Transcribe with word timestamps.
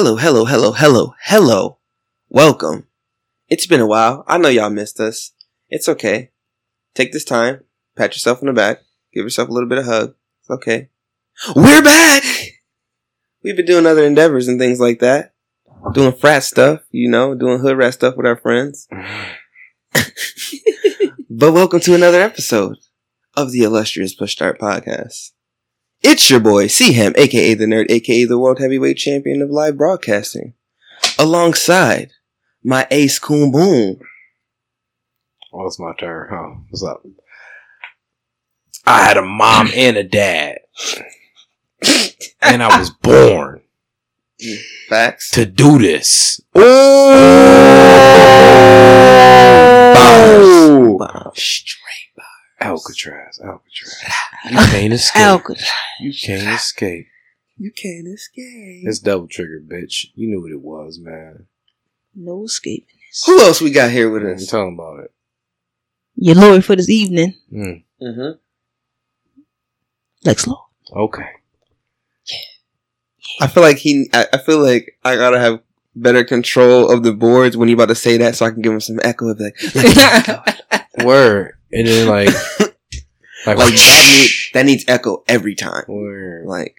Hello, 0.00 0.16
hello, 0.16 0.46
hello, 0.46 0.72
hello, 0.72 1.14
hello. 1.24 1.78
Welcome. 2.30 2.86
It's 3.50 3.66
been 3.66 3.82
a 3.82 3.86
while. 3.86 4.24
I 4.26 4.38
know 4.38 4.48
y'all 4.48 4.70
missed 4.70 4.98
us. 4.98 5.32
It's 5.68 5.90
okay. 5.90 6.30
Take 6.94 7.12
this 7.12 7.22
time, 7.22 7.64
pat 7.98 8.14
yourself 8.14 8.38
on 8.40 8.46
the 8.46 8.54
back, 8.54 8.78
give 9.12 9.24
yourself 9.24 9.50
a 9.50 9.52
little 9.52 9.68
bit 9.68 9.76
of 9.76 9.84
hug. 9.84 10.14
It's 10.40 10.48
okay. 10.48 10.88
We're 11.54 11.82
back! 11.82 12.24
We've 13.44 13.54
been 13.54 13.66
doing 13.66 13.84
other 13.84 14.06
endeavors 14.06 14.48
and 14.48 14.58
things 14.58 14.80
like 14.80 15.00
that. 15.00 15.34
Doing 15.92 16.14
frat 16.14 16.44
stuff, 16.44 16.80
you 16.90 17.10
know, 17.10 17.34
doing 17.34 17.58
hood 17.58 17.76
rat 17.76 17.92
stuff 17.92 18.16
with 18.16 18.24
our 18.24 18.38
friends. 18.38 18.88
but 21.28 21.52
welcome 21.52 21.80
to 21.80 21.94
another 21.94 22.22
episode 22.22 22.78
of 23.36 23.52
the 23.52 23.64
illustrious 23.64 24.14
Push 24.14 24.32
Start 24.32 24.58
Podcast. 24.58 25.32
It's 26.02 26.30
your 26.30 26.40
boy, 26.40 26.66
C-Ham, 26.68 27.12
aka 27.16 27.52
the 27.54 27.66
nerd, 27.66 27.90
aka 27.90 28.24
the 28.24 28.38
world 28.38 28.58
heavyweight 28.58 28.96
champion 28.96 29.42
of 29.42 29.50
live 29.50 29.76
broadcasting. 29.76 30.54
Alongside 31.18 32.12
my 32.64 32.86
ace 32.90 33.18
coon 33.18 33.50
boom. 33.50 33.98
Oh, 35.52 35.66
it's 35.66 35.78
my 35.78 35.92
turn. 35.98 36.28
Huh? 36.30 36.60
What's 36.70 36.82
up? 36.82 37.02
I 38.86 39.02
had 39.04 39.16
a 39.18 39.22
mom 39.22 39.68
and 39.76 39.96
a 39.98 40.04
dad. 40.04 40.58
and 42.40 42.62
I 42.62 42.78
was 42.78 42.90
born 42.90 43.60
Facts. 44.88 45.30
to 45.32 45.44
do 45.44 45.78
this. 45.78 46.40
Oh! 49.92 50.96
Bow. 50.98 51.32
Straight. 51.34 51.89
Alcatraz, 52.60 53.40
Alcatraz. 53.42 54.02
You 54.50 54.56
can't 54.56 54.92
escape. 55.00 55.22
Alcatraz. 55.22 55.70
You 56.00 56.12
can't 56.12 56.48
escape. 56.54 57.06
You 57.56 57.70
can't 57.72 58.06
escape. 58.08 58.86
It's 58.86 58.98
double 58.98 59.26
trigger, 59.28 59.60
bitch. 59.66 60.06
You 60.14 60.28
knew 60.28 60.40
what 60.42 60.52
it 60.52 60.60
was, 60.60 60.98
man. 60.98 61.46
No 62.14 62.44
escaping 62.44 62.96
this. 63.08 63.24
Who 63.26 63.40
else 63.40 63.60
we 63.60 63.70
got 63.70 63.90
here 63.90 64.10
with 64.10 64.22
I'm 64.22 64.34
us? 64.34 64.46
telling 64.46 64.74
about 64.74 65.04
it. 65.04 65.12
Your 66.16 66.34
lawyer 66.34 66.60
for 66.60 66.76
this 66.76 66.90
evening, 66.90 67.34
Mm, 67.52 67.84
Mm-hmm. 68.02 68.38
Lex 70.24 70.46
Law. 70.46 70.66
okay. 70.94 71.28
Yeah. 72.30 72.36
I 73.40 73.46
feel 73.46 73.62
like 73.62 73.78
he. 73.78 74.10
I, 74.12 74.26
I 74.34 74.38
feel 74.38 74.58
like 74.62 74.98
I 75.04 75.16
gotta 75.16 75.38
have 75.38 75.60
better 75.96 76.24
control 76.24 76.90
of 76.90 77.02
the 77.02 77.12
boards 77.12 77.56
when 77.56 77.68
you 77.68 77.74
about 77.74 77.88
to 77.88 77.94
say 77.94 78.16
that, 78.18 78.36
so 78.36 78.44
I 78.44 78.50
can 78.50 78.60
give 78.60 78.72
him 78.72 78.80
some 78.80 79.00
echo. 79.02 79.28
Of 79.28 79.40
like, 79.40 79.56
Word. 81.04 81.52
And 81.72 81.86
then 81.86 82.08
like, 82.08 82.28
like, 83.46 83.56
like 83.58 83.74
that, 83.74 84.18
need, 84.20 84.30
that 84.54 84.66
needs 84.66 84.84
echo 84.88 85.22
every 85.28 85.54
time. 85.54 85.84
Word. 85.88 86.46
Like, 86.46 86.76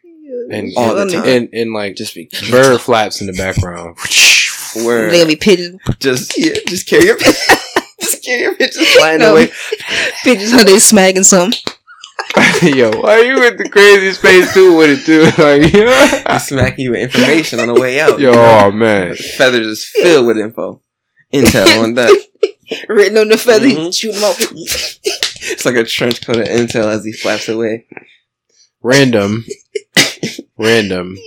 And, 0.51 0.71
all 0.77 0.95
the 0.95 1.07
time. 1.11 1.25
and, 1.25 1.49
and 1.53 1.73
like, 1.73 1.95
just 1.95 2.13
be 2.15 2.29
bird 2.51 2.79
flaps 2.81 3.21
in 3.21 3.27
the 3.27 3.33
background. 3.33 3.97
Word. 4.85 5.11
They 5.11 5.17
gonna 5.17 5.27
be 5.27 5.35
pigeons, 5.35 5.81
Just 5.99 6.37
yeah, 6.37 6.53
just 6.67 6.87
carry 6.87 7.05
your 7.05 7.17
just 7.17 8.23
carry 8.23 8.41
your 8.41 8.55
pictures 8.55 8.87
flying 8.95 9.19
No. 9.19 9.33
away. 9.33 9.51
pigeons 10.23 10.51
how 10.51 10.63
they 10.63 10.79
smacking 10.79 11.23
something. 11.23 11.59
Yo, 12.61 12.89
why 13.01 13.15
are 13.19 13.23
you 13.23 13.45
in 13.45 13.57
the 13.57 13.67
crazy 13.69 14.11
space 14.13 14.53
too 14.53 14.77
with 14.77 14.89
it 14.91 15.05
too? 15.05 15.23
Like, 15.41 15.71
They're 15.73 15.87
yeah. 15.87 16.37
smacking 16.37 16.85
you 16.85 16.91
with 16.91 17.01
information 17.01 17.59
on 17.59 17.67
the 17.67 17.73
way 17.73 17.99
out. 17.99 18.19
Yo, 18.19 18.29
you 18.29 18.35
know? 18.35 18.59
oh 18.67 18.71
man. 18.71 19.15
feathers 19.15 19.67
is 19.67 19.85
filled 19.85 20.27
with 20.27 20.37
info, 20.37 20.81
intel 21.33 21.83
on 21.83 21.95
that. 21.95 22.15
Written 22.89 23.17
on 23.17 23.27
the 23.29 23.37
feather, 23.37 23.67
Mhm. 23.67 23.93
shoot 23.97 24.13
them 24.13 24.23
off. 24.23 24.39
It's 25.43 25.65
like 25.65 25.75
a 25.75 25.83
trench 25.83 26.23
coat 26.25 26.37
of 26.37 26.45
intel 26.47 26.85
as 26.85 27.03
he 27.03 27.11
flaps 27.11 27.49
away. 27.49 27.85
Random. 28.83 29.43
Random. 30.57 31.17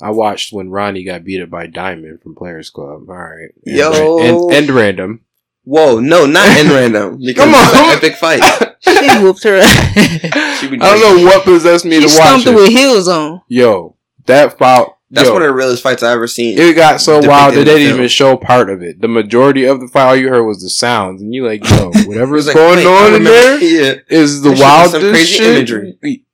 I 0.00 0.10
watched 0.10 0.52
when 0.52 0.70
Ronnie 0.70 1.04
got 1.04 1.24
beat 1.24 1.42
up 1.42 1.50
by 1.50 1.66
Diamond 1.66 2.22
from 2.22 2.34
Players 2.36 2.70
Club. 2.70 3.08
All 3.08 3.14
right. 3.16 3.50
And 3.66 3.76
Yo. 3.76 3.90
ra- 4.18 4.24
And, 4.24 4.54
and 4.54 4.70
random. 4.70 5.20
Whoa, 5.64 6.00
no, 6.00 6.26
not 6.26 6.56
in 6.58 6.68
random. 6.68 7.18
because 7.24 7.44
Come 7.44 7.54
on. 7.54 7.90
an 7.90 7.96
epic 7.96 8.14
fight. 8.16 8.42
She 8.80 9.22
whooped 9.22 9.44
her. 9.44 9.62
She 9.62 10.66
I 10.68 10.76
don't 10.76 11.18
know 11.18 11.24
what 11.24 11.44
possessed 11.44 11.84
me 11.84 12.00
she 12.00 12.00
to 12.00 12.06
watch 12.06 12.14
stomped 12.14 12.46
her 12.46 12.52
it. 12.52 12.54
with 12.56 12.68
heels 12.70 13.06
on. 13.08 13.42
Yo, 13.48 13.96
that 14.26 14.58
foul. 14.58 14.91
That's 15.14 15.28
yo, 15.28 15.34
one 15.34 15.42
of 15.42 15.48
the 15.48 15.54
realest 15.54 15.82
fights 15.82 16.02
I 16.02 16.12
ever 16.12 16.26
seen. 16.26 16.58
It 16.58 16.74
got 16.74 17.00
so 17.00 17.20
depicted 17.20 17.30
wild 17.30 17.52
that 17.54 17.58
they 17.58 17.64
didn't 17.64 17.82
film. 17.88 17.96
even 17.98 18.08
show 18.08 18.36
part 18.36 18.70
of 18.70 18.82
it. 18.82 19.00
The 19.00 19.08
majority 19.08 19.64
of 19.66 19.80
the 19.80 19.86
fight, 19.88 20.08
all 20.08 20.16
you 20.16 20.28
heard 20.30 20.44
was 20.44 20.62
the 20.62 20.70
sounds, 20.70 21.20
and 21.20 21.34
you 21.34 21.46
like, 21.46 21.62
yo, 21.68 21.90
It 21.94 22.08
whatever's 22.08 22.46
was 22.46 22.46
like, 22.46 22.56
going 22.56 22.76
wait, 22.78 22.86
on 22.86 23.06
in 23.08 23.12
remember- 23.22 23.30
there 23.30 23.58
Yeah. 23.96 24.00
is 24.08 24.40
the 24.40 24.48
That 24.50 24.56
shit 24.56 24.64
some 24.90 25.02
wildest 25.02 25.12
crazy 25.12 25.32
shit. 25.34 25.56
imagery. 25.56 26.24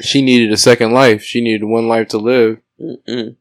She 0.00 0.22
needed 0.22 0.52
a 0.52 0.56
second 0.56 0.92
life. 0.92 1.22
She 1.22 1.40
needed 1.40 1.64
one 1.64 1.88
life 1.88 2.08
to 2.08 2.18
live. 2.18 2.58
Mm-mm. 2.80 3.36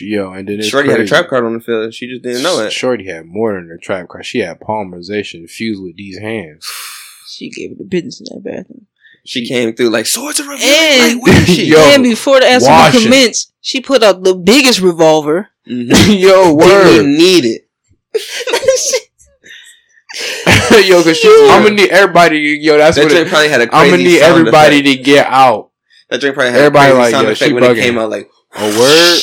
Yo, 0.00 0.32
and 0.32 0.48
then 0.48 0.58
it's 0.58 0.68
Shorty 0.68 0.90
had 0.90 1.00
a 1.00 1.06
trap 1.06 1.28
card 1.28 1.44
on 1.44 1.54
the 1.54 1.60
field. 1.60 1.94
She 1.94 2.08
just 2.08 2.22
didn't 2.22 2.42
know 2.42 2.58
it. 2.60 2.72
Shorty 2.72 3.06
had 3.06 3.26
more 3.26 3.54
than 3.54 3.70
a 3.70 3.78
trap 3.78 4.08
card. 4.08 4.26
She 4.26 4.40
had 4.40 4.58
polymerization 4.58 5.48
fused 5.48 5.80
with 5.82 5.96
these 5.96 6.18
hands. 6.18 6.66
She 7.28 7.50
gave 7.50 7.70
her 7.70 7.76
the 7.76 7.84
business 7.84 8.20
in 8.20 8.26
that 8.34 8.42
bathroom. 8.42 8.86
She 9.24 9.46
came 9.46 9.74
through 9.74 9.90
like 9.90 10.06
swords 10.06 10.40
of 10.40 10.46
reveal. 10.48 10.66
And- 10.66 11.18
Like, 11.18 11.26
where 11.26 11.42
is 11.42 11.48
she? 11.48 11.64
Yo, 11.72 11.78
and 11.78 12.02
before 12.02 12.40
the 12.40 12.46
answer 12.46 12.68
washing. 12.70 13.02
commenced, 13.02 13.52
she 13.60 13.80
put 13.80 14.02
out 14.02 14.22
the 14.22 14.34
biggest 14.34 14.80
revolver. 14.80 15.48
Mhm. 15.68 15.90
yo, 16.20 16.56
Didn't 16.56 16.56
word. 16.56 16.86
even 16.94 17.16
need 17.16 17.44
it. 17.44 17.66
yo, 20.88 21.02
cause 21.04 21.16
she, 21.16 21.48
I'm 21.50 21.62
gonna 21.62 21.74
need 21.76 21.90
everybody. 21.90 22.38
Yo, 22.60 22.76
that's 22.76 22.96
That 22.96 23.04
what. 23.04 23.10
drink 23.10 23.26
It, 23.26 23.30
probably 23.30 23.48
had 23.48 23.60
a 23.60 23.74
I'm 23.74 23.90
gonna 23.90 24.02
need 24.02 24.20
everybody 24.20 24.80
effect. 24.80 24.96
to 24.98 25.02
get 25.04 25.26
out. 25.26 25.70
That 26.08 26.20
drink 26.20 26.34
probably 26.34 26.52
had 26.52 26.60
everybody 26.62 26.90
a 26.90 26.94
crazy 26.94 27.00
like, 27.02 27.10
sound 27.12 27.26
yo, 27.26 27.32
effect 27.32 27.48
she 27.48 27.52
when 27.52 27.64
it 27.64 27.74
came 27.76 27.98
out. 27.98 28.10
Like 28.10 28.28
A 28.56 28.78
word. 28.78 29.20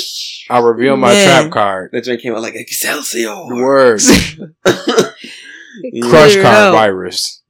I 0.50 0.60
reveal 0.60 0.96
my 0.96 1.12
Man. 1.12 1.42
trap 1.42 1.52
card. 1.52 1.90
that 1.92 2.04
drink 2.06 2.22
came 2.22 2.34
out 2.34 2.42
like 2.42 2.56
Excelsior. 2.56 3.36
Word. 3.48 4.00
Crush 6.04 6.36
card 6.42 6.74
virus. 6.74 7.42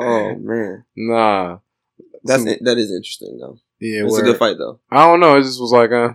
Oh 0.00 0.34
man, 0.40 0.84
nah. 0.96 1.58
that's 2.24 2.44
that 2.44 2.78
is 2.78 2.90
interesting 2.92 3.38
though. 3.40 3.58
Yeah, 3.80 4.04
It's 4.04 4.18
a 4.18 4.22
good 4.22 4.38
fight 4.38 4.56
though. 4.58 4.80
I 4.90 5.06
don't 5.06 5.20
know. 5.20 5.36
It 5.36 5.42
just 5.42 5.60
was 5.60 5.72
like, 5.72 5.90
uh, 5.92 6.14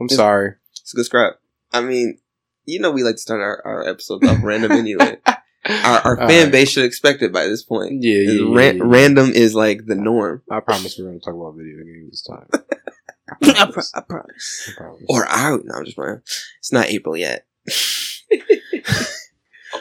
I'm 0.00 0.06
It's- 0.06 0.16
sorry. 0.16 0.54
It's 0.80 0.94
a 0.94 0.96
good 0.96 1.06
scrap. 1.06 1.34
I 1.72 1.80
mean, 1.82 2.18
you 2.64 2.80
know 2.80 2.90
we 2.90 3.02
like 3.02 3.16
to 3.16 3.20
start 3.20 3.40
our, 3.42 3.60
our 3.66 3.86
episodes 3.88 4.26
off 4.28 4.38
random 4.42 4.72
anyway. 4.72 5.18
Our, 5.66 5.98
our 6.00 6.16
fan 6.16 6.30
Alright. 6.30 6.52
base 6.52 6.70
should 6.70 6.84
expect 6.86 7.20
it 7.20 7.30
by 7.30 7.46
this 7.46 7.62
point. 7.62 8.02
Yeah, 8.02 8.20
yeah, 8.20 8.30
yeah, 8.40 8.56
Ran- 8.56 8.76
yeah. 8.78 8.82
Random 8.86 9.30
is 9.32 9.54
like 9.54 9.84
the 9.84 9.96
norm, 9.96 10.40
I 10.50 10.60
promise 10.60 10.96
we're 10.98 11.06
gonna 11.08 11.18
talk 11.18 11.34
about 11.34 11.56
video 11.58 11.84
games 11.84 12.10
this 12.10 12.22
time. 12.22 12.46
I, 13.42 13.66
pro- 13.70 13.82
I 13.94 14.00
promise. 14.00 14.70
I 14.70 14.72
promise. 14.78 15.02
or 15.10 15.26
out. 15.28 15.60
No, 15.64 15.74
I'm 15.74 15.84
just 15.84 15.96
playing. 15.96 16.22
It's 16.60 16.72
not 16.72 16.86
April 16.86 17.16
yet. 17.18 17.44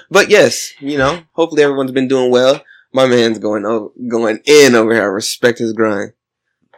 but 0.09 0.29
yes, 0.29 0.73
you 0.81 0.97
know, 0.97 1.21
hopefully 1.33 1.63
everyone's 1.63 1.91
been 1.91 2.07
doing 2.09 2.31
well. 2.31 2.61
My 2.97 3.05
man's 3.05 3.37
going 3.37 3.63
over, 3.63 3.89
going 4.09 4.39
in 4.45 4.73
over 4.73 4.91
here. 4.91 5.03
I 5.03 5.05
respect 5.05 5.59
his 5.59 5.71
grind. 5.71 6.13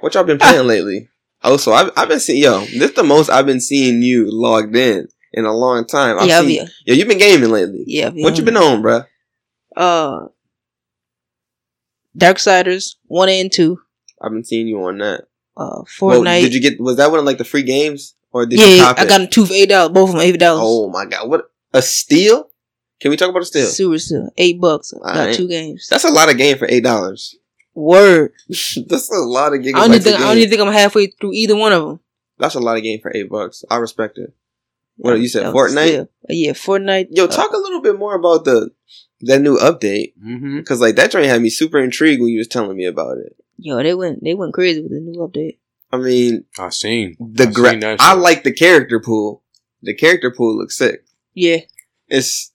What 0.02 0.14
y'all 0.16 0.26
been 0.26 0.38
playing 0.38 0.68
lately? 0.68 1.08
Oh, 1.46 1.56
so 1.56 1.72
I've, 1.72 1.92
I've 1.96 2.10
been 2.10 2.20
seeing, 2.20 2.44
yo, 2.44 2.66
this 2.78 2.92
the 2.92 3.04
most 3.04 3.30
I've 3.30 3.46
been 3.46 3.62
seeing 3.62 4.02
you 4.02 4.28
logged 4.30 4.76
in 4.76 5.08
in 5.32 5.46
a 5.46 5.54
long 5.54 5.86
time. 5.88 6.20
I've 6.20 6.28
Yeah, 6.28 6.40
seen, 6.42 6.48
be, 6.66 6.72
yo, 6.86 6.94
you've 6.94 7.08
been 7.08 7.18
gaming 7.20 7.52
lately. 7.52 7.86
yeah. 7.88 8.10
What 8.10 8.38
you 8.38 8.44
been 8.44 8.58
on, 8.58 8.82
bruh? 8.84 9.06
Uh, 9.78 10.28
Darksiders 12.18 12.96
one 13.06 13.30
and 13.30 13.50
two. 13.50 13.80
I've 14.22 14.32
been 14.32 14.44
seeing 14.44 14.68
you 14.68 14.84
on 14.84 14.98
that. 14.98 15.22
Uh, 15.56 15.84
Well, 16.02 16.22
Fortnite. 16.22 16.42
did 16.42 16.54
you 16.54 16.60
get? 16.62 16.82
Was 16.82 16.98
that 16.98 17.12
one 17.12 17.20
of 17.20 17.26
like 17.26 17.38
the 17.38 17.46
free 17.46 17.64
games, 17.64 18.16
or 18.34 18.46
did 18.46 18.60
you 18.60 18.66
yeah, 18.66 18.84
cop 18.84 19.00
I 19.00 19.04
it? 19.04 19.08
got 19.10 19.18
them 19.20 19.28
two 19.30 19.46
for 19.46 19.54
eight 19.54 19.70
dollars. 19.70 19.94
Both 19.94 20.10
of 20.10 20.16
them 20.16 20.22
eight 20.26 20.38
dollars. 20.40 20.62
Oh 20.66 20.90
my 20.90 21.06
god, 21.06 21.30
what 21.30 21.46
a 21.74 21.82
steal! 21.82 22.50
Can 23.00 23.12
we 23.12 23.18
talk 23.18 23.30
about 23.30 23.42
a 23.44 23.46
steal? 23.46 23.68
Super 23.68 23.98
still 23.98 24.30
eight 24.38 24.60
bucks. 24.60 24.92
Got 24.92 25.02
Alright. 25.18 25.36
two 25.36 25.48
games. 25.48 25.88
That's 25.90 26.04
a 26.04 26.12
lot 26.12 26.30
of 26.30 26.38
game 26.38 26.58
for 26.58 26.68
eight 26.70 26.84
dollars. 26.84 27.36
Word. 27.74 28.34
That's 28.50 29.10
a 29.10 29.16
lot 29.20 29.54
of 29.54 29.60
gigabytes. 29.62 29.76
I 29.76 29.80
don't, 29.80 29.86
even 29.88 29.98
of 29.98 30.04
think, 30.04 30.16
I 30.18 30.24
don't 30.24 30.38
even 30.38 30.50
think 30.50 30.62
I'm 30.62 30.74
halfway 30.74 31.08
through 31.08 31.34
either 31.34 31.56
one 31.56 31.72
of 31.72 31.84
them. 31.86 32.00
That's 32.38 32.56
a 32.56 32.60
lot 32.60 32.78
of 32.78 32.84
game 32.84 33.00
for 33.02 33.12
eight 33.16 33.30
bucks. 33.30 33.64
I 33.70 33.78
respect 33.78 34.18
it. 34.18 34.34
What 34.98 35.20
you 35.20 35.30
said, 35.30 35.46
Fortnite? 35.54 35.88
still- 35.88 36.10
yeah, 36.28 36.52
Fortnite. 36.52 37.08
Yo, 37.12 37.24
uh, 37.24 37.28
talk 37.28 37.54
a 37.54 37.58
little 37.58 37.82
bit 37.82 37.98
more 37.98 38.16
about 38.16 38.44
the 38.44 38.72
that 39.22 39.40
new 39.40 39.58
update 39.58 40.14
Mm-hmm. 40.22 40.58
because 40.58 40.82
like 40.82 40.96
that 40.96 41.12
joint 41.12 41.26
had 41.28 41.42
me 41.42 41.50
super 41.50 41.80
intrigued 41.80 42.22
when 42.22 42.32
you 42.32 42.38
was 42.40 42.48
telling 42.50 42.76
me 42.76 42.86
about 42.86 43.18
it. 43.18 43.36
Yo, 43.58 43.82
they 43.82 43.94
went 43.94 44.24
they 44.24 44.34
went 44.34 44.54
crazy 44.54 44.82
with 44.82 44.92
the 44.92 45.00
new 45.00 45.20
update. 45.20 45.58
I 45.92 45.98
mean, 45.98 46.44
I 46.58 46.70
seen. 46.70 47.16
the 47.20 47.48
I 47.48 47.52
gra- 47.52 47.72
seen 47.82 47.98
I 48.00 48.14
like 48.14 48.44
the 48.44 48.52
character 48.54 49.00
pool. 49.00 49.44
The 49.82 49.94
character 49.96 50.32
pool 50.32 50.58
looks 50.58 50.78
sick. 50.78 51.06
Yeah, 51.34 51.60
It's 52.10 52.52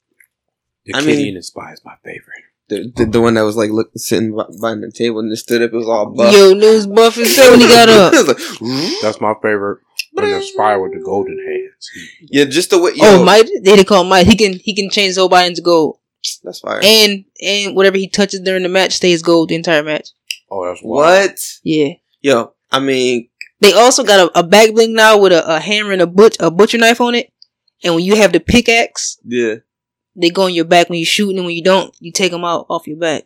The 0.87 0.95
I 0.95 1.01
kitty 1.01 1.17
mean- 1.17 1.27
in 1.29 1.35
the 1.35 1.43
spy 1.43 1.73
is 1.73 1.81
my 1.85 1.95
favorite. 2.05 2.43
the, 2.69 2.93
the 2.97 3.05
the 3.07 3.21
one 3.21 3.35
that 3.35 3.43
was 3.43 3.57
like 3.57 3.71
look, 3.71 3.91
sitting 3.97 4.35
by- 4.35 4.47
behind 4.61 4.83
the 4.83 4.91
table 4.91 5.21
and 5.21 5.33
it 5.33 5.37
stood 5.37 5.63
up. 5.63 5.73
It 5.73 5.77
was 5.77 5.89
all 5.89 6.07
buff. 6.15 6.33
yo, 6.35 6.53
news 6.55 6.87
buff 6.87 7.17
and 7.17 7.27
said 7.27 7.51
when 7.51 7.61
he 7.61 7.67
got 7.69 7.89
up. 7.89 8.13
Like? 8.27 8.37
That's 9.03 9.21
my 9.21 9.35
favorite. 9.43 9.81
And 10.17 10.33
the 10.33 10.43
spy 10.43 10.77
with 10.77 10.93
the 10.93 11.01
golden 11.05 11.37
hands. 11.45 11.91
yeah, 12.31 12.45
just 12.45 12.71
the 12.71 12.79
way. 12.79 12.93
Yo, 12.95 13.05
Oh, 13.05 13.25
Mike, 13.25 13.47
they 13.63 13.77
they 13.77 13.85
call 13.85 14.03
him 14.03 14.09
Mike. 14.09 14.27
He 14.29 14.37
can 14.37 14.53
he 14.55 14.75
can 14.75 14.89
change 14.89 15.09
his 15.09 15.17
whole 15.19 15.29
body 15.29 15.49
into 15.49 15.61
gold, 15.61 15.99
that's 16.45 16.61
fire. 16.61 16.81
and 16.85 17.25
and 17.43 17.75
whatever 17.75 17.97
he 17.97 18.09
touches 18.09 18.41
during 18.41 18.63
the 18.63 18.69
match 18.69 18.93
stays 18.93 19.23
gold 19.23 19.49
the 19.49 19.57
entire 19.57 19.83
match. 19.83 20.11
Oh, 20.51 20.65
that's 20.67 20.81
wild. 20.85 21.31
what? 21.31 21.39
Yeah, 21.65 21.95
Yo, 22.23 22.55
I 22.71 22.79
mean, 22.79 23.29
They 23.61 23.73
also 23.73 24.05
got 24.05 24.29
a, 24.31 24.39
a 24.39 24.43
back 24.45 24.73
bling 24.73 24.95
now 24.95 25.19
with 25.19 25.33
a, 25.33 25.57
a 25.57 25.59
hammer 25.59 25.91
and 25.93 26.01
a 26.03 26.07
butch 26.07 26.37
a 26.39 26.49
butcher 26.51 26.79
knife 26.79 27.01
on 27.01 27.17
it. 27.17 27.33
And 27.83 27.95
when 27.97 28.05
you 28.05 28.15
have 28.15 28.33
the 28.33 28.39
pickaxe, 28.41 29.19
Yeah, 29.25 29.57
they 30.17 30.31
go 30.31 30.45
on 30.45 30.55
your 30.55 30.65
back 30.65 30.89
when 30.89 30.99
you're 30.99 31.07
shooting, 31.07 31.39
and 31.39 31.47
when 31.47 31.57
you 31.57 31.63
don't, 31.63 31.95
you 32.01 32.13
take 32.13 32.33
them 32.33 32.45
out 32.45 32.67
off 32.69 32.87
your 32.87 32.97
back. 32.99 33.25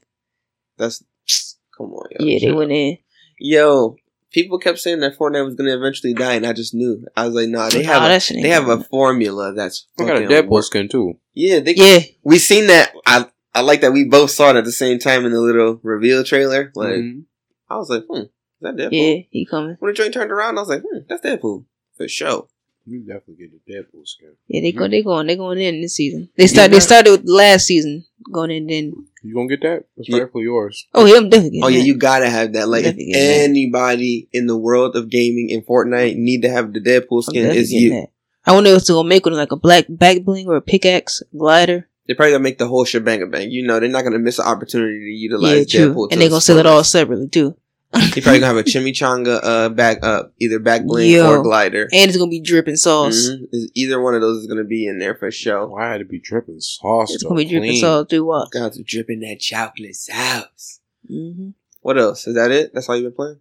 that's 0.77 1.05
come 1.77 1.93
on. 1.93 2.09
Yo, 2.19 2.27
Yeah, 2.27 2.39
they 2.41 2.53
went 2.53 2.73
in. 2.73 2.99
Yo, 3.39 3.97
people 4.33 4.59
kept 4.59 4.79
saying 4.79 5.01
that 5.01 5.17
Fortnite 5.17 5.45
was 5.45 5.55
gonna 5.55 5.77
eventually 5.77 6.15
die, 6.15 6.35
and 6.35 6.47
I 6.47 6.53
just 6.53 6.75
knew. 6.75 7.05
I 7.17 7.27
was 7.27 7.35
like, 7.35 7.49
nah, 7.49 7.69
they 7.71 7.83
Nah, 7.83 7.93
have 7.93 8.03
a, 8.03 8.09
that 8.09 8.23
shit 8.23 8.43
they 8.43 8.49
have 8.49 8.69
a 8.69 8.83
formula 8.85 9.53
that's 9.55 9.87
I 9.99 10.05
got 10.05 10.17
a 10.17 10.21
fucking 10.23 10.29
Deadpool 10.37 10.49
work- 10.51 10.65
skin 10.65 10.89
too. 10.89 11.19
Yeah, 11.35 11.61
they, 11.61 11.75
Yeah, 11.75 12.01
we 12.25 12.39
seen 12.39 12.67
that. 12.69 12.93
I 13.07 13.27
I 13.55 13.61
like 13.63 13.81
that 13.83 13.93
we 13.93 14.05
both 14.05 14.31
saw 14.31 14.51
it 14.51 14.57
at 14.57 14.65
the 14.65 14.73
same 14.73 14.99
time 14.99 15.25
in 15.25 15.33
the 15.33 15.41
little 15.41 15.79
reveal 15.83 16.25
trailer. 16.25 16.71
Like 16.75 16.95
Mhm. 16.97 17.25
I 17.71 17.77
was 17.77 17.91
like, 17.91 18.05
hmm, 18.11 18.23
is 18.23 18.29
that 18.61 18.77
Deadpool? 18.77 18.91
yeah, 18.93 19.23
he 19.31 19.47
coming. 19.47 19.77
When 19.79 19.91
the 19.93 19.97
joint 19.97 20.15
turned 20.15 20.31
around, 20.33 20.59
I 20.59 20.63
was 20.63 20.69
like, 20.69 20.83
hmm, 20.83 20.99
that's 21.09 21.25
Deadpool 21.25 21.65
for 21.97 22.09
sure. 22.09 22.49
You 22.89 23.01
definitely 23.01 23.37
get 23.37 23.51
the 23.67 23.73
Deadpool 23.73 24.07
skin. 24.07 24.33
Yeah, 24.49 24.63
they 24.63 24.73
go. 24.73 24.89
They 24.89 25.03
going. 25.03 25.27
They 25.27 25.37
going 25.37 25.59
in 25.61 25.83
this 25.83 25.95
season. 25.97 26.31
They 26.37 26.47
start. 26.47 26.71
They 26.71 26.81
started 26.81 27.11
with 27.11 27.23
last 27.29 27.67
season 27.67 28.07
going 28.33 28.51
in. 28.51 28.67
Then 28.67 28.93
You 29.23 29.35
gonna 29.35 29.49
get 29.49 29.61
that? 29.63 29.85
It's 29.97 30.09
Yeah. 30.09 30.19
rightfully 30.21 30.45
yours. 30.45 30.87
oh 30.95 31.05
yeah, 31.05 31.17
I'm 31.17 31.29
definitely. 31.29 31.61
Oh 31.63 31.69
yeah, 31.69 31.79
getting 31.79 31.87
you 31.87 31.95
gotta 31.99 32.31
have 32.31 32.53
that. 32.55 32.69
Like, 32.69 32.85
if 32.85 32.93
Definitely 32.97 33.13
that. 33.13 33.41
anybody 33.51 34.29
in 34.33 34.47
the 34.47 34.57
world 34.57 34.97
of 34.97 35.11
gaming 35.11 35.51
in 35.51 35.63
Fortnite 35.63 36.17
need 36.17 36.43
to 36.43 36.49
have 36.51 36.73
the 36.73 36.81
Deadpool 36.81 37.25
skin, 37.25 37.47
Is 37.51 37.57
it's 37.57 37.71
getting 37.71 37.85
you. 37.87 37.91
that. 38.01 38.09
I 38.47 38.53
wonder 38.55 38.71
if 38.71 38.77
it's 38.79 38.91
gonna 38.91 39.07
make 39.09 39.27
it 39.27 39.31
like 39.33 39.53
a 39.53 39.57
black 39.57 39.85
back 39.89 40.23
bling 40.23 40.47
or 40.47 40.57
a 40.57 40.63
pickaxe 40.63 41.23
glider. 41.37 41.89
They're 42.07 42.17
probably 42.17 42.33
gonna 42.33 42.45
make 42.45 42.57
the 42.59 42.67
whole 42.69 42.87
shebang 42.87 43.21
a 43.23 43.27
bang. 43.27 43.51
You 43.51 43.67
know, 43.67 43.79
they're 43.81 43.91
not 43.91 44.05
gonna 44.05 44.19
miss 44.19 44.39
an 44.39 44.47
opportunity 44.47 44.95
to 45.01 45.11
Yeah, 45.11 45.23
utilize 45.29 45.71
true. 45.71 45.93
Deadpool. 45.93 46.09
to 46.09 46.13
And 46.15 46.23
they're 46.23 46.31
gonna 46.31 46.41
sell 46.41 46.59
it 46.59 46.65
all 46.67 46.83
separately 46.85 47.29
too. 47.29 47.55
He 47.95 48.21
probably 48.21 48.41
gonna 48.41 48.55
have 48.55 48.57
a 48.57 48.65
chimichanga 48.65 49.41
uh 49.43 49.69
back 49.71 50.05
up, 50.05 50.35
either 50.39 50.59
back 50.59 50.85
bling 50.85 51.11
Yo. 51.11 51.27
or 51.31 51.43
glider. 51.43 51.89
And 51.93 52.09
it's 52.09 52.19
gonna 52.19 52.31
be 52.31 52.41
dripping 52.41 52.77
sauce. 52.77 53.29
Mhm. 53.31 53.47
Either 53.75 54.01
one 54.01 54.15
of 54.15 54.21
those 54.21 54.43
is 54.43 54.47
gonna 54.47 54.65
be 54.65 54.87
in 54.87 54.99
there 54.99 55.15
for 55.15 55.31
sure. 55.31 55.67
Why 55.67 55.93
had 55.93 55.99
to 55.99 56.05
be 56.05 56.21
dripping 56.21 56.61
sauce? 56.61 57.15
It's 57.15 57.23
gonna 57.23 57.37
be 57.37 57.45
dripping 57.47 57.71
Clean. 57.71 57.81
sauce 57.81 58.07
through 58.11 58.25
what? 58.27 58.51
Got 58.51 58.75
to 58.75 58.83
drip 58.83 59.09
in 59.09 59.21
that 59.21 59.41
chocolate 59.41 59.97
sauce. 59.97 60.81
hmm 61.07 61.51
What 61.81 61.99
else? 61.99 62.27
Is 62.27 62.35
that 62.35 62.51
it? 62.51 62.75
That's 62.75 62.89
all 62.89 62.97
you've 62.97 63.05
been 63.05 63.13
playing? 63.15 63.41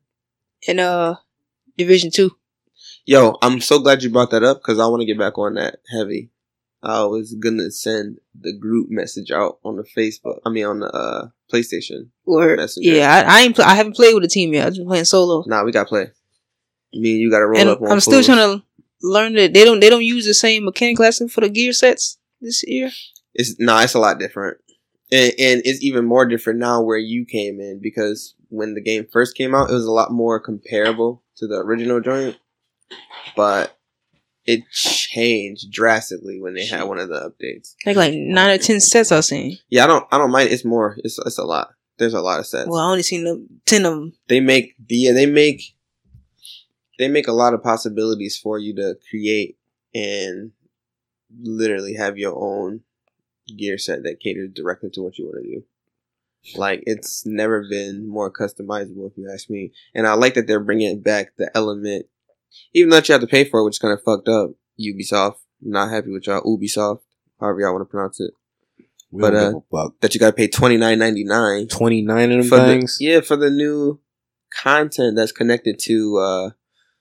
In 0.68 0.80
uh, 0.80 1.16
Division 1.78 2.10
Two. 2.12 2.38
Yo, 3.06 3.38
I'm 3.42 3.60
so 3.62 3.80
glad 3.80 4.02
you 4.04 4.10
brought 4.10 4.32
that 4.32 4.44
up 4.44 4.60
because 4.62 4.80
I 4.80 4.88
want 4.88 5.02
to 5.02 5.06
get 5.06 5.18
back 5.18 5.38
on 5.38 5.56
that 5.56 5.80
heavy. 5.92 6.30
I 6.88 7.04
was 7.04 7.36
gonna 7.36 7.70
send 7.70 8.20
the 8.40 8.58
group 8.58 8.88
message 8.90 9.30
out 9.30 9.60
on 9.66 9.76
the 9.76 9.84
Facebook. 9.84 10.40
I 10.46 10.50
mean, 10.50 10.66
on 10.66 10.80
the 10.80 10.88
uh, 10.88 11.28
PlayStation. 11.52 12.10
Or 12.26 12.56
Messenger. 12.56 12.90
yeah, 12.90 13.24
I, 13.28 13.40
I 13.40 13.42
ain't. 13.42 13.56
Pl- 13.56 13.66
I 13.66 13.76
haven't 13.76 13.96
played 13.96 14.16
with 14.16 14.24
a 14.24 14.30
team 14.30 14.54
yet. 14.54 14.68
I've 14.68 14.76
been 14.76 14.88
playing 14.88 15.06
solo. 15.06 15.44
Nah, 15.48 15.64
we 15.64 15.74
gotta 15.74 15.90
play. 15.90 16.12
Me 16.94 17.12
and 17.12 17.20
you 17.20 17.30
gotta 17.30 17.46
roll 17.46 17.60
and 17.60 17.70
up. 17.70 17.80
I'm 17.90 18.00
still 18.00 18.24
trying 18.24 18.60
to 18.60 18.64
learn 19.02 19.34
that 19.34 19.54
they 19.54 19.66
don't. 19.66 19.82
They 19.82 19.90
don't 19.90 20.04
use 20.04 20.26
the 20.26 20.34
same 20.34 20.64
mechanic 20.64 20.98
lesson 21.00 21.28
for 21.28 21.42
the 21.42 21.50
gear 21.50 21.74
sets 21.74 22.18
this 22.40 22.64
year. 22.66 22.90
It's 23.34 23.60
nah, 23.60 23.82
it's 23.82 23.94
a 23.94 24.00
lot 24.00 24.18
different, 24.18 24.58
and, 25.12 25.34
and 25.38 25.62
it's 25.66 25.84
even 25.84 26.06
more 26.06 26.26
different 26.26 26.60
now 26.60 26.82
where 26.82 26.98
you 26.98 27.26
came 27.26 27.60
in 27.60 27.82
because 27.82 28.34
when 28.48 28.76
the 28.76 28.82
game 28.82 29.06
first 29.12 29.36
came 29.36 29.54
out, 29.54 29.70
it 29.70 29.74
was 29.74 29.86
a 29.86 29.92
lot 29.92 30.12
more 30.12 30.40
comparable 30.40 31.22
to 31.36 31.48
the 31.48 31.58
original 31.58 32.00
joint, 32.00 32.38
but 33.36 33.77
it 34.48 34.64
changed 34.72 35.72
drastically 35.72 36.40
when 36.42 36.54
they 36.56 36.66
had 36.66 36.84
one 36.84 36.98
of 37.00 37.10
the 37.10 37.20
updates. 37.32 37.76
Like 37.86 37.98
like 37.98 38.14
nine 38.16 38.50
or 38.50 38.58
ten 38.58 38.80
sets 38.80 39.12
I've 39.12 39.26
seen. 39.26 39.58
Yeah, 39.70 39.84
I 39.84 39.88
don't, 39.88 40.08
I 40.12 40.18
don't 40.18 40.32
mind. 40.32 40.50
It's 40.50 40.66
more. 40.66 40.98
It's 41.04 41.20
it's 41.20 41.38
a 41.38 41.44
lot. 41.44 41.70
There's 41.98 42.14
a 42.14 42.22
lot 42.22 42.40
of 42.40 42.48
sets. 42.48 42.70
Well, 42.70 42.80
I 42.80 42.90
only 42.90 43.04
seen 43.04 43.24
the 43.26 43.46
ten 43.66 43.86
of 43.86 43.94
them. 43.94 44.14
they 44.28 44.40
make 44.40 44.76
yeah 44.88 45.12
they 45.12 45.26
make 45.26 45.76
they 46.98 47.08
make 47.08 47.28
a 47.28 47.34
lot 47.34 47.54
of 47.54 47.62
possibilities 47.62 48.38
for 48.38 48.58
you 48.58 48.74
to 48.76 48.98
create 49.10 49.58
and 49.94 50.52
literally 51.42 51.94
have 51.96 52.18
your 52.18 52.36
own 52.36 52.82
gear 53.58 53.78
set 53.78 54.04
that 54.04 54.20
caters 54.20 54.50
directly 54.54 54.90
to 54.92 55.02
what 55.02 55.18
you 55.18 55.26
want 55.26 55.44
to 55.44 55.50
do 55.50 55.64
like 56.56 56.82
it's 56.86 57.26
never 57.26 57.66
been 57.70 58.08
more 58.08 58.32
customizable 58.32 59.10
if 59.10 59.18
you 59.18 59.30
ask 59.32 59.50
me 59.50 59.72
and 59.94 60.08
i 60.08 60.14
like 60.14 60.34
that 60.34 60.48
they're 60.48 60.60
bringing 60.64 61.02
back 61.02 61.34
the 61.38 61.50
element 61.56 62.06
even 62.74 62.90
though 62.90 62.98
you 62.98 63.12
have 63.12 63.22
to 63.22 63.28
pay 63.28 63.44
for 63.44 63.60
it 63.60 63.64
which 63.66 63.76
is 63.76 63.80
kind 63.80 63.94
of 63.94 64.02
fucked 64.04 64.28
up 64.28 64.52
ubisoft 64.80 65.36
not 65.62 65.90
happy 65.90 66.12
with 66.12 66.28
y'all 66.28 66.42
ubisoft 66.44 67.00
however 67.40 67.62
y'all 67.62 67.74
want 67.74 67.82
to 67.82 67.92
pronounce 67.92 68.20
it 68.20 68.32
We 69.12 69.22
But, 69.22 69.32
don't 69.32 69.40
uh, 69.40 69.48
give 69.50 69.56
a 69.58 69.62
buck. 69.72 69.94
that 70.02 70.14
you 70.14 70.20
gotta 70.20 70.34
pay 70.34 70.48
twenty 70.48 70.78
nine 70.78 71.00
ninety 71.00 71.24
nine 71.24 71.68
Twenty 71.68 72.02
nine 72.02 72.32
of 72.32 72.40
them 72.40 72.50
for 72.50 72.58
the, 72.60 72.66
things. 72.66 72.98
yeah 73.00 73.22
for 73.22 73.36
the 73.36 73.50
new 73.50 74.00
content 74.62 75.16
that's 75.16 75.32
connected 75.32 75.80
to 75.84 76.18
uh 76.18 76.50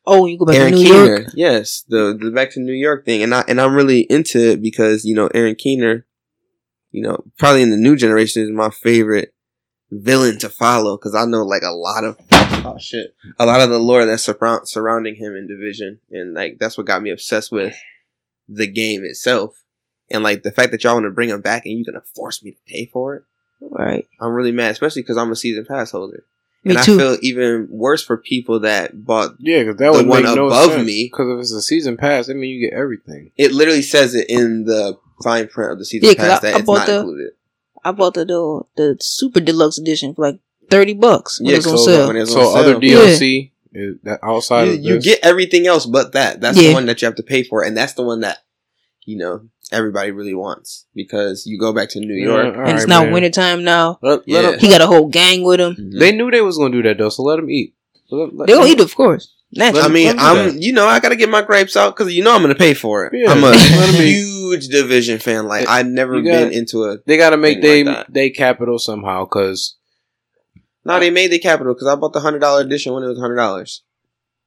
Oh, 0.08 0.24
you 0.26 0.38
go 0.38 0.44
back 0.44 0.54
Aaron 0.54 0.72
to 0.72 0.78
New 0.78 0.84
Keener. 0.84 1.04
York. 1.18 1.26
Yes, 1.34 1.82
the 1.88 2.16
the 2.16 2.30
back 2.30 2.52
to 2.52 2.60
New 2.60 2.72
York 2.72 3.04
thing, 3.04 3.24
and 3.24 3.34
I 3.34 3.42
and 3.48 3.60
I'm 3.60 3.74
really 3.74 4.02
into 4.02 4.38
it 4.52 4.62
because 4.62 5.04
you 5.04 5.16
know 5.16 5.28
Aaron 5.34 5.56
Keener, 5.56 6.06
you 6.92 7.02
know 7.02 7.24
probably 7.38 7.62
in 7.62 7.70
the 7.70 7.76
new 7.76 7.96
generation 7.96 8.44
is 8.44 8.50
my 8.52 8.70
favorite 8.70 9.34
villain 9.90 10.38
to 10.38 10.48
follow 10.48 10.96
because 10.96 11.16
I 11.16 11.24
know 11.24 11.42
like 11.44 11.62
a 11.64 11.72
lot 11.74 12.04
of 12.04 12.16
oh 12.74 12.78
shit 12.78 13.14
a 13.38 13.46
lot 13.46 13.60
of 13.60 13.70
the 13.70 13.78
lore 13.78 14.04
that's 14.04 14.24
surround, 14.24 14.68
surrounding 14.68 15.14
him 15.16 15.34
in 15.36 15.46
Division, 15.46 16.00
and 16.10 16.34
like 16.34 16.58
that's 16.58 16.76
what 16.76 16.86
got 16.86 17.02
me 17.02 17.10
obsessed 17.10 17.50
with 17.52 17.74
the 18.48 18.66
game 18.66 19.02
itself, 19.04 19.62
and 20.10 20.22
like 20.22 20.42
the 20.42 20.52
fact 20.52 20.70
that 20.72 20.84
y'all 20.84 20.94
want 20.94 21.04
to 21.06 21.10
bring 21.10 21.28
him 21.30 21.40
back 21.40 21.66
and 21.66 21.74
you're 21.78 21.92
gonna 21.92 22.04
force 22.14 22.42
me 22.42 22.52
to 22.52 22.58
pay 22.66 22.86
for 22.86 23.16
it. 23.16 23.22
Right. 23.60 24.06
I'm 24.20 24.32
really 24.32 24.52
mad, 24.52 24.72
especially 24.72 25.02
because 25.02 25.16
I'm 25.16 25.32
a 25.32 25.36
season 25.36 25.64
pass 25.64 25.90
holder, 25.90 26.24
Me 26.62 26.74
and 26.76 26.84
too. 26.84 26.94
I 26.94 26.98
feel 26.98 27.16
even 27.22 27.68
worse 27.70 28.04
for 28.04 28.16
people 28.18 28.60
that 28.60 29.04
bought 29.04 29.32
Yeah, 29.38 29.60
because 29.64 29.76
that 29.78 29.86
The 29.92 29.98
would 29.98 30.06
one 30.06 30.22
make 30.24 30.34
no 30.36 30.46
above 30.46 30.72
sense. 30.72 30.86
me. 30.86 31.08
Because 31.10 31.28
if 31.30 31.40
it's 31.40 31.52
a 31.52 31.62
season 31.62 31.96
pass, 31.96 32.28
I 32.28 32.34
mean 32.34 32.50
you 32.50 32.68
get 32.68 32.76
everything. 32.78 33.32
It 33.36 33.52
literally 33.52 33.82
says 33.82 34.14
it 34.14 34.28
in 34.28 34.64
the 34.64 34.98
fine 35.24 35.48
print 35.48 35.72
of 35.72 35.78
the 35.78 35.84
season 35.86 36.08
Yeah, 36.10 36.14
'cause 36.14 36.26
pass 36.28 36.38
I- 36.38 36.46
that 36.50 36.54
I 36.54 36.58
it's 36.58 36.66
bought 36.66 36.78
not 36.78 36.86
the- 36.86 36.98
included. 36.98 37.30
I 37.84 37.92
bought 37.92 38.14
the 38.14 38.24
the, 38.24 38.62
the 38.76 38.96
super 39.00 39.40
deluxe 39.40 39.78
edition 39.78 40.14
for 40.14 40.22
like 40.30 40.40
thirty 40.70 40.94
bucks. 40.94 41.40
When 41.40 41.50
Yeah, 41.50 41.54
it 41.56 41.58
was 41.58 41.66
on 41.66 41.78
so 41.78 41.84
sale. 41.84 42.06
when 42.08 42.16
it's 42.16 42.32
So 42.32 42.40
on 42.40 42.46
sale. 42.52 42.56
other 42.62 42.74
DLC 42.80 43.50
is 43.72 43.96
that 44.04 44.20
outside 44.22 44.64
you, 44.64 44.72
of 44.74 44.80
you 44.80 45.00
get 45.00 45.20
everything 45.22 45.66
else 45.66 45.86
but 45.86 46.12
that. 46.12 46.40
That's 46.40 46.56
Yeah. 46.60 46.68
the 46.68 46.74
one 46.74 46.86
that 46.86 47.02
you 47.02 47.06
have 47.06 47.16
to 47.16 47.22
pay 47.22 47.42
for, 47.42 47.62
and 47.62 47.76
that's 47.76 47.92
the 47.94 48.02
one 48.02 48.20
that 48.20 48.38
you 49.04 49.16
know 49.18 49.42
everybody 49.72 50.10
really 50.12 50.34
wants 50.34 50.86
because 50.94 51.44
you 51.46 51.58
go 51.58 51.72
back 51.72 51.88
to 51.90 52.00
New 52.00 52.14
York. 52.14 52.54
all 52.56 52.60
and 52.62 52.70
it's 52.72 52.82
right, 52.82 52.88
now 52.88 53.02
man. 53.02 53.12
wintertime 53.12 53.64
now. 53.64 53.98
Let, 54.02 54.28
let 54.28 54.44
Yeah. 54.52 54.56
He 54.58 54.68
got 54.68 54.80
a 54.80 54.86
whole 54.86 55.08
gang 55.08 55.42
with 55.42 55.60
him. 55.60 55.74
Mhm. 55.74 55.98
they 55.98 56.12
knew 56.12 56.30
they 56.30 56.40
was 56.40 56.56
gonna 56.58 56.72
do 56.72 56.82
that 56.84 56.98
though, 56.98 57.08
so 57.08 57.22
let 57.22 57.36
them 57.36 57.50
eat. 57.50 57.74
Let- 58.10 58.34
let- 58.34 58.46
They 58.46 58.54
gonna 58.54 58.66
eat 58.70 58.80
of 58.80 58.94
course. 58.94 59.32
I 59.58 59.70
mean, 59.88 60.06
let 60.06 60.10
'em 60.10 60.16
do 60.16 60.22
I'm 60.22 60.36
that. 60.54 60.62
you 60.62 60.72
know 60.72 60.86
I 60.86 60.98
got 61.00 61.10
to 61.10 61.16
get 61.16 61.28
my 61.30 61.40
grapes 61.40 61.76
out 61.76 61.96
because 61.96 62.12
you 62.12 62.22
know 62.22 62.34
I'm 62.34 62.42
gonna 62.42 62.54
pay 62.56 62.74
for 62.74 63.06
it. 63.06 63.12
Yeah, 63.16 63.30
I'm 63.32 63.42
a 63.42 63.50
let 63.50 63.94
'em 63.94 64.02
eat. 64.02 64.12
huge 64.14 64.68
division 64.68 65.18
fan. 65.18 65.46
Like 65.46 65.68
I've 65.68 65.86
never 65.86 66.14
been 66.20 66.24
gotta- 66.48 66.50
into 66.56 66.84
a. 66.84 66.98
They 67.06 67.16
got 67.16 67.30
to 67.30 67.36
make 67.36 67.62
they 67.62 67.84
Thing 67.84 67.86
like 67.86 68.06
they 68.08 68.30
capital 68.30 68.78
somehow 68.78 69.24
because 69.24 69.74
No, 70.86 71.00
they 71.00 71.10
made 71.10 71.32
the 71.32 71.38
capital 71.38 71.74
because 71.74 71.88
I 71.88 71.94
bought 71.96 72.12
the 72.12 72.20
hundred 72.20 72.40
dollar 72.40 72.62
edition 72.62 72.92
when 72.92 73.02
it 73.02 73.08
was 73.08 73.18
hundred 73.18 73.36
dollars. 73.36 73.82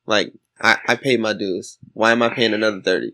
Like 0.05 0.33
I, 0.61 0.77
I 0.87 0.95
paid 0.95 1.19
my 1.19 1.33
dues. 1.33 1.77
Why 1.93 2.11
am 2.11 2.21
I 2.21 2.29
paying 2.29 2.53
another 2.53 2.81
thirty? 2.81 3.13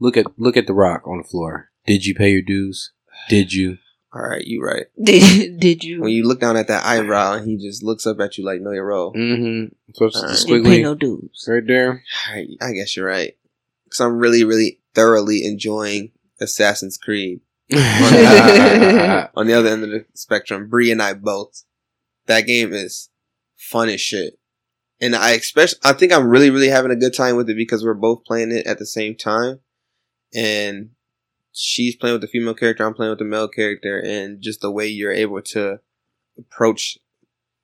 look 0.00 0.16
at 0.16 0.26
look 0.36 0.56
at 0.56 0.66
the 0.66 0.74
rock 0.74 1.06
on 1.06 1.18
the 1.18 1.24
floor. 1.24 1.70
Did 1.86 2.04
you 2.04 2.14
pay 2.14 2.30
your 2.30 2.42
dues? 2.42 2.92
Did 3.28 3.52
you? 3.52 3.78
All 4.12 4.22
right, 4.22 4.44
you 4.44 4.62
right. 4.62 4.86
Did, 5.02 5.58
did 5.58 5.82
you? 5.82 6.00
When 6.02 6.12
you 6.12 6.26
look 6.26 6.38
down 6.40 6.56
at 6.56 6.68
that 6.68 6.84
eyebrow 6.84 7.32
and 7.32 7.48
he 7.48 7.56
just 7.56 7.82
looks 7.82 8.06
up 8.06 8.20
at 8.20 8.38
you 8.38 8.44
like, 8.44 8.60
know 8.60 8.70
your 8.70 8.86
role. 8.86 9.12
Mm-hmm. 9.12 9.72
So 9.94 10.04
it's 10.06 10.16
All 10.16 10.22
the 10.22 10.28
right. 10.28 10.46
didn't 10.46 10.64
pay 10.66 10.82
no 10.82 10.94
dues. 10.94 11.44
right 11.48 11.66
there. 11.66 12.04
All 12.28 12.34
right, 12.36 12.48
I 12.60 12.72
guess 12.72 12.96
you're 12.96 13.06
right. 13.08 13.36
Because 13.84 14.00
I'm 14.00 14.18
really, 14.18 14.44
really 14.44 14.78
thoroughly 14.94 15.44
enjoying 15.44 16.12
Assassin's 16.40 16.96
Creed. 16.96 17.40
On 17.72 17.78
the 19.46 19.54
other 19.56 19.70
end 19.70 19.82
of 19.82 19.90
the 19.90 20.04
spectrum, 20.14 20.68
Bree 20.68 20.92
and 20.92 21.02
I 21.02 21.14
both. 21.14 21.64
That 22.26 22.42
game 22.42 22.72
is 22.72 23.10
fun 23.56 23.88
as 23.88 24.00
shit. 24.00 24.38
And 25.00 25.14
I 25.14 25.32
especially, 25.32 25.78
I 25.82 25.92
think 25.92 26.12
I'm 26.12 26.28
really, 26.28 26.50
really 26.50 26.68
having 26.68 26.90
a 26.90 26.96
good 26.96 27.14
time 27.14 27.36
with 27.36 27.50
it 27.50 27.56
because 27.56 27.84
we're 27.84 27.94
both 27.94 28.24
playing 28.24 28.52
it 28.52 28.66
at 28.66 28.78
the 28.78 28.86
same 28.86 29.16
time. 29.16 29.60
And 30.34 30.90
she's 31.52 31.96
playing 31.96 32.14
with 32.14 32.22
the 32.22 32.28
female 32.28 32.54
character, 32.54 32.84
I'm 32.84 32.94
playing 32.94 33.10
with 33.10 33.18
the 33.18 33.24
male 33.24 33.48
character, 33.48 33.98
and 33.98 34.40
just 34.40 34.60
the 34.60 34.70
way 34.70 34.86
you're 34.86 35.12
able 35.12 35.42
to 35.42 35.80
approach 36.38 36.98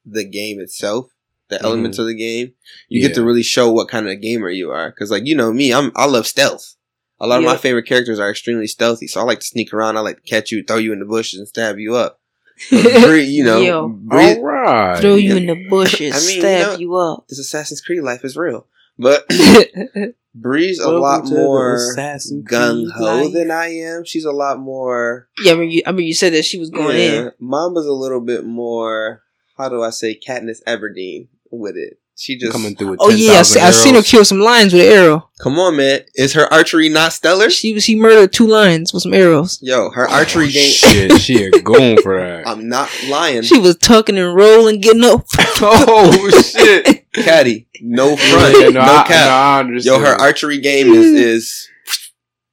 the 0.05 0.25
game 0.25 0.61
itself, 0.61 1.11
the 1.49 1.57
mm-hmm. 1.57 1.64
elements 1.67 1.99
of 1.99 2.07
the 2.07 2.14
game, 2.14 2.52
you 2.88 3.00
get 3.00 3.14
to 3.14 3.25
really 3.25 3.43
show 3.43 3.71
what 3.71 3.88
kind 3.88 4.09
of 4.09 4.21
gamer 4.21 4.50
you 4.50 4.71
are. 4.71 4.93
Cause 4.93 5.11
like, 5.11 5.26
you 5.26 5.35
know 5.35 5.52
me, 5.52 5.73
I'm, 5.73 5.93
I 5.97 6.07
love 6.07 6.26
stealth. 6.26 6.76
A 7.23 7.26
lot 7.26 7.40
of 7.40 7.45
my 7.45 7.57
favorite 7.57 7.87
characters 7.87 8.19
are 8.19 8.31
extremely 8.31 8.67
stealthy, 8.67 9.07
so 9.07 9.21
I 9.21 9.25
like 9.25 9.40
to 9.40 9.47
sneak 9.47 9.75
around. 9.75 9.99
I 9.99 10.00
like 10.00 10.17
to 10.17 10.23
catch 10.23 10.50
you, 10.50 10.64
throw 10.64 10.79
you 10.79 10.95
in 10.95 11.00
the 11.00 11.05
bushes, 11.05 11.38
and 11.38 11.47
stab 11.47 11.79
you 11.79 11.95
up. 11.95 12.19
Bree, 12.69 13.25
you 13.25 13.45
know, 13.45 13.61
Yo. 13.61 13.88
Bree, 13.88 14.35
All 14.35 14.43
right. 14.43 15.00
Throw 15.00 15.14
you 15.17 15.37
in 15.37 15.47
the 15.47 15.67
bushes, 15.69 16.14
I 16.14 16.26
mean, 16.26 16.37
you 16.37 16.40
stab 16.43 16.73
know- 16.73 16.79
you 16.79 16.95
up. 16.97 17.29
this 17.29 17.38
Assassin's 17.38 17.81
Creed 17.81 18.02
life 18.02 18.25
is 18.25 18.37
real, 18.37 18.67
but 18.99 19.25
Bree's 20.35 20.81
a 20.81 20.88
Welcome 20.88 21.00
lot 21.00 21.26
more 21.29 21.75
Assassin's 21.75 22.47
Creed 22.47 22.61
gung 22.61 22.90
ho 22.93 23.29
than 23.31 23.50
I 23.50 23.69
am. 23.69 24.05
She's 24.05 24.25
a 24.25 24.31
lot 24.33 24.59
more. 24.59 25.29
yeah, 25.43 25.52
I 25.52 25.57
mean, 25.57 25.71
you, 25.71 25.83
I 25.87 25.93
mean, 25.93 26.07
you 26.07 26.14
said 26.14 26.33
that 26.35 26.45
she 26.45 26.59
was 26.59 26.71
going 26.71 26.97
in. 26.97 27.33
Mamba's 27.40 27.87
a 27.87 27.93
little 27.93 28.21
bit 28.21 28.45
more. 28.45 29.23
How 29.57 29.69
do 29.69 29.83
I 29.83 29.90
say 29.90 30.19
Katniss 30.19 30.62
Everdeen 30.67 31.29
with 31.50 31.76
it? 31.76 31.99
She 32.20 32.36
just 32.36 32.52
coming 32.52 32.76
through 32.76 32.90
with 32.90 33.00
Oh 33.00 33.08
yeah, 33.08 33.30
I, 33.30 33.34
10,000 33.36 33.44
see, 33.44 33.60
I 33.60 33.70
seen 33.70 33.94
her 33.94 34.02
kill 34.02 34.26
some 34.26 34.40
lions 34.40 34.74
with 34.74 34.82
an 34.82 34.92
arrow. 34.92 35.30
Come 35.40 35.58
on, 35.58 35.78
man. 35.78 36.00
Is 36.14 36.34
her 36.34 36.52
archery 36.52 36.90
not 36.90 37.14
stellar? 37.14 37.48
She 37.48 37.80
she 37.80 37.96
murdered 37.96 38.30
two 38.30 38.46
lions 38.46 38.92
with 38.92 39.04
some 39.04 39.14
arrows. 39.14 39.58
Yo, 39.62 39.88
her 39.92 40.06
oh, 40.06 40.12
archery 40.12 40.48
Oh, 40.48 40.50
game. 40.50 40.70
Shit, 40.70 41.18
she 41.18 41.44
a 41.44 41.50
goon 41.50 41.96
for 42.02 42.20
that. 42.20 42.46
I'm 42.46 42.68
not 42.68 42.90
lying. 43.08 43.40
She 43.40 43.58
was 43.58 43.78
tucking 43.78 44.18
and 44.18 44.34
rolling, 44.36 44.82
getting 44.82 45.02
up. 45.02 45.24
oh 45.62 46.30
shit! 46.44 47.10
Caddy, 47.14 47.66
no 47.80 48.16
front, 48.16 48.54
Yeah, 48.54 48.68
no, 48.68 48.70
no, 48.72 48.80
I, 48.82 49.04
cap. 49.08 49.08
no, 49.08 49.32
I 49.32 49.60
understand. 49.60 50.02
Yo, 50.02 50.06
her 50.06 50.14
archery 50.20 50.58
game 50.60 50.88
is 50.88 51.06
is 51.06 51.68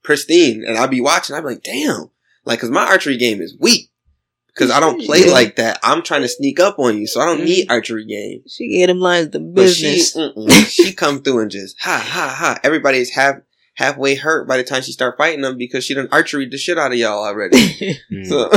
pristine, 0.02 0.64
and 0.66 0.78
I'll 0.78 0.88
be 0.88 1.02
watching. 1.02 1.36
I'm 1.36 1.44
like, 1.44 1.64
damn, 1.64 2.10
like, 2.46 2.62
cause 2.62 2.70
my 2.70 2.86
archery 2.86 3.18
game 3.18 3.42
is 3.42 3.54
weak. 3.60 3.87
Cause 4.58 4.72
I 4.72 4.80
don't 4.80 5.00
play 5.06 5.26
Yeah. 5.26 5.32
like 5.32 5.56
that. 5.58 5.80
I'm 5.84 6.02
trying 6.02 6.24
to 6.24 6.28
sneak 6.28 6.60
up 6.60 6.80
on 6.80 6.98
you, 6.98 7.06
so 7.08 7.22
I 7.22 7.26
don't 7.26 7.44
need 7.46 7.70
archery 7.70 8.06
game. 8.06 8.42
she 8.48 8.70
gave 8.70 8.88
them 8.88 9.00
lines 9.00 9.30
the 9.30 9.40
But 9.40 9.70
she, 9.70 9.84
business. 9.94 10.72
she 10.72 10.94
come 11.04 11.22
through 11.22 11.42
and 11.42 11.52
just 11.52 11.76
ha 11.80 11.98
ha 12.04 12.36
ha. 12.38 12.60
Everybody 12.64 12.98
is 12.98 13.12
half 13.12 13.36
halfway 13.76 14.16
hurt 14.16 14.48
by 14.48 14.58
the 14.58 14.64
time 14.64 14.82
she 14.82 14.92
start 14.92 15.16
fighting 15.18 15.42
them 15.42 15.58
because 15.58 15.84
she 15.84 15.94
done 15.94 16.08
archery 16.12 16.50
the 16.50 16.58
shit 16.58 16.80
out 16.80 16.92
of 16.92 16.98
y'all 16.98 17.24
already. 17.24 17.58
Mm. 18.12 18.26
So 18.26 18.50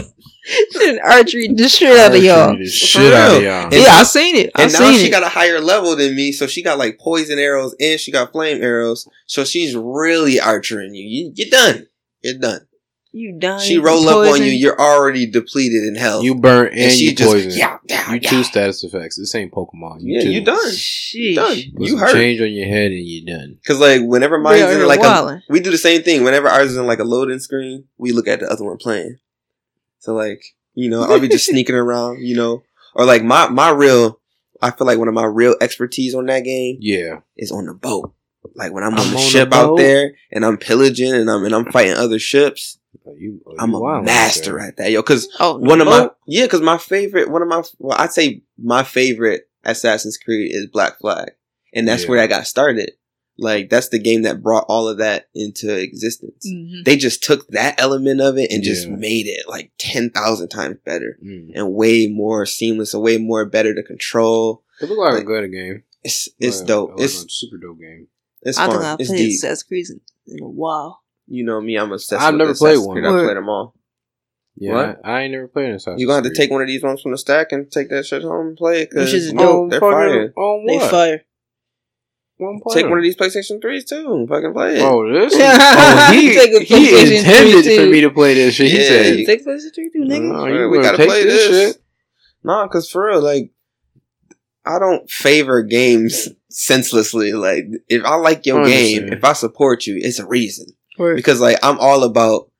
she 0.44 0.86
done 0.86 0.98
archery 1.04 1.48
the 1.48 1.68
shit 1.68 1.96
out 1.98 2.14
of 2.14 2.22
y'all. 2.22 2.56
The 2.56 2.66
shit 2.66 3.12
out 3.12 3.36
of 3.36 3.42
y'all. 3.42 3.64
And- 3.64 3.72
Yeah, 3.74 3.92
I 3.92 4.02
seen 4.04 4.36
it. 4.36 4.50
I 4.54 4.62
and 4.64 4.72
now 4.72 4.78
seen 4.78 4.98
she 4.98 5.06
it. 5.08 5.10
got 5.10 5.22
a 5.22 5.28
higher 5.28 5.60
level 5.60 5.94
than 5.96 6.14
me, 6.16 6.32
so 6.32 6.46
she 6.46 6.62
got 6.62 6.78
like 6.78 6.98
poison 6.98 7.38
arrows 7.38 7.74
and 7.80 8.00
she 8.00 8.10
got 8.10 8.32
flame 8.32 8.62
arrows. 8.62 9.06
So 9.26 9.44
she's 9.44 9.74
really 9.76 10.36
archering 10.36 10.94
you. 10.94 11.04
you 11.04 11.32
you're 11.34 11.50
done. 11.50 11.86
You're 12.22 12.38
done. 12.38 12.66
You 13.12 13.38
dying. 13.38 13.60
She 13.60 13.78
roll 13.78 14.08
up 14.08 14.32
on 14.32 14.38
you. 14.42 14.50
You're 14.50 14.80
already 14.80 15.26
depleted 15.26 15.84
in 15.84 15.94
health. 15.96 16.24
You 16.24 16.34
burn 16.34 16.68
and, 16.68 16.78
and 16.78 16.92
she 16.92 17.10
you 17.10 17.14
poison. 17.16 17.52
yeah 17.54 17.78
yeah 17.84 18.10
you 18.12 18.20
yeah. 18.22 18.30
two 18.30 18.42
status 18.42 18.82
effects. 18.82 19.16
This 19.16 19.34
ain't 19.34 19.52
Pokemon. 19.52 19.98
You 20.00 20.16
yeah, 20.16 20.22
two. 20.22 20.30
you 20.30 20.44
done. 20.44 20.70
Sheesh. 20.72 21.34
Done. 21.34 21.56
Put 21.76 21.82
You 21.82 21.88
some 21.88 21.98
hurt. 21.98 22.12
change 22.12 22.40
on 22.40 22.52
your 22.52 22.66
head 22.66 22.90
and 22.90 23.06
you 23.06 23.24
done. 23.26 23.58
Cause 23.66 23.78
like 23.80 24.00
whenever 24.02 24.38
mine's 24.38 24.62
in 24.62 24.76
here 24.78 24.86
like 24.86 25.00
a, 25.00 25.42
we 25.48 25.60
do 25.60 25.70
the 25.70 25.78
same 25.78 26.02
thing. 26.02 26.24
Whenever 26.24 26.48
ours 26.48 26.70
is 26.70 26.76
in 26.76 26.86
like 26.86 27.00
a 27.00 27.04
loading 27.04 27.38
screen, 27.38 27.84
we 27.98 28.12
look 28.12 28.26
at 28.28 28.40
the 28.40 28.48
other 28.50 28.64
one 28.64 28.78
playing. 28.78 29.18
So 29.98 30.14
like 30.14 30.42
you 30.74 30.88
know, 30.88 31.02
I'll 31.02 31.20
be 31.20 31.28
just 31.28 31.46
sneaking 31.50 31.74
around, 31.76 32.22
you 32.22 32.34
know, 32.34 32.62
or 32.94 33.04
like 33.04 33.22
my 33.22 33.48
my 33.48 33.70
real. 33.70 34.18
I 34.64 34.70
feel 34.70 34.86
like 34.86 34.98
one 34.98 35.08
of 35.08 35.14
my 35.14 35.24
real 35.24 35.56
expertise 35.60 36.14
on 36.14 36.26
that 36.26 36.44
game 36.44 36.76
Yeah. 36.80 37.18
is 37.36 37.50
on 37.50 37.66
the 37.66 37.74
boat. 37.74 38.14
Like 38.54 38.72
when 38.72 38.84
I'm, 38.84 38.94
I'm 38.94 39.00
on 39.00 39.06
the 39.06 39.10
on 39.10 39.14
the 39.16 39.20
ship 39.20 39.52
out 39.52 39.76
there 39.76 40.12
and 40.30 40.44
I'm 40.44 40.56
pillaging 40.56 41.12
and 41.12 41.28
I'm 41.28 41.44
and 41.44 41.52
I'm 41.54 41.64
fighting 41.72 41.94
other 41.94 42.20
ships. 42.20 42.78
Oh, 43.06 43.14
you, 43.18 43.40
oh, 43.46 43.54
I'm 43.58 43.74
a 43.74 44.02
master 44.02 44.58
at 44.60 44.76
that, 44.76 44.90
yo. 44.90 45.02
Because 45.02 45.28
Oh, 45.40 45.58
one 45.58 45.80
of 45.80 45.86
my 45.86 46.10
yeah, 46.26 46.44
because 46.44 46.60
my 46.60 46.78
favorite 46.78 47.30
one 47.30 47.42
of 47.42 47.48
my 47.48 47.62
well, 47.78 47.96
I'd 47.98 48.12
say 48.12 48.42
my 48.58 48.82
favorite 48.84 49.48
Assassin's 49.64 50.16
Creed 50.18 50.50
is 50.54 50.66
Black 50.66 50.98
Flag, 50.98 51.32
and 51.74 51.86
that's 51.88 52.04
Yeah. 52.04 52.10
where 52.10 52.20
I 52.20 52.26
got 52.26 52.46
started. 52.46 52.92
Like 53.38 53.70
that's 53.70 53.88
the 53.88 53.98
game 53.98 54.22
that 54.22 54.42
brought 54.42 54.66
all 54.68 54.88
of 54.88 54.98
that 54.98 55.28
into 55.34 55.74
existence. 55.76 56.46
Mhm. 56.46 56.84
They 56.84 56.96
just 56.96 57.22
took 57.22 57.48
that 57.48 57.74
element 57.80 58.20
of 58.20 58.36
it 58.38 58.52
and 58.52 58.62
just 58.62 58.86
Yeah. 58.86 58.94
made 58.96 59.26
it 59.26 59.48
like 59.48 59.72
ten 59.78 60.10
thousand 60.10 60.48
times 60.50 60.76
better. 60.84 61.18
Mm. 61.24 61.52
and 61.54 61.72
way 61.74 62.06
more 62.08 62.44
seamless 62.46 62.92
and 62.94 63.02
way 63.02 63.16
more 63.18 63.44
better 63.46 63.74
to 63.74 63.82
control. 63.82 64.62
It 64.80 64.88
looked 64.88 65.00
like, 65.00 65.12
Like, 65.14 65.22
a 65.22 65.26
good 65.26 65.50
game. 65.52 65.82
It's 66.04 66.28
it's 66.38 66.58
Like, 66.60 66.68
dope. 66.68 67.00
it 67.00 67.04
It's 67.04 67.24
a 67.24 67.28
super 67.28 67.56
dope 67.56 67.80
game. 67.80 68.08
it's 68.42 68.58
I 68.58 68.66
think 68.66 68.76
fun. 68.78 68.84
I 68.84 68.96
It's 69.00 69.08
played 69.08 69.18
deep. 69.18 69.34
Assassin's 69.38 69.62
Creed 69.64 69.86
in, 69.90 70.00
in 70.36 70.42
a 70.44 70.48
while. 70.48 71.00
You 71.26 71.44
know 71.44 71.60
me, 71.60 71.76
I'm 71.76 71.92
obsessed. 71.92 72.20
I've 72.22 72.34
with 72.34 72.38
never 72.38 72.50
Assassin's 72.52 72.78
played 72.80 72.86
one. 72.86 72.94
Creed. 72.96 73.06
I 73.06 73.10
Word. 73.10 73.24
played 73.26 73.36
them 73.36 73.48
all. 73.48 73.74
Yeah, 74.56 74.72
What? 74.72 75.00
I, 75.04 75.10
I 75.10 75.20
ain't 75.22 75.32
never 75.32 75.48
played 75.48 75.68
an 75.70 75.76
Assassin's 75.76 76.00
You're 76.00 76.08
gonna 76.08 76.24
have 76.26 76.32
to 76.32 76.36
take 76.38 76.50
one 76.50 76.60
of 76.60 76.68
these 76.68 76.82
ones 76.82 77.00
from 77.00 77.12
the 77.12 77.18
stack 77.18 77.52
and 77.52 77.70
take 77.70 77.88
that 77.90 78.04
shit 78.04 78.22
home 78.22 78.48
and 78.48 78.56
play 78.56 78.82
it 78.82 78.90
because 78.90 79.06
Which 79.12 79.14
is 79.22 79.26
you 79.28 79.32
dope. 79.32 79.40
know, 79.40 79.62
On 79.62 79.68
they're 79.70 79.80
fire. 79.80 80.32
On 80.36 80.66
They 80.66 80.76
what? 80.76 80.90
fire. 80.90 81.22
One 82.38 82.60
player. 82.60 82.82
Take 82.82 82.90
one 82.90 82.98
of 82.98 83.04
these 83.04 83.16
PlayStation 83.16 83.62
threes 83.62 83.84
too. 83.84 84.12
and 84.12 84.28
Fucking 84.28 84.52
play 84.52 84.76
it. 84.76 84.82
Oh, 84.82 85.10
this. 85.10 85.38
Yeah. 85.38 85.56
oh, 86.08 86.12
he, 86.12 86.34
Take 86.34 86.52
a 86.54 86.60
he 86.64 86.74
PlayStation 86.74 87.18
intended 87.18 87.64
3 87.64 87.76
for 87.78 87.86
me 87.90 88.00
to 88.02 88.10
play 88.10 88.34
this 88.34 88.54
shit. 88.56 88.70
He 88.72 88.78
Yeah, 88.78 88.84
said, 88.88 89.16
you- 89.20 89.26
Take 89.26 89.46
PlayStation 89.46 89.74
3 89.74 89.90
too, 89.90 89.98
nigga. 90.00 90.34
"Oh, 90.34 90.46
you 90.46 90.68
we 90.68 90.76
gonna 90.78 90.82
gotta 90.82 90.96
take 90.98 91.08
play 91.08 91.24
this 91.24 91.48
this. 91.48 91.72
shit?" 91.74 91.82
Nah, 92.44 92.66
because 92.66 92.90
for 92.90 93.06
real, 93.06 93.22
like, 93.22 93.52
I 94.66 94.78
don't 94.80 95.08
favor 95.10 95.62
games 95.62 96.28
senselessly. 96.50 97.32
Like, 97.32 97.64
if 97.88 98.04
I 98.04 98.16
like 98.16 98.44
your 98.44 98.62
I 98.62 98.66
game, 98.68 98.98
understand. 98.98 99.14
if 99.14 99.24
I 99.24 99.32
support 99.34 99.86
you, 99.86 99.98
it's 100.02 100.18
a 100.18 100.26
reason. 100.26 100.66
Word. 100.98 101.16
Because, 101.16 101.40
like, 101.40 101.58
I'm 101.62 101.78
all 101.78 102.04
about 102.04 102.50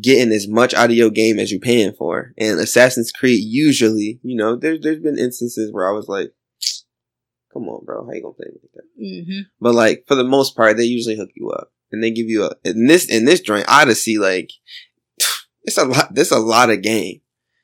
getting 0.00 0.32
as 0.32 0.46
much 0.48 0.72
out 0.74 0.90
of 0.90 0.96
your 0.96 1.10
game 1.10 1.38
as 1.38 1.50
you're 1.50 1.60
paying 1.60 1.92
for. 1.92 2.32
And 2.38 2.58
Assassin's 2.60 3.12
Creed, 3.12 3.42
usually, 3.42 4.20
you 4.22 4.36
know, 4.36 4.56
there's 4.56 4.80
there's 4.82 5.00
been 5.00 5.18
instances 5.18 5.72
where 5.72 5.88
I 5.88 5.92
was 5.92 6.08
like, 6.08 6.32
come 7.52 7.68
on, 7.68 7.84
bro, 7.84 8.04
how 8.06 8.12
you 8.12 8.22
gonna 8.22 8.34
play 8.34 8.46
me 8.48 8.60
like 8.62 8.72
that? 8.74 9.02
Mm-hmm. 9.02 9.40
But 9.60 9.74
like 9.74 10.04
for 10.06 10.14
the 10.14 10.24
most 10.24 10.56
part, 10.56 10.76
they 10.76 10.84
usually 10.84 11.16
hook 11.16 11.30
you 11.34 11.50
up 11.50 11.72
and 11.92 12.02
they 12.02 12.10
give 12.10 12.28
you 12.28 12.44
a 12.44 12.50
in 12.64 12.86
this 12.86 13.06
in 13.06 13.24
this 13.24 13.40
joint 13.40 13.64
Odyssey. 13.68 14.18
Like 14.18 14.52
it's 15.64 15.78
a 15.78 15.84
lot. 15.84 16.14
There's 16.14 16.30
a 16.30 16.38
lot 16.38 16.70
of 16.70 16.82
game. 16.82 17.20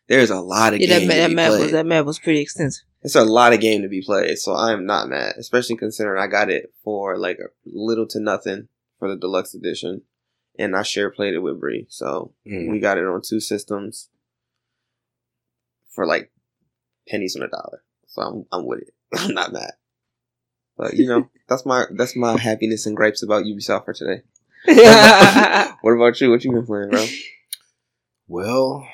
There's 0.08 0.30
a 0.30 0.40
lot 0.40 0.74
of 0.74 0.80
Yeah, 0.80 0.98
game. 1.00 1.08
that 1.08 1.28
be 1.28 1.34
map 1.34 1.50
was 1.50 1.72
that 1.72 1.86
map 1.86 2.04
was 2.04 2.18
pretty 2.18 2.40
extensive. 2.40 2.84
It's 3.02 3.14
a 3.14 3.24
lot 3.24 3.52
of 3.52 3.60
game 3.60 3.82
to 3.82 3.88
be 3.88 4.02
played. 4.02 4.38
So 4.38 4.52
I 4.52 4.72
am 4.72 4.84
not 4.84 5.08
mad, 5.08 5.34
especially 5.38 5.76
considering 5.76 6.20
I 6.20 6.26
got 6.26 6.50
it 6.50 6.72
for 6.82 7.16
like 7.16 7.38
a 7.38 7.46
little 7.64 8.06
to 8.08 8.20
nothing 8.20 8.68
for 8.98 9.08
the 9.08 9.16
deluxe 9.16 9.54
edition, 9.54 10.02
and 10.58 10.74
I 10.76 10.82
share 10.82 11.10
played 11.10 11.34
it 11.34 11.40
with 11.40 11.60
Bree. 11.60 11.86
So 11.88 12.32
Mm. 12.46 12.70
we 12.70 12.78
got 12.80 12.98
it 12.98 13.04
on 13.04 13.20
two 13.22 13.40
systems 13.40 14.08
for 15.90 16.06
like 16.06 16.30
pennies 17.08 17.36
on 17.36 17.42
a 17.42 17.48
dollar. 17.48 17.82
So 18.06 18.22
I'm 18.22 18.46
I'm 18.52 18.66
with 18.66 18.80
it. 18.82 18.94
I'm 19.16 19.34
not 19.34 19.52
mad. 19.52 19.72
But 20.76 20.94
you 20.94 21.06
know, 21.06 21.28
that's 21.48 21.64
my 21.66 21.84
that's 21.96 22.16
my 22.16 22.38
happiness 22.38 22.86
and 22.86 22.96
gripes 22.96 23.22
about 23.22 23.44
Ubisoft 23.44 23.84
for 23.84 23.92
today. 23.94 24.22
What 25.82 25.92
about 25.92 26.20
you? 26.20 26.30
What 26.30 26.42
you 26.44 26.50
been 26.50 26.66
playing, 26.66 26.90
bro? 26.90 27.06
Well, 28.26 28.88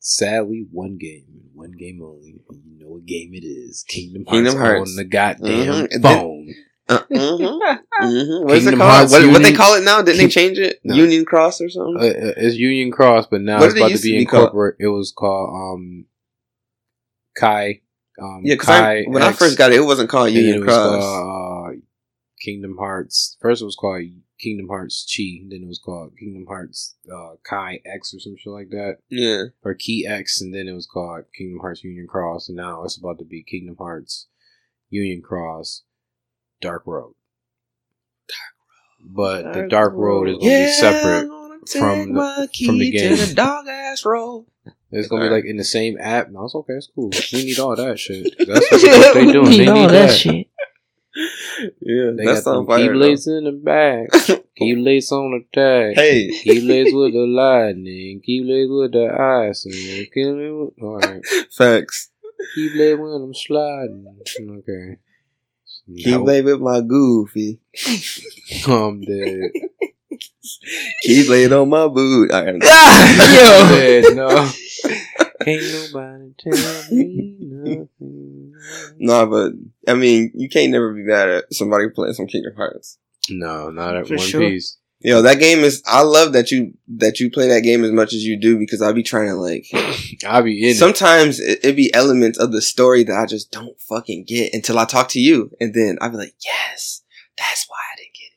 sadly, 0.00 0.66
one 0.72 0.96
game, 0.98 1.26
one 1.54 1.70
game 1.78 2.00
only. 2.02 2.40
You 2.50 2.78
know 2.80 2.88
what 2.88 3.06
game 3.06 3.30
it 3.34 3.44
is? 3.46 3.84
Kingdom 3.86 4.24
Hearts, 4.24 4.36
Kingdom 4.36 4.56
Hearts. 4.58 4.90
on 4.90 4.96
the 4.96 5.04
goddamn 5.04 5.48
Mhm. 5.84 5.88
And 5.92 6.02
then- 6.02 6.18
phone. 6.18 6.54
Uh, 6.88 6.98
mm-hmm. 7.10 8.04
Mm-hmm. 8.04 8.44
What 8.44 8.56
is 8.56 8.66
it 8.66 8.76
called? 8.76 8.90
Hearts 8.90 9.12
What, 9.12 9.28
what 9.30 9.42
they 9.42 9.52
call 9.52 9.74
it 9.74 9.84
now? 9.84 10.02
Didn't 10.02 10.18
they 10.18 10.28
change 10.28 10.58
it? 10.58 10.80
No. 10.84 10.94
Union 10.94 11.24
Cross 11.24 11.60
or 11.60 11.70
something? 11.70 11.96
Uh, 11.96 12.00
uh, 12.06 12.32
it's 12.36 12.56
Union 12.56 12.90
Cross, 12.90 13.26
but 13.30 13.40
now 13.40 13.58
What 13.60 13.66
it's 13.66 13.74
it 13.74 13.78
about 13.78 13.86
to 13.86 13.90
used 13.92 14.02
to 14.04 14.10
be 14.10 14.18
be 14.18 14.24
called? 14.26 14.42
incorporated. 14.48 14.80
It 14.80 14.88
was 14.88 15.12
called 15.16 15.50
um, 15.78 16.06
Kai. 17.36 17.80
Um, 18.20 18.42
yeah, 18.44 18.54
because 18.54 18.66
Kai 18.66 19.04
when 19.06 19.22
I 19.22 19.28
X, 19.28 19.38
first 19.38 19.58
got 19.58 19.72
it, 19.72 19.76
it 19.76 19.84
wasn't 19.84 20.10
called 20.10 20.30
Union 20.32 20.56
it 20.56 20.58
was 20.60 20.66
Cross. 20.66 21.02
called, 21.02 21.74
uh, 21.74 21.78
Kingdom 22.40 22.76
Hearts. 22.78 23.36
First, 23.40 23.62
it 23.62 23.64
was 23.64 23.76
called 23.76 24.02
Kingdom 24.38 24.68
Hearts 24.68 25.06
Chi. 25.16 25.46
Then 25.48 25.62
it 25.62 25.68
was 25.68 25.78
called 25.82 26.12
Kingdom 26.18 26.44
Hearts 26.46 26.96
uh, 27.12 27.36
Kai 27.48 27.80
X 27.86 28.12
or 28.14 28.18
some 28.20 28.36
shit 28.36 28.52
like 28.52 28.68
that. 28.70 28.98
yeah, 29.08 29.44
or 29.62 29.74
Key 29.74 30.06
X, 30.06 30.40
and 30.40 30.54
then 30.54 30.68
it 30.68 30.72
was 30.74 30.86
called 30.86 31.24
Kingdom 31.36 31.60
Hearts 31.60 31.82
Union 31.84 32.06
Cross, 32.06 32.48
and 32.48 32.56
now 32.56 32.82
it's 32.84 32.98
about 32.98 33.18
to 33.20 33.24
be 33.24 33.42
Kingdom 33.42 33.76
Hearts 33.78 34.26
Union 34.90 35.22
Cross 35.22 35.82
Dark 36.62 36.86
Road. 36.86 37.14
But 39.04 39.42
the 39.52 39.52
Dark 39.52 39.70
Dark 39.70 39.92
Road 39.94 40.28
is 40.28 40.34
Road. 40.34 40.40
going 40.42 40.50
to 40.60 40.66
be 40.66 40.72
separate. 40.72 41.28
from 41.68 42.14
the- 42.14 42.48
from 42.66 42.78
the 42.78 42.90
game. 42.90 43.16
the 43.16 43.34
dog 43.34 43.66
ass 43.68 44.04
road. 44.04 44.46
It's 44.94 45.08
going 45.08 45.22
to 45.22 45.28
be 45.30 45.34
like 45.34 45.46
in 45.46 45.56
the 45.56 45.64
same 45.64 45.96
app. 45.98 46.30
No, 46.30 46.44
it's 46.44 46.54
okay. 46.54 46.74
It's 46.74 46.86
cool. 46.94 47.10
We 47.32 47.44
need 47.46 47.58
all 47.58 47.74
that 47.74 47.98
shit. 47.98 48.34
That's 48.46 48.70
what 48.70 49.14
they 49.14 49.32
doing. 49.32 49.46
They 49.50 49.58
need 49.60 49.68
all 49.68 49.88
that. 49.88 50.10
shit. 50.14 50.48
Yeah, 51.80 52.10
They 52.16 52.24
that's 52.24 52.44
got 52.44 52.50
on 52.52 52.56
them 52.56 52.66
fire. 52.66 52.88
keyblades 52.94 53.26
in 53.28 53.44
the 53.44 53.52
back. 53.52 54.10
Keep 54.56 54.78
Keyblades 54.78 55.12
on 55.12 55.30
the 55.32 55.44
tag. 55.52 55.94
hey, 55.96 56.30
Keyblades 56.42 56.94
with 56.96 57.12
the 57.12 57.26
lightning. 57.26 58.20
Keep 58.24 58.44
Keyblades 58.44 58.80
with 58.82 58.92
the 58.92 59.12
ice. 59.48 59.64
And 59.66 59.74
keyblade 59.74 60.64
with... 60.74 60.82
All 60.82 60.98
right. 60.98 61.22
facts. 61.50 62.10
Keyblade 62.56 62.98
when 62.98 63.22
I'm 63.22 63.34
sliding. 63.34 64.06
Okay. 64.40 64.96
Keyblade 65.90 66.44
with 66.44 66.60
my 66.60 66.80
goofy. 66.80 67.60
I'm 68.66 69.00
dead. 69.00 69.50
Keep 71.02 71.28
laying 71.28 71.52
on 71.52 71.68
my 71.68 71.88
boot. 71.88 72.30
All 72.30 72.44
right. 72.44 72.62
I'm 72.62 73.34
Yo. 73.34 73.76
dead. 73.76 74.14
No. 74.14 74.50
Ain't 75.46 75.72
nobody 75.72 76.34
tell 76.38 76.84
me 76.90 77.36
nothing. 77.40 78.54
Nah, 78.98 79.26
but 79.26 79.52
I 79.88 79.94
mean, 79.94 80.30
you 80.34 80.48
can't 80.48 80.70
never 80.70 80.92
be 80.92 81.02
mad 81.02 81.28
at 81.28 81.52
somebody 81.52 81.88
playing 81.88 82.14
some 82.14 82.26
Kingdom 82.26 82.54
Hearts. 82.56 82.98
No, 83.28 83.70
not 83.70 83.96
at 83.96 84.06
For 84.06 84.16
One 84.16 84.26
sure. 84.26 84.40
Piece. 84.40 84.78
Yo, 85.04 85.22
that 85.22 85.38
game 85.38 85.60
is. 85.60 85.82
I 85.86 86.02
love 86.02 86.32
that 86.32 86.50
you 86.50 86.74
that 86.96 87.18
you 87.18 87.30
play 87.30 87.48
that 87.48 87.60
game 87.62 87.84
as 87.84 87.90
much 87.90 88.12
as 88.12 88.24
you 88.24 88.38
do 88.38 88.58
because 88.58 88.80
I 88.80 88.92
be 88.92 89.02
trying 89.02 89.28
to 89.28 89.34
like. 89.34 89.66
I'll 90.26 90.42
be 90.42 90.68
in. 90.68 90.76
Sometimes 90.76 91.40
it, 91.40 91.60
it 91.64 91.76
be 91.76 91.92
elements 91.92 92.38
of 92.38 92.52
the 92.52 92.62
story 92.62 93.02
that 93.04 93.16
I 93.16 93.26
just 93.26 93.50
don't 93.50 93.78
fucking 93.80 94.24
get 94.26 94.54
until 94.54 94.78
I 94.78 94.84
talk 94.84 95.08
to 95.10 95.20
you, 95.20 95.50
and 95.60 95.74
then 95.74 95.98
I 96.00 96.08
be 96.08 96.16
like, 96.16 96.34
"Yes, 96.44 97.02
that's 97.36 97.66
why 97.68 97.76
I 97.92 97.96
didn't 97.96 98.14
get 98.14 98.26
it. 98.26 98.32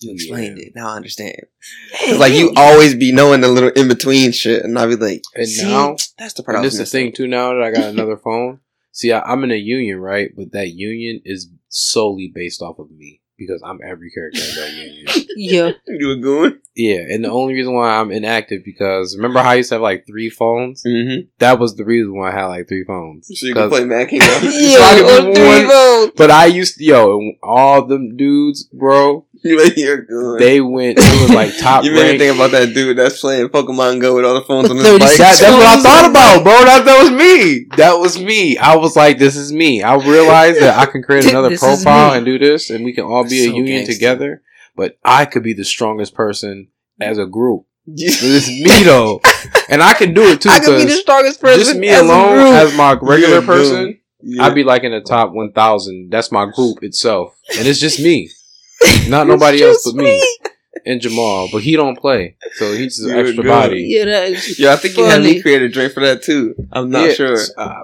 You 0.00 0.12
explained 0.14 0.58
it. 0.58 0.72
Now 0.76 0.90
I 0.90 0.96
understand." 0.96 1.40
'Cause, 1.98 2.18
like 2.18 2.34
you 2.34 2.52
always 2.56 2.94
be 2.94 3.12
knowing 3.12 3.40
the 3.40 3.48
little 3.48 3.70
in 3.70 3.88
between 3.88 4.32
shit, 4.32 4.64
and 4.64 4.78
I 4.78 4.86
be 4.86 4.96
like, 4.96 5.22
And 5.34 5.48
"See, 5.48 5.66
now, 5.66 5.96
that's 6.18 6.34
the 6.34 6.44
part." 6.44 6.56
I 6.56 6.58
and 6.58 6.64
was 6.64 6.74
this 6.74 6.86
is 6.86 6.92
the 6.92 6.98
thing 6.98 7.12
too. 7.12 7.26
Now 7.26 7.54
that 7.54 7.62
I 7.62 7.70
got 7.72 7.92
another 7.92 8.16
phone, 8.24 8.60
See, 8.96 9.12
I, 9.12 9.20
I'm 9.20 9.44
in 9.44 9.50
a 9.50 9.56
union, 9.56 9.98
right? 9.98 10.30
But 10.34 10.52
that 10.52 10.70
union 10.70 11.20
is 11.26 11.50
solely 11.68 12.32
based 12.34 12.62
off 12.62 12.78
of 12.78 12.90
me 12.90 13.20
because 13.38 13.62
I'm 13.64 13.80
every 13.86 14.10
character 14.10 14.40
in 14.40 14.54
that 14.56 14.72
union. 14.72 15.06
Yeah. 15.38 15.72
You 15.86 16.12
a 16.12 16.16
good 16.16 16.60
Yeah, 16.74 17.00
and 17.10 17.22
the 17.22 17.30
only 17.30 17.52
reason 17.54 17.74
why 17.74 17.96
I'm 17.98 18.10
inactive 18.10 18.64
because 18.64 19.14
remember 19.14 19.40
how 19.40 19.50
I 19.50 19.54
used 19.56 19.68
to 19.68 19.74
have 19.74 19.82
like 19.82 20.06
three 20.06 20.30
phones? 20.30 20.82
Mm-hmm. 20.86 21.28
That 21.38 21.58
was 21.58 21.76
the 21.76 21.84
reason 21.84 22.16
why 22.16 22.30
I 22.30 22.34
had 22.34 22.46
like 22.46 22.68
three 22.68 22.84
phones. 22.84 23.28
So 23.38 23.46
you 23.46 23.52
can 23.52 23.68
'Cause- 23.68 23.70
play 23.78 23.84
Mad 23.84 24.08
King. 24.08 24.22
Arthur. 24.22 24.46
So 24.50 24.80
I 24.82 24.98
could 24.98 25.34
three 25.36 25.46
one- 25.46 25.66
votes. 25.66 26.12
But 26.16 26.30
I 26.30 26.46
used 26.46 26.76
to, 26.78 26.84
yo, 26.84 27.32
all 27.42 27.84
them 27.86 28.16
dudes, 28.16 28.64
bro, 28.64 29.26
You're 29.76 30.02
good. 30.02 30.40
they 30.40 30.60
went, 30.60 30.98
it 31.00 31.20
was 31.22 31.30
like 31.34 31.56
top 31.60 31.84
you 31.84 31.92
made 31.92 32.12
me 32.12 32.18
think 32.18 32.34
about 32.34 32.50
that 32.52 32.74
dude 32.74 32.96
that's 32.98 33.20
playing 33.20 33.48
Pokemon 33.48 34.00
Go 34.00 34.14
with 34.16 34.24
all 34.24 34.34
the 34.34 34.42
phones 34.42 34.70
on 34.70 34.76
his 34.76 34.86
36 34.86 35.18
bike. 35.18 35.18
That, 35.18 35.40
that's 35.40 35.56
what 35.56 35.66
I 35.66 35.82
thought 35.82 36.10
about, 36.10 36.42
bro. 36.42 36.52
That, 36.64 36.84
that 36.84 37.02
was 37.02 37.10
me. 37.10 37.66
That 37.76 37.94
was 37.98 38.20
me. 38.20 38.56
I 38.58 38.76
was 38.76 38.96
like, 38.96 39.18
this 39.18 39.36
is 39.36 39.52
me. 39.52 39.82
I 39.82 39.94
realized 39.96 40.60
that 40.60 40.78
I 40.78 40.86
can 40.86 41.02
create 41.02 41.26
another 41.28 41.56
profile 41.56 42.12
and 42.14 42.24
do 42.26 42.38
this, 42.38 42.70
and 42.70 42.84
we 42.84 42.92
can 42.92 43.04
all 43.04 43.24
be 43.24 43.30
That's 43.30 43.40
a 43.40 43.50
so 43.50 43.56
union 43.56 43.76
gangster. 43.78 43.92
together. 43.94 44.42
But 44.74 44.98
I 45.04 45.24
could 45.24 45.42
be 45.42 45.54
the 45.54 45.64
strongest 45.64 46.14
person 46.14 46.68
as 47.00 47.18
a 47.18 47.26
group. 47.26 47.64
You- 47.86 48.08
it's 48.10 48.48
me 48.48 48.82
though, 48.84 49.20
and 49.68 49.82
I 49.82 49.94
can 49.94 50.12
do 50.12 50.22
it 50.24 50.40
too. 50.40 50.48
I 50.50 50.58
could 50.58 50.78
be 50.78 50.84
the 50.86 50.90
strongest 51.00 51.40
person. 51.40 51.60
just 51.60 51.76
me 51.78 51.88
as 51.88 52.00
a 52.02 52.04
alone 52.04 52.34
group. 52.34 52.52
as 52.52 52.76
my 52.76 52.98
regular 53.00 53.40
person. 53.42 54.00
Yeah. 54.20 54.42
I'd 54.44 54.54
be 54.56 54.64
like 54.64 54.82
in 54.82 54.90
the 54.90 55.00
top 55.02 55.30
one 55.32 55.52
thousand. 55.52 56.10
That's 56.10 56.32
my 56.32 56.50
group 56.50 56.82
itself, 56.82 57.38
and 57.56 57.66
it's 57.68 57.78
just 57.78 58.00
me, 58.00 58.28
not 59.08 59.22
It's 59.26 59.28
nobody 59.28 59.62
else 59.62 59.84
but 59.84 59.96
me 60.02 60.20
and 60.84 61.00
Jamal. 61.00 61.48
But 61.50 61.62
he 61.62 61.74
don't 61.76 61.96
play, 61.98 62.36
so 62.54 62.72
he's 62.72 62.98
an 63.00 63.10
You're 63.10 63.26
extra 63.26 63.42
good. 63.42 63.48
body. 63.48 63.82
Yeah, 63.88 64.04
that 64.06 64.28
is. 64.30 64.58
Yo, 64.58 64.72
I 64.72 64.76
think 64.76 64.96
you 64.96 65.04
had 65.04 65.20
me 65.22 65.28
funny. 65.30 65.42
create 65.42 65.62
a 65.62 65.68
drink 65.68 65.92
for 65.92 66.00
that 66.00 66.22
too. 66.22 66.54
I'm 66.72 66.90
not 66.90 67.06
Yeah, 67.08 67.12
sure. 67.14 67.36
uh, 67.56 67.80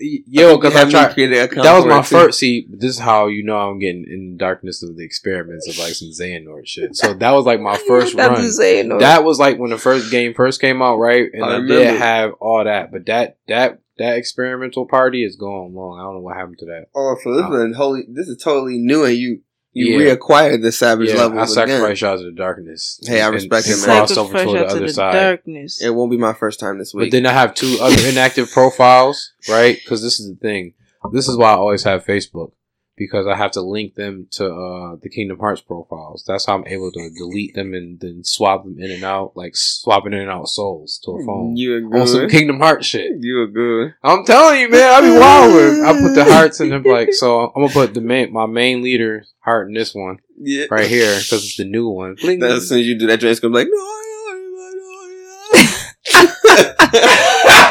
yo, 0.00 0.56
because 0.56 0.74
I 0.76 0.88
tried. 0.90 1.14
That 1.16 1.74
was 1.76 1.86
my 1.86 2.02
first. 2.02 2.38
See, 2.38 2.66
this 2.70 2.90
is 2.92 2.98
how 2.98 3.26
you 3.26 3.44
know 3.44 3.56
I'm 3.56 3.78
getting 3.78 4.04
in 4.08 4.32
the 4.32 4.36
darkness 4.38 4.82
of 4.82 4.96
the 4.96 5.04
experiments 5.04 5.68
of 5.68 5.78
like 5.78 5.92
some 5.94 6.08
Xehanort 6.08 6.66
shit. 6.66 6.96
So 6.96 7.14
that 7.14 7.30
was 7.32 7.44
like 7.46 7.60
my 7.60 7.76
first 7.88 8.16
That's 8.16 8.30
run. 8.30 8.44
insane. 8.44 8.98
That 8.98 9.24
was 9.24 9.38
like 9.38 9.58
when 9.58 9.70
the 9.70 9.78
first 9.78 10.10
game 10.10 10.34
first 10.34 10.60
came 10.60 10.82
out, 10.82 10.96
right? 10.96 11.28
And 11.32 11.44
I 11.44 11.56
I, 11.56 11.60
did 11.60 11.68
remember. 11.70 11.98
have 11.98 12.32
all 12.40 12.64
that, 12.64 12.90
but 12.92 13.06
that 13.06 13.38
that 13.48 13.80
that 13.98 14.16
experimental 14.16 14.86
party 14.86 15.24
is 15.24 15.36
going 15.36 15.74
long. 15.74 15.98
I 15.98 16.02
don't 16.04 16.14
know 16.14 16.20
what 16.20 16.36
happened 16.36 16.58
to 16.60 16.66
that. 16.66 16.86
Oh, 16.94 17.16
so 17.22 17.34
this 17.34 17.44
Uh, 17.44 17.68
is 17.68 17.76
wholly. 17.76 18.04
This 18.08 18.28
is 18.28 18.42
totally 18.42 18.78
new, 18.78 19.04
and 19.04 19.16
you 19.16 19.40
you 19.72 19.98
Yeah. 20.00 20.14
reacquired 20.16 20.62
the 20.62 20.72
savage 20.72 21.08
Yeah, 21.10 21.16
level 21.16 21.38
I 21.38 21.44
sacrificed 21.46 22.02
y'all 22.02 22.18
to 22.18 22.24
the 22.24 22.32
darkness. 22.32 23.00
Hey, 23.06 23.20
I 23.20 23.28
respect 23.28 23.66
and 23.66 23.74
it, 23.74 23.76
man. 23.78 23.84
crossed 23.84 24.18
over 24.18 24.32
to 24.38 24.44
the 24.44 24.58
out 24.58 24.62
to 24.64 24.66
other 24.68 24.80
the 24.86 24.92
side. 24.92 25.12
darkness. 25.12 25.80
It 25.82 25.90
won't 25.94 26.10
be 26.10 26.16
my 26.16 26.32
first 26.32 26.58
time 26.60 26.78
this 26.78 26.92
week. 26.92 27.10
But 27.10 27.16
then 27.16 27.26
I 27.26 27.32
have 27.32 27.54
two 27.54 27.78
other 27.80 28.06
inactive 28.08 28.50
profiles, 28.50 29.32
right? 29.48 29.76
Because 29.82 30.02
this 30.02 30.18
is 30.20 30.28
the 30.30 30.36
thing. 30.36 30.74
This 31.12 31.28
is 31.28 31.36
why 31.36 31.50
I 31.50 31.54
always 31.56 31.84
have 31.84 32.04
Facebook 32.04 32.52
because 33.00 33.26
I 33.26 33.34
have 33.34 33.52
to 33.52 33.62
link 33.62 33.94
them 33.94 34.26
to 34.32 34.44
uh, 34.44 34.96
the 35.00 35.08
Kingdom 35.08 35.38
Hearts 35.38 35.62
profiles. 35.62 36.22
That's 36.26 36.44
how 36.44 36.54
I'm 36.56 36.66
able 36.66 36.92
to 36.92 37.10
delete 37.16 37.54
them 37.54 37.72
and 37.72 37.98
then 37.98 38.22
swap 38.24 38.62
them 38.64 38.78
in 38.78 38.90
and 38.90 39.02
out, 39.02 39.34
like 39.38 39.56
swapping 39.56 40.12
in 40.12 40.20
and 40.20 40.30
out 40.30 40.48
souls 40.48 41.00
to 41.04 41.12
a 41.12 41.24
phone 41.24 41.56
you 41.56 41.78
a 41.78 41.98
on 41.98 42.06
some. 42.06 42.28
Kingdom 42.28 42.58
Hearts 42.58 42.86
shit. 42.86 43.12
You 43.18 43.42
a 43.44 43.46
good. 43.46 43.94
I'm 44.04 44.26
telling 44.26 44.60
you, 44.60 44.68
man, 44.68 44.92
I 44.92 45.00
be 45.00 45.18
wilding. 45.18 45.82
I 45.82 45.92
put 45.98 46.14
the 46.14 46.24
hearts 46.30 46.60
in 46.60 46.68
them, 46.68 46.82
like 46.82 47.14
so. 47.14 47.40
I'm 47.56 47.62
gonna 47.62 47.72
put 47.72 47.94
the 47.94 48.02
main, 48.02 48.34
my 48.34 48.44
main 48.44 48.82
leader 48.82 49.24
heart 49.38 49.68
in 49.68 49.74
this 49.74 49.94
one 49.94 50.18
Yeah. 50.38 50.66
right 50.70 50.86
here 50.86 51.16
because 51.16 51.42
it's 51.42 51.56
the 51.56 51.64
new 51.64 51.88
one. 51.88 52.12
As 52.22 52.68
soon 52.68 52.80
as 52.80 52.86
you 52.86 52.98
do 52.98 53.06
that, 53.06 53.18
drink's 53.20 53.40
gonna 53.40 53.52
be 53.52 53.60
like, 53.60 53.68
no, 53.70 53.78
I 53.78 53.96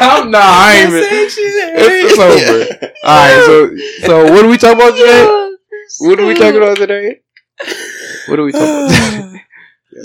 I'm 0.00 0.30
not. 0.30 0.42
I 0.42 0.76
ain't 0.76 0.88
even. 0.88 1.04
It's, 1.04 1.36
it's 1.38 2.18
over. 2.18 2.92
All 3.04 3.16
right. 3.16 3.42
So, 3.44 4.06
so 4.06 4.32
what 4.32 4.44
are 4.44 4.48
we 4.48 4.56
talking 4.58 4.80
about 4.80 4.96
today? 4.96 5.56
What 6.00 6.20
are 6.20 6.26
we 6.26 6.34
talking 6.34 6.56
about 6.56 6.76
today? 6.78 7.20
What 8.28 8.38
are 8.38 8.44
we 8.44 8.52
talking 8.52 8.66
about? 8.68 9.40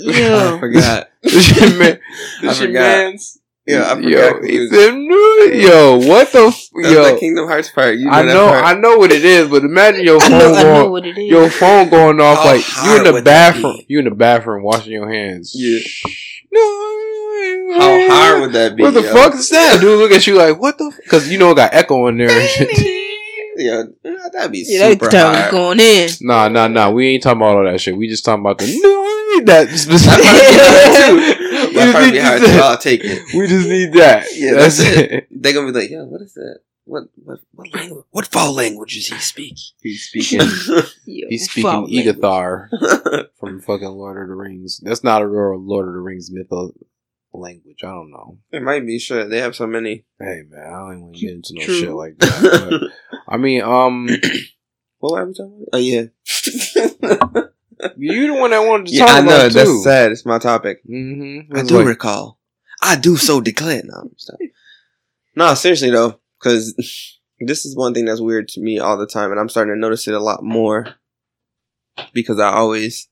I 0.06 0.12
Yeah. 0.12 0.58
forgot. 0.58 1.08
this 1.22 1.56
your 1.60 1.78
man. 1.78 2.00
I 2.10 2.40
This 2.42 2.60
your 2.60 2.68
forgot. 2.68 2.80
man's. 2.80 3.38
Yeah, 3.66 3.90
I 3.90 3.94
forgot. 3.96 4.10
Yo, 4.10 4.42
He 4.42 4.58
he 4.58 4.68
said, 4.68 4.94
"No." 4.94 5.38
yo, 5.52 5.96
what 6.08 6.30
the? 6.32 6.38
F- 6.46 6.68
That's 6.82 6.94
yo, 6.94 7.14
the 7.14 7.16
Kingdom 7.18 7.48
Hearts 7.48 7.70
part. 7.70 7.96
You 7.98 8.04
know 8.06 8.10
I 8.12 8.22
know. 8.22 8.48
I 8.48 8.74
know 8.74 8.96
what 8.96 9.10
it 9.10 9.24
is, 9.24 9.48
but 9.48 9.64
imagine 9.64 10.04
your 10.04 10.20
phone 10.20 10.38
know, 10.38 10.52
going, 10.54 10.90
what 10.92 11.04
it 11.06 11.18
is. 11.18 11.28
your 11.28 11.50
phone 11.50 11.88
going 11.88 12.20
off 12.20 12.38
How 12.38 12.44
like 12.44 12.64
you 12.84 12.96
in 13.06 13.12
the 13.14 13.22
bathroom, 13.22 13.80
you 13.88 13.98
in 13.98 14.04
the 14.04 14.12
bathroom 14.12 14.62
washing 14.62 14.92
your 14.92 15.10
hands. 15.12 15.52
Yeah. 15.56 15.80
No. 16.52 16.60
How 17.78 18.08
hard 18.08 18.40
would 18.42 18.52
that 18.52 18.76
be? 18.76 18.82
What 18.82 18.94
the 18.94 19.02
yo? 19.02 19.12
fuck 19.12 19.34
is 19.34 19.48
that? 19.50 19.80
Dude, 19.80 19.98
look 19.98 20.12
at 20.12 20.26
you 20.26 20.34
like, 20.36 20.60
what 20.60 20.78
the? 20.78 20.92
Because 21.02 21.30
you 21.30 21.38
know 21.38 21.50
it 21.50 21.56
got 21.56 21.74
echo 21.74 22.06
in 22.08 22.18
there. 22.18 22.30
and 22.30 22.48
shit. 22.48 23.02
Yeah, 23.58 23.84
that'd 24.34 24.52
be 24.52 24.66
yeah, 24.68 24.80
that's 24.80 24.92
super 24.92 25.08
the 25.08 25.18
hard. 25.18 25.50
going 25.50 25.80
in. 25.80 26.10
Nah, 26.20 26.48
nah, 26.48 26.68
nah. 26.68 26.90
We 26.90 27.08
ain't 27.08 27.22
talking 27.22 27.40
about 27.40 27.56
all 27.56 27.64
that 27.64 27.80
shit. 27.80 27.96
We 27.96 28.06
just 28.06 28.22
talking 28.22 28.42
about 28.42 28.58
the 28.58 28.66
no 28.66 29.44
that 29.46 29.68
specific. 29.78 30.22
That 31.74 31.92
part 31.94 32.12
be 32.12 32.18
hard 32.18 32.40
too. 32.42 32.46
I'll 32.62 32.76
take 32.76 33.00
it. 33.02 33.22
We 33.34 33.46
just 33.46 33.66
need 33.66 33.94
that. 33.94 34.26
Yeah, 34.34 34.54
that's, 34.56 34.76
that's 34.76 34.98
it. 34.98 35.28
They're 35.30 35.54
gonna 35.54 35.72
be 35.72 35.78
like, 35.78 35.90
"Yo, 35.90 36.04
what 36.04 36.20
is 36.20 36.34
that? 36.34 36.58
What 36.84 37.04
what 37.24 37.40
what 37.52 37.74
language? 37.74 38.04
What 38.10 38.26
foul 38.26 38.52
language 38.52 38.94
is 38.96 39.06
he 39.08 39.16
speak? 39.20 39.56
He's 39.80 40.04
speaking. 40.04 40.40
Yo, 41.06 41.26
He's 41.30 41.50
speaking 41.50 41.70
language. 41.70 41.92
Igathar 41.92 42.68
from 43.40 43.62
fucking 43.62 43.88
Lord 43.88 44.22
of 44.22 44.28
the 44.28 44.34
Rings. 44.34 44.80
That's 44.82 45.02
not 45.02 45.22
a 45.22 45.26
real 45.26 45.58
Lord 45.58 45.88
of 45.88 45.94
the 45.94 46.00
Rings 46.00 46.30
mytho 46.30 46.72
language. 47.40 47.78
I 47.82 47.88
don't 47.88 48.10
know. 48.10 48.38
it 48.52 48.62
might 48.62 48.86
be 48.86 48.98
sure 48.98 49.24
they 49.28 49.38
have 49.40 49.56
so 49.56 49.66
many. 49.66 50.04
Hey 50.18 50.42
man, 50.48 50.66
I 50.66 50.70
don't 50.78 50.92
even 50.92 51.02
want 51.02 51.14
to 51.14 51.20
get 51.20 51.34
into 51.34 51.54
no 51.54 51.64
True. 51.64 51.80
shit 51.80 51.92
like 51.92 52.18
that. 52.18 52.90
But, 53.10 53.18
I 53.28 53.36
mean, 53.36 53.62
um, 53.62 54.08
what 54.98 55.12
were 55.12 55.26
we 55.26 55.34
talking 55.34 55.66
about? 55.68 55.68
Oh 55.72 55.78
yeah, 55.78 56.04
you 57.96 58.26
the 58.28 58.34
one 58.34 58.50
that 58.50 58.66
wanted 58.66 58.86
to 58.86 58.92
yeah. 58.96 59.06
talk 59.06 59.16
I 59.16 59.20
know 59.20 59.26
about 59.36 59.52
that's 59.52 59.68
too. 59.68 59.82
sad. 59.82 60.12
It's 60.12 60.26
my 60.26 60.38
topic. 60.38 60.82
Mm-hmm. 60.88 61.56
I 61.56 61.62
do 61.62 61.82
recall. 61.82 62.38
I 62.82 62.96
do 62.96 63.16
so 63.16 63.40
declare. 63.40 63.82
No, 63.84 64.10
stop. 64.16 64.38
no, 65.34 65.54
seriously 65.54 65.90
though, 65.90 66.20
because 66.38 66.74
this 67.40 67.64
is 67.64 67.76
one 67.76 67.94
thing 67.94 68.04
that's 68.04 68.20
weird 68.20 68.48
to 68.48 68.60
me 68.60 68.78
all 68.78 68.96
the 68.96 69.06
time, 69.06 69.30
and 69.30 69.40
I'm 69.40 69.48
starting 69.48 69.74
to 69.74 69.80
notice 69.80 70.06
it 70.08 70.14
a 70.14 70.20
lot 70.20 70.42
more 70.42 70.94
because 72.12 72.38
I 72.38 72.52
always, 72.52 73.08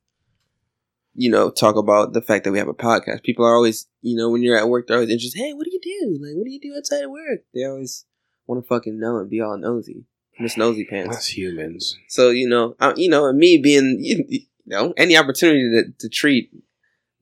you 1.15 1.31
know, 1.31 1.51
talk 1.51 1.77
about 1.77 2.13
the 2.13 2.23
fact 2.23 2.45
that 2.45 2.53
we 2.53 2.59
have 2.59 2.69
a 2.69 2.75
podcast. 2.75 3.23
People 3.23 3.45
are 3.45 3.55
always, 3.55 3.87
you 4.03 4.17
know, 4.17 4.31
when 4.31 4.43
you're 4.43 4.57
at 4.57 4.69
work, 4.69 4.87
they're 4.87 4.97
always 4.97 5.11
interested. 5.11 5.39
Hey, 5.39 5.53
what 5.53 5.65
do 5.65 5.71
you 5.73 5.81
do? 5.81 6.19
Like, 6.21 6.37
what 6.37 6.45
do 6.45 6.51
you 6.51 6.61
do 6.61 6.75
outside 6.77 7.05
of 7.05 7.11
work? 7.11 7.41
They 7.55 7.65
always 7.65 8.05
want 8.47 8.63
to 8.63 8.69
fucking 8.69 8.99
know 8.99 9.19
and 9.19 9.31
be 9.31 9.41
all 9.41 9.57
nosy, 9.57 10.05
Miss 10.39 10.57
Nosy 10.57 10.85
Pants. 10.85 11.17
That's 11.17 11.37
humans. 11.37 11.97
So 12.09 12.31
you 12.31 12.49
know, 12.49 12.77
I, 12.81 12.95
you 12.97 13.09
know, 13.09 13.27
and 13.27 13.39
me 13.39 13.59
being 13.59 13.99
you, 14.01 14.25
you 14.29 14.41
know 14.67 14.95
any 14.97 15.17
opportunity 15.17 15.71
to, 15.71 15.93
to 15.99 16.09
treat 16.09 16.51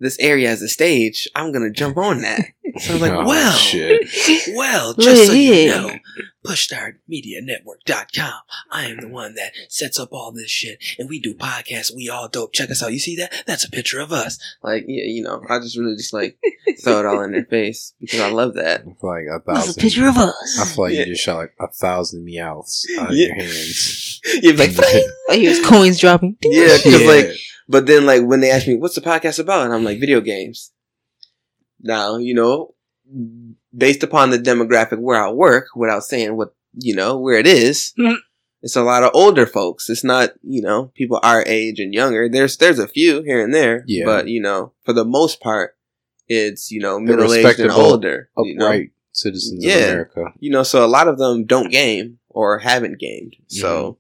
this 0.03 0.19
area 0.19 0.51
as 0.51 0.61
a 0.63 0.69
stage, 0.69 1.27
I'm 1.35 1.53
gonna 1.53 1.71
jump 1.71 1.97
on 1.97 2.21
that. 2.23 2.47
So 2.81 2.95
I'm 2.95 3.01
like, 3.01 3.13
Oh, 3.17 3.25
well, 3.27 3.57
shit. 3.57 4.09
well, 4.55 4.95
just 4.95 5.27
so 5.27 5.33
you 5.33 5.53
Yeah. 5.53 5.81
know, 5.81 5.91
PushStartMediaNetwork.com. 6.45 8.33
I 8.71 8.87
am 8.87 9.01
the 9.01 9.09
one 9.09 9.35
that 9.35 9.53
sets 9.69 9.99
up 10.01 10.09
all 10.13 10.33
this 10.33 10.51
shit, 10.51 10.79
and 10.99 11.09
we 11.09 11.21
do 11.21 11.35
podcasts. 11.35 11.95
We 11.95 12.09
all 12.09 12.29
dope. 12.29 12.53
Check 12.53 12.71
us 12.71 12.83
out. 12.83 12.93
You 12.93 12.99
see 12.99 13.17
that? 13.17 13.45
That's 13.47 13.65
a 13.65 13.71
picture 13.71 14.01
of 14.01 14.13
us. 14.13 14.39
Like, 14.63 14.85
yeah, 14.89 15.05
you 15.05 15.23
know, 15.23 15.43
I 15.49 15.59
just 15.61 15.77
really 15.79 15.97
just 15.97 16.13
like 16.13 16.39
throw 16.83 17.01
it 17.01 17.07
all 17.07 17.23
in 17.23 17.33
their 17.33 17.45
face 17.45 17.95
because 18.01 18.21
I 18.21 18.31
love 18.31 18.55
that. 18.55 18.81
I 18.81 18.85
feel 18.85 18.97
like 19.11 19.25
a 19.31 19.41
That's 19.47 19.59
a 19.59 19.67
thousand. 19.67 19.83
picture 19.83 20.09
of 20.09 20.17
I 20.17 20.23
us. 20.25 20.75
feel 20.75 20.85
like 20.85 20.95
Yeah. 20.95 21.01
you 21.01 21.07
just 21.13 21.23
shot 21.25 21.37
like 21.37 21.53
a 21.61 21.69
thousand 21.69 22.25
meows 22.25 22.87
out 22.99 23.11
of 23.11 23.17
Yeah. 23.17 23.27
your 23.29 23.37
hands. 23.37 24.21
You're 24.43 24.55
like, 24.55 24.73
"Fling." 24.73 25.09
I 25.31 25.37
hear 25.37 25.51
his 25.51 25.65
coins 25.67 25.99
dropping. 25.99 26.37
yeah, 26.43 26.77
because 26.77 27.01
Yeah. 27.03 27.07
like 27.07 27.31
But 27.73 27.87
then, 27.87 28.05
like, 28.05 28.23
when 28.23 28.41
they 28.41 28.51
ask 28.51 28.67
me, 28.69 28.77
what's 28.77 28.95
the 28.95 29.01
podcast 29.01 29.39
about? 29.39 29.65
And 29.65 29.73
I'm 29.75 29.83
like, 29.85 29.99
video 29.99 30.21
games. 30.21 30.73
Now, 31.81 32.19
you 32.19 32.35
know, 32.35 32.75
based 33.77 34.03
upon 34.03 34.29
the 34.31 34.39
demographic 34.39 34.99
where 34.99 35.23
I 35.25 35.31
work, 35.31 35.67
without 35.75 36.05
saying 36.05 36.37
what, 36.37 36.55
you 36.75 36.95
know, 36.95 37.19
where 37.19 37.39
it 37.39 37.47
is, 37.47 37.93
Mhm. 37.99 38.17
it's 38.63 38.77
a 38.77 38.83
lot 38.83 39.03
of 39.03 39.11
older 39.15 39.47
folks. 39.47 39.89
It's 39.89 40.05
not, 40.05 40.35
you 40.43 40.61
know, 40.63 40.93
people 40.95 41.19
our 41.23 41.43
age 41.47 41.81
and 41.81 41.93
younger. 41.95 42.29
There's, 42.29 42.57
there's 42.59 42.79
a 42.79 42.87
few 42.89 43.23
here 43.23 43.43
and 43.43 43.55
there. 43.55 43.85
Yeah. 43.87 44.05
But, 44.05 44.29
you 44.29 44.41
know, 44.41 44.73
for 44.85 44.93
the 44.93 45.05
most 45.05 45.41
part, 45.41 45.75
it's, 46.29 46.71
you 46.71 46.81
know, 46.81 47.01
middle 47.01 47.25
aged 47.33 47.35
and 47.37 47.45
respectable, 47.45 47.81
older. 47.81 48.29
You 48.37 48.55
know? 48.57 48.67
upright 48.67 48.91
citizens 49.13 49.65
Yeah. 49.65 49.77
of 49.79 49.89
America. 49.91 50.25
you 50.41 50.51
know, 50.51 50.63
so 50.63 50.85
a 50.85 50.87
lot 50.97 51.09
of 51.09 51.19
them 51.19 51.45
don't 51.47 51.71
game 51.71 52.19
or 52.29 52.59
haven't 52.59 52.99
gamed. 53.01 53.37
So 53.49 53.99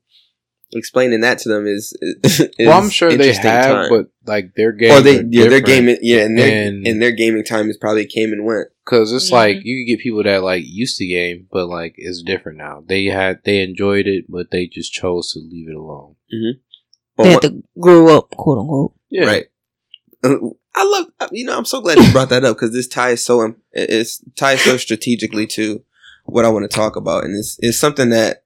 explaining 0.74 1.20
that 1.20 1.38
to 1.38 1.48
them 1.48 1.66
is, 1.66 1.92
is 2.00 2.38
Mm-hmm. 2.38 2.66
Well, 2.68 2.78
I'm 2.82 2.90
sure 2.90 3.14
they 3.16 3.32
have, 3.34 3.42
time. 3.42 3.88
but 3.90 4.06
like 4.26 4.54
their 4.54 4.72
game, 4.72 4.92
or 4.92 5.00
they 5.00 5.22
yeah 5.28 5.48
their 5.48 5.60
gaming 5.60 5.98
yeah 6.02 6.22
and 6.24 6.38
their 6.38 6.68
And- 6.68 6.86
and 6.86 7.02
their 7.02 7.12
gaming 7.12 7.44
time 7.44 7.68
is 7.70 7.76
probably 7.76 8.06
came 8.06 8.32
and 8.32 8.44
went. 8.44 8.68
because 8.84 9.12
it's 9.12 9.28
Mhm. 9.30 9.32
like 9.32 9.56
you 9.64 9.78
can 9.84 9.86
get 9.94 10.02
people 10.02 10.22
that 10.24 10.42
like 10.42 10.64
used 10.66 10.96
to 10.98 11.06
game, 11.06 11.46
but 11.52 11.66
like 11.68 11.94
it's 11.96 12.22
different 12.22 12.58
now. 12.58 12.82
They 12.86 13.04
had 13.06 13.40
they 13.44 13.62
enjoyed 13.62 14.06
it, 14.06 14.24
but 14.28 14.50
they 14.50 14.66
just 14.66 14.92
chose 14.92 15.32
to 15.32 15.38
leave 15.40 15.68
it 15.68 15.74
alone. 15.76 16.16
But 17.16 17.22
They 17.24 17.28
had 17.30 17.34
what- 17.34 17.42
to 17.42 17.62
grow 17.78 18.16
up, 18.18 18.30
quote 18.30 18.58
unquote. 18.58 18.92
Yeah, 19.10 19.24
Right. 19.26 19.46
Uh, 20.24 20.36
I 20.74 20.84
love 20.84 21.06
you 21.32 21.44
know 21.44 21.56
I'm 21.58 21.64
so 21.66 21.80
glad 21.80 21.98
you 21.98 22.10
brought 22.12 22.30
that 22.30 22.44
up 22.44 22.56
because 22.56 22.72
this 22.72 22.88
ties 22.88 23.24
so 23.24 23.54
it's 23.72 24.22
ties 24.36 24.62
so 24.62 24.76
strategically 24.78 25.46
to 25.48 25.82
what 26.24 26.44
I 26.44 26.48
want 26.48 26.62
to 26.70 26.74
talk 26.74 26.94
about, 26.96 27.24
and 27.24 27.36
it's 27.36 27.56
it's 27.60 27.78
something 27.78 28.10
that 28.10 28.44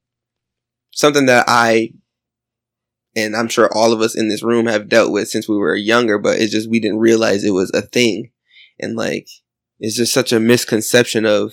something 0.93 1.27
that 1.27 1.45
I 1.47 1.93
and 3.17 3.35
I'm 3.35 3.49
sure 3.49 3.75
all 3.75 3.93
of 3.93 4.03
us 4.03 4.15
in 4.15 4.29
this 4.29 4.43
room 4.43 4.67
have 4.67 4.89
dealt 4.89 5.11
with 5.11 5.29
since 5.29 5.49
we 5.49 5.57
were 5.57 5.75
younger, 5.75 6.19
but 6.19 6.39
it's 6.39 6.53
just 6.53 6.71
we 6.71 6.79
didn't 6.79 6.99
realize 6.99 7.43
it 7.43 7.51
was 7.51 7.71
a 7.73 7.81
thing, 7.81 8.31
and 8.79 8.95
like 8.95 9.27
it's 9.81 9.97
just 9.97 10.13
such 10.13 10.33
a 10.33 10.39
misconception 10.39 11.25
of 11.25 11.53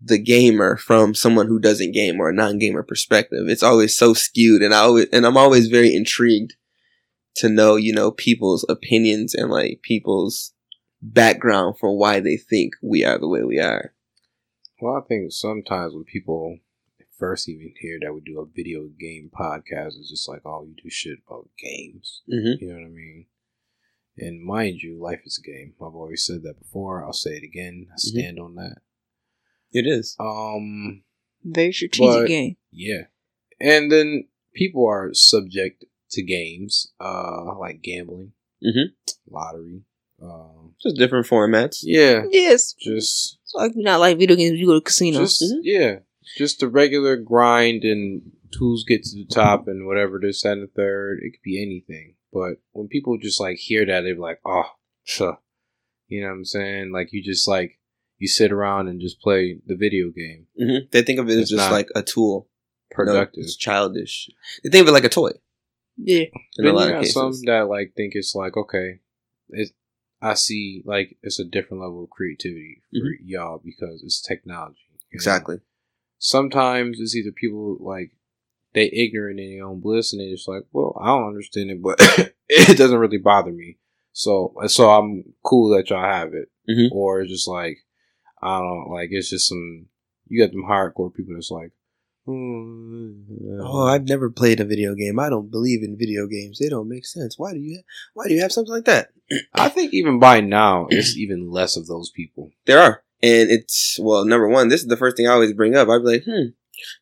the 0.00 0.18
gamer 0.18 0.76
from 0.76 1.14
someone 1.14 1.48
who 1.48 1.58
doesn't 1.58 1.92
game 1.92 2.20
or 2.20 2.28
a 2.28 2.34
non-gamer 2.34 2.84
perspective. 2.84 3.48
It's 3.48 3.62
always 3.62 3.96
so 3.96 4.12
skewed, 4.12 4.62
and 4.62 4.74
I 4.74 4.80
always 4.80 5.06
and 5.12 5.26
I'm 5.26 5.38
always 5.38 5.68
very 5.68 5.94
intrigued 5.94 6.54
to 7.36 7.48
know, 7.48 7.76
you 7.76 7.94
know, 7.94 8.10
people's 8.10 8.66
opinions 8.68 9.34
and 9.34 9.50
like 9.50 9.80
people's 9.82 10.52
background 11.00 11.76
for 11.78 11.96
why 11.96 12.20
they 12.20 12.36
think 12.36 12.74
we 12.82 13.04
are 13.04 13.18
the 13.18 13.28
way 13.28 13.42
we 13.42 13.58
are. 13.58 13.94
Well, 14.80 15.00
I 15.02 15.06
think 15.06 15.32
sometimes 15.32 15.94
when 15.94 16.04
people 16.04 16.58
first 17.18 17.48
even 17.48 17.72
hear 17.80 17.98
that 18.02 18.12
we 18.14 18.20
do 18.20 18.40
a 18.40 18.46
video 18.46 18.88
game 18.98 19.30
podcast, 19.36 19.98
it's 19.98 20.10
just 20.10 20.28
like, 20.28 20.42
oh, 20.44 20.64
you 20.66 20.74
do 20.82 20.88
shit 20.90 21.18
about 21.26 21.48
games. 21.58 22.22
Mm-hmm. 22.32 22.62
You 22.64 22.68
know 22.72 22.80
what 22.80 22.86
I 22.86 22.90
mean? 22.90 23.26
And 24.16 24.44
mind 24.44 24.80
you, 24.82 25.00
life 25.00 25.20
is 25.24 25.40
a 25.42 25.46
game. 25.46 25.74
I've 25.80 25.94
always 25.94 26.24
said 26.24 26.42
that 26.42 26.58
before. 26.58 27.04
I'll 27.04 27.12
say 27.12 27.32
it 27.32 27.44
again. 27.44 27.86
I 27.92 27.94
stand 27.96 28.38
on 28.40 28.54
that. 28.56 28.78
It 29.72 29.86
is. 29.86 30.16
Um, 30.18 31.02
Very 31.44 31.72
strategic 31.72 32.22
But- 32.22 32.26
game. 32.26 32.56
yeah. 32.72 33.02
And 33.60 33.90
then 33.92 34.28
people 34.54 34.86
are 34.88 35.12
subject 35.14 35.84
to 36.10 36.22
games, 36.22 36.92
uh, 37.00 37.56
like 37.58 37.82
gambling, 37.82 38.32
mm-hmm. 38.64 38.94
lottery. 39.32 39.82
Um, 40.20 40.74
Just 40.82 40.96
different 40.96 41.26
formats. 41.26 41.78
yeah, 41.82 42.24
Yes. 42.30 42.72
just 42.72 43.38
So 43.44 43.58
like 43.58 43.72
not 43.76 44.00
like 44.00 44.18
video 44.18 44.34
games. 44.36 44.58
You 44.58 44.66
go 44.66 44.74
to 44.74 44.80
casinos. 44.80 45.38
Just 45.38 45.52
Mhm. 45.54 45.60
yeah, 45.62 45.98
just 46.36 46.60
the 46.60 46.68
regular 46.68 47.16
grind 47.16 47.84
and 47.84 48.32
tools 48.52 48.84
get 48.86 49.02
to 49.04 49.16
the 49.16 49.26
top 49.26 49.68
and 49.68 49.86
whatever 49.86 50.18
this 50.20 50.42
that, 50.42 50.52
and 50.52 50.62
the 50.62 50.66
third. 50.74 51.20
It 51.22 51.32
could 51.32 51.42
be 51.42 51.62
anything. 51.62 52.14
But 52.32 52.56
when 52.72 52.88
people 52.88 53.16
just 53.18 53.40
like 53.40 53.56
hear 53.56 53.86
that, 53.86 54.02
they're 54.02 54.14
like, 54.16 54.40
oh, 54.44 54.70
sure. 55.04 55.38
You 56.08 56.22
know 56.22 56.28
what 56.28 56.34
I'm 56.34 56.44
saying? 56.44 56.92
Like 56.92 57.12
you 57.12 57.22
just 57.22 57.46
like 57.48 57.78
you 58.18 58.28
sit 58.28 58.50
around 58.52 58.88
and 58.88 59.00
just 59.00 59.20
play 59.20 59.58
the 59.66 59.76
video 59.76 60.10
game. 60.10 60.46
hmm 60.58 60.86
They 60.90 61.02
think 61.02 61.18
of 61.20 61.28
it 61.28 61.38
as 61.38 61.50
just 61.50 61.70
like 61.70 61.88
a 61.94 62.02
tool. 62.02 62.48
No, 62.90 63.04
Productive. 63.04 63.44
it's 63.44 63.56
childish. 63.56 64.30
They 64.64 64.70
think 64.70 64.82
of 64.82 64.88
it 64.88 64.92
like 64.92 65.04
a 65.04 65.08
toy 65.10 65.32
Yeah. 65.96 66.24
in 66.24 66.30
then 66.56 66.66
a 66.66 66.68
you 66.70 66.74
lot 66.74 66.90
of 66.90 67.00
cases. 67.00 67.14
some 67.14 67.32
that 67.46 67.68
like 67.68 67.92
think 67.96 68.14
it's 68.14 68.34
like 68.34 68.56
okay, 68.56 69.00
it. 69.50 69.70
I 70.20 70.34
see 70.34 70.82
like 70.84 71.16
it's 71.22 71.38
a 71.38 71.44
different 71.44 71.82
level 71.82 72.02
of 72.04 72.10
creativity 72.10 72.82
for 72.90 73.06
y'all 73.22 73.60
because 73.64 74.02
it's 74.02 74.20
technology. 74.20 74.80
Exactly. 75.12 75.56
know? 75.56 75.60
Mm-hmm. 76.18 76.36
Sometimes 76.36 77.00
it's 77.00 77.14
either 77.16 77.32
people 77.32 77.76
like 77.80 78.12
they 78.74 78.90
ignorant 78.92 79.40
in 79.40 79.56
their 79.56 79.66
own 79.66 79.80
bliss 79.80 80.12
and 80.12 80.20
they 80.20 80.30
just 80.30 80.48
like, 80.48 80.64
well, 80.72 80.96
I 81.00 81.06
don't 81.06 81.28
understand 81.28 81.70
it, 81.70 81.82
but 81.82 81.96
it 82.48 82.76
doesn't 82.76 82.98
really 82.98 83.18
bother 83.18 83.52
me. 83.52 83.78
So 84.12 84.54
so 84.66 84.90
I'm 84.90 85.24
cool 85.44 85.76
that 85.76 85.90
y'all 85.90 86.02
have 86.02 86.34
it. 86.34 86.48
Mhm. 86.68 86.90
Or 86.92 87.20
it's 87.20 87.32
just 87.32 87.48
like 87.48 87.78
I 88.42 88.58
don't 88.58 88.90
like 88.90 89.08
it's 89.12 89.30
just 89.30 89.48
some 89.48 89.86
you 90.28 90.44
got 90.44 90.52
them 90.52 90.64
hardcore 90.64 91.14
people 91.14 91.34
that's 91.34 91.50
like 91.50 91.72
"Hmm, 92.26 93.22
Oh, 93.60 93.86
I've 93.86 94.06
never 94.06 94.28
played 94.30 94.60
a 94.60 94.64
video 94.64 94.94
game. 94.94 95.18
I 95.18 95.30
don't 95.30 95.50
believe 95.50 95.82
in 95.82 95.96
video 95.96 96.26
games. 96.26 96.58
They 96.58 96.68
don't 96.68 96.88
make 96.88 97.06
sense. 97.06 97.38
Why 97.38 97.52
do 97.52 97.58
you? 97.58 97.80
Why 98.14 98.26
do 98.28 98.34
you 98.34 98.42
have 98.42 98.52
something 98.52 98.74
like 98.74 98.84
that? 98.84 99.08
I 99.54 99.68
think 99.68 99.94
even 99.94 100.18
by 100.18 100.40
now 100.40 100.86
it's 100.90 101.16
even 101.16 101.50
less 101.50 101.76
of 101.76 101.86
those 101.86 102.10
people. 102.10 102.50
There 102.66 102.80
are, 102.80 103.02
and 103.22 103.50
it's 103.50 103.98
well. 104.00 104.24
Number 104.24 104.48
one, 104.48 104.68
this 104.68 104.80
is 104.82 104.86
the 104.88 104.96
first 104.96 105.16
thing 105.16 105.26
I 105.26 105.32
always 105.32 105.52
bring 105.52 105.74
up. 105.76 105.88
I'd 105.88 105.98
be 106.04 106.12
like, 106.12 106.24
hmm, 106.24 106.48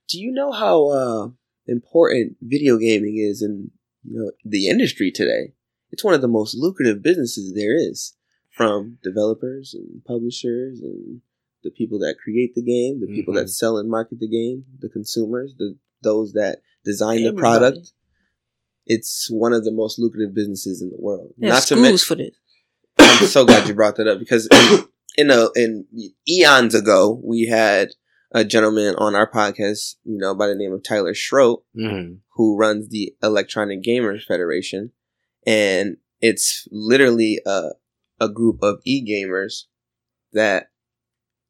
do 0.08 0.20
you 0.20 0.32
know 0.32 0.52
how 0.52 0.88
uh, 0.88 1.28
important 1.66 2.36
video 2.40 2.78
gaming 2.78 3.16
is 3.18 3.42
in 3.42 3.70
you 4.04 4.18
know 4.18 4.32
the 4.44 4.68
industry 4.68 5.10
today? 5.10 5.52
It's 5.90 6.04
one 6.04 6.14
of 6.14 6.20
the 6.22 6.28
most 6.28 6.54
lucrative 6.56 7.02
businesses 7.02 7.54
there 7.54 7.74
is, 7.76 8.14
from 8.50 8.98
developers 9.02 9.74
and 9.74 10.04
publishers 10.04 10.80
and 10.80 11.20
the 11.62 11.70
people 11.70 11.98
that 12.00 12.16
create 12.22 12.54
the 12.54 12.62
game, 12.62 13.00
the 13.00 13.06
people 13.12 13.34
that 13.34 13.46
Mhm. 13.46 13.50
sell 13.50 13.76
and 13.78 13.88
market 13.88 14.20
the 14.20 14.28
game, 14.28 14.64
the 14.80 14.88
consumers, 14.88 15.54
the 15.58 15.76
those 16.02 16.32
that 16.34 16.60
design 16.84 17.24
the 17.24 17.32
product. 17.32 17.92
It's 18.86 19.28
one 19.30 19.52
of 19.52 19.64
the 19.64 19.72
most 19.72 19.98
lucrative 19.98 20.32
businesses 20.34 20.80
in 20.80 20.90
the 20.90 20.96
world. 20.98 21.34
There's 21.36 21.50
Not 21.52 21.60
to 21.62 21.66
schools 21.66 21.82
mention, 21.82 22.06
for 22.06 22.14
this. 22.14 22.36
I'm 22.98 23.26
so 23.26 23.44
glad 23.44 23.66
you 23.66 23.74
brought 23.74 23.96
that 23.96 24.06
up 24.06 24.18
because 24.20 24.48
in, 25.16 25.30
a 25.30 25.48
in 25.54 25.86
eons 26.28 26.74
ago 26.74 27.20
we 27.24 27.46
had 27.46 27.90
a 28.32 28.44
gentleman 28.44 28.94
on 28.96 29.14
our 29.14 29.30
podcast, 29.30 29.94
you 30.04 30.18
know, 30.18 30.34
by 30.34 30.46
the 30.48 30.54
name 30.54 30.72
of 30.72 30.82
Tyler 30.82 31.14
Schrodt, 31.14 31.62
Mm-hmm. 31.76 32.14
who 32.34 32.56
runs 32.58 32.88
the 32.88 33.14
Electronic 33.22 33.82
Gamers 33.82 34.24
Federation, 34.24 34.92
and 35.46 35.96
it's 36.20 36.66
literally 36.70 37.40
a 37.46 37.70
a 38.20 38.28
group 38.28 38.58
of 38.62 38.80
e 38.84 39.04
gamers 39.06 39.64
that 40.32 40.70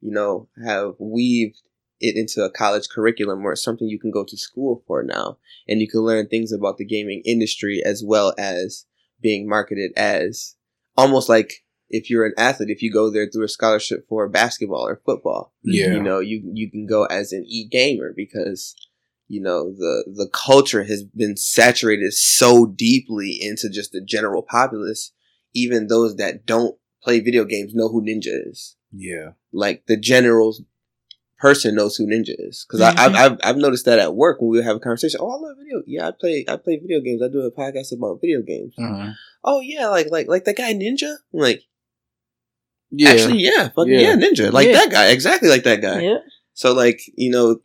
you 0.01 0.11
know 0.13 0.49
have 0.65 0.95
weaved 0.99 1.63
it 1.99 2.15
into 2.17 2.43
a 2.43 2.51
college 2.51 2.89
curriculum 2.89 3.43
where 3.43 3.53
it's 3.53 3.63
something 3.65 3.89
you 3.89 3.99
can 3.99 4.11
go 4.11 4.25
to 4.25 4.37
school 4.37 4.85
for 4.87 5.03
now, 5.03 5.39
and 5.67 5.81
you 5.81 5.89
can 5.89 6.01
learn 6.01 6.29
things 6.29 6.53
about 6.53 6.77
the 6.77 6.85
gaming 6.85 7.23
industry 7.25 7.83
as 7.85 8.03
well 8.07 8.35
as 8.37 8.85
being 9.23 9.49
marketed 9.49 9.93
as 9.97 10.57
almost 10.97 11.29
like 11.29 11.65
if 11.89 12.11
you're 12.11 12.27
an 12.27 12.35
athlete, 12.37 12.71
if 12.71 12.83
you 12.83 12.93
go 12.93 13.11
there 13.11 13.29
through 13.29 13.45
a 13.45 13.49
scholarship 13.49 14.07
for 14.09 14.29
basketball 14.29 14.87
or 14.87 15.01
football, 15.05 15.53
Yeah. 15.63 15.93
you 15.95 16.03
know, 16.03 16.21
you 16.21 16.43
you 16.53 16.71
can 16.71 16.87
go 16.87 17.05
as 17.07 17.33
an 17.33 17.45
e 17.47 17.67
gamer 17.69 18.13
because 18.17 18.75
you 19.29 19.41
know 19.41 19.73
the 19.73 20.05
the 20.07 20.29
culture 20.33 20.85
has 20.85 21.03
been 21.05 21.37
saturated 21.37 22.13
so 22.13 22.67
deeply 22.67 23.39
into 23.41 23.69
just 23.69 23.93
the 23.93 24.01
general 24.01 24.43
populace. 24.43 25.13
Even 25.55 25.87
those 25.87 26.17
that 26.17 26.45
don't 26.45 26.77
play 27.03 27.21
video 27.21 27.45
games 27.45 27.75
know 27.75 27.89
who 27.89 28.03
Ninja 28.03 28.35
is. 28.51 28.77
Yeah. 28.93 29.31
Like 29.53 29.87
the 29.87 29.97
general 29.97 30.55
person 31.39 31.75
knows 31.75 31.97
who 31.97 32.07
Ninja 32.07 32.35
is 32.39 32.65
because 32.67 32.81
Mhm. 32.81 32.99
I've 32.99 33.15
I've 33.33 33.39
I've 33.43 33.57
noticed 33.57 33.85
that 33.87 33.99
at 33.99 34.15
work 34.15 34.41
when 34.41 34.51
we 34.51 34.63
have 34.63 34.77
a 34.77 34.81
conversation. 34.81 35.21
Oh, 35.23 35.31
I 35.31 35.37
love 35.37 35.57
video. 35.59 35.83
Yeah, 35.87 36.09
I 36.09 36.11
play 36.13 36.45
I 36.49 36.57
play 36.57 36.77
video 36.79 37.01
games. 37.01 37.23
I 37.23 37.29
do 37.29 37.41
a 37.43 37.51
podcast 37.51 37.93
about 37.93 38.21
video 38.21 38.43
games. 38.43 38.75
Mm-hmm. 38.79 39.11
Oh 39.45 39.61
yeah, 39.61 39.89
like 39.89 40.09
like 40.11 40.29
like 40.29 40.45
that 40.45 40.57
guy 40.57 40.73
Ninja. 40.75 41.17
I'm 41.33 41.41
like 41.41 41.63
Yeah. 42.91 43.11
actually, 43.11 43.39
yeah, 43.39 43.69
fucking 43.69 43.93
yeah. 43.93 44.01
Yeah. 44.01 44.17
Ninja, 44.17 44.53
like 44.53 44.67
Yeah. 44.69 44.75
that 44.75 44.91
guy, 44.91 45.07
exactly 45.09 45.49
like 45.49 45.65
that 45.65 45.83
guy. 45.83 46.01
Yeah. 46.03 46.19
So 46.55 46.73
like 46.73 47.01
you 47.17 47.31
know, 47.31 47.59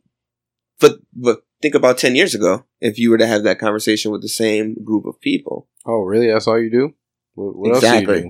but 0.80 0.96
but 1.14 1.42
think 1.60 1.74
about 1.74 1.98
ten 1.98 2.14
years 2.16 2.34
ago 2.34 2.64
if 2.80 2.98
you 2.98 3.10
were 3.10 3.18
to 3.18 3.26
have 3.26 3.44
that 3.44 3.58
conversation 3.58 4.10
with 4.10 4.22
the 4.22 4.28
same 4.28 4.76
group 4.84 5.06
of 5.06 5.20
people, 5.20 5.68
oh, 5.86 6.02
really? 6.02 6.28
That's 6.28 6.46
all 6.48 6.60
you 6.60 6.70
do? 6.70 6.94
What, 7.34 7.56
what 7.56 7.70
else 7.74 7.80
do 7.80 7.86
Exactly. 7.86 8.16
you 8.16 8.22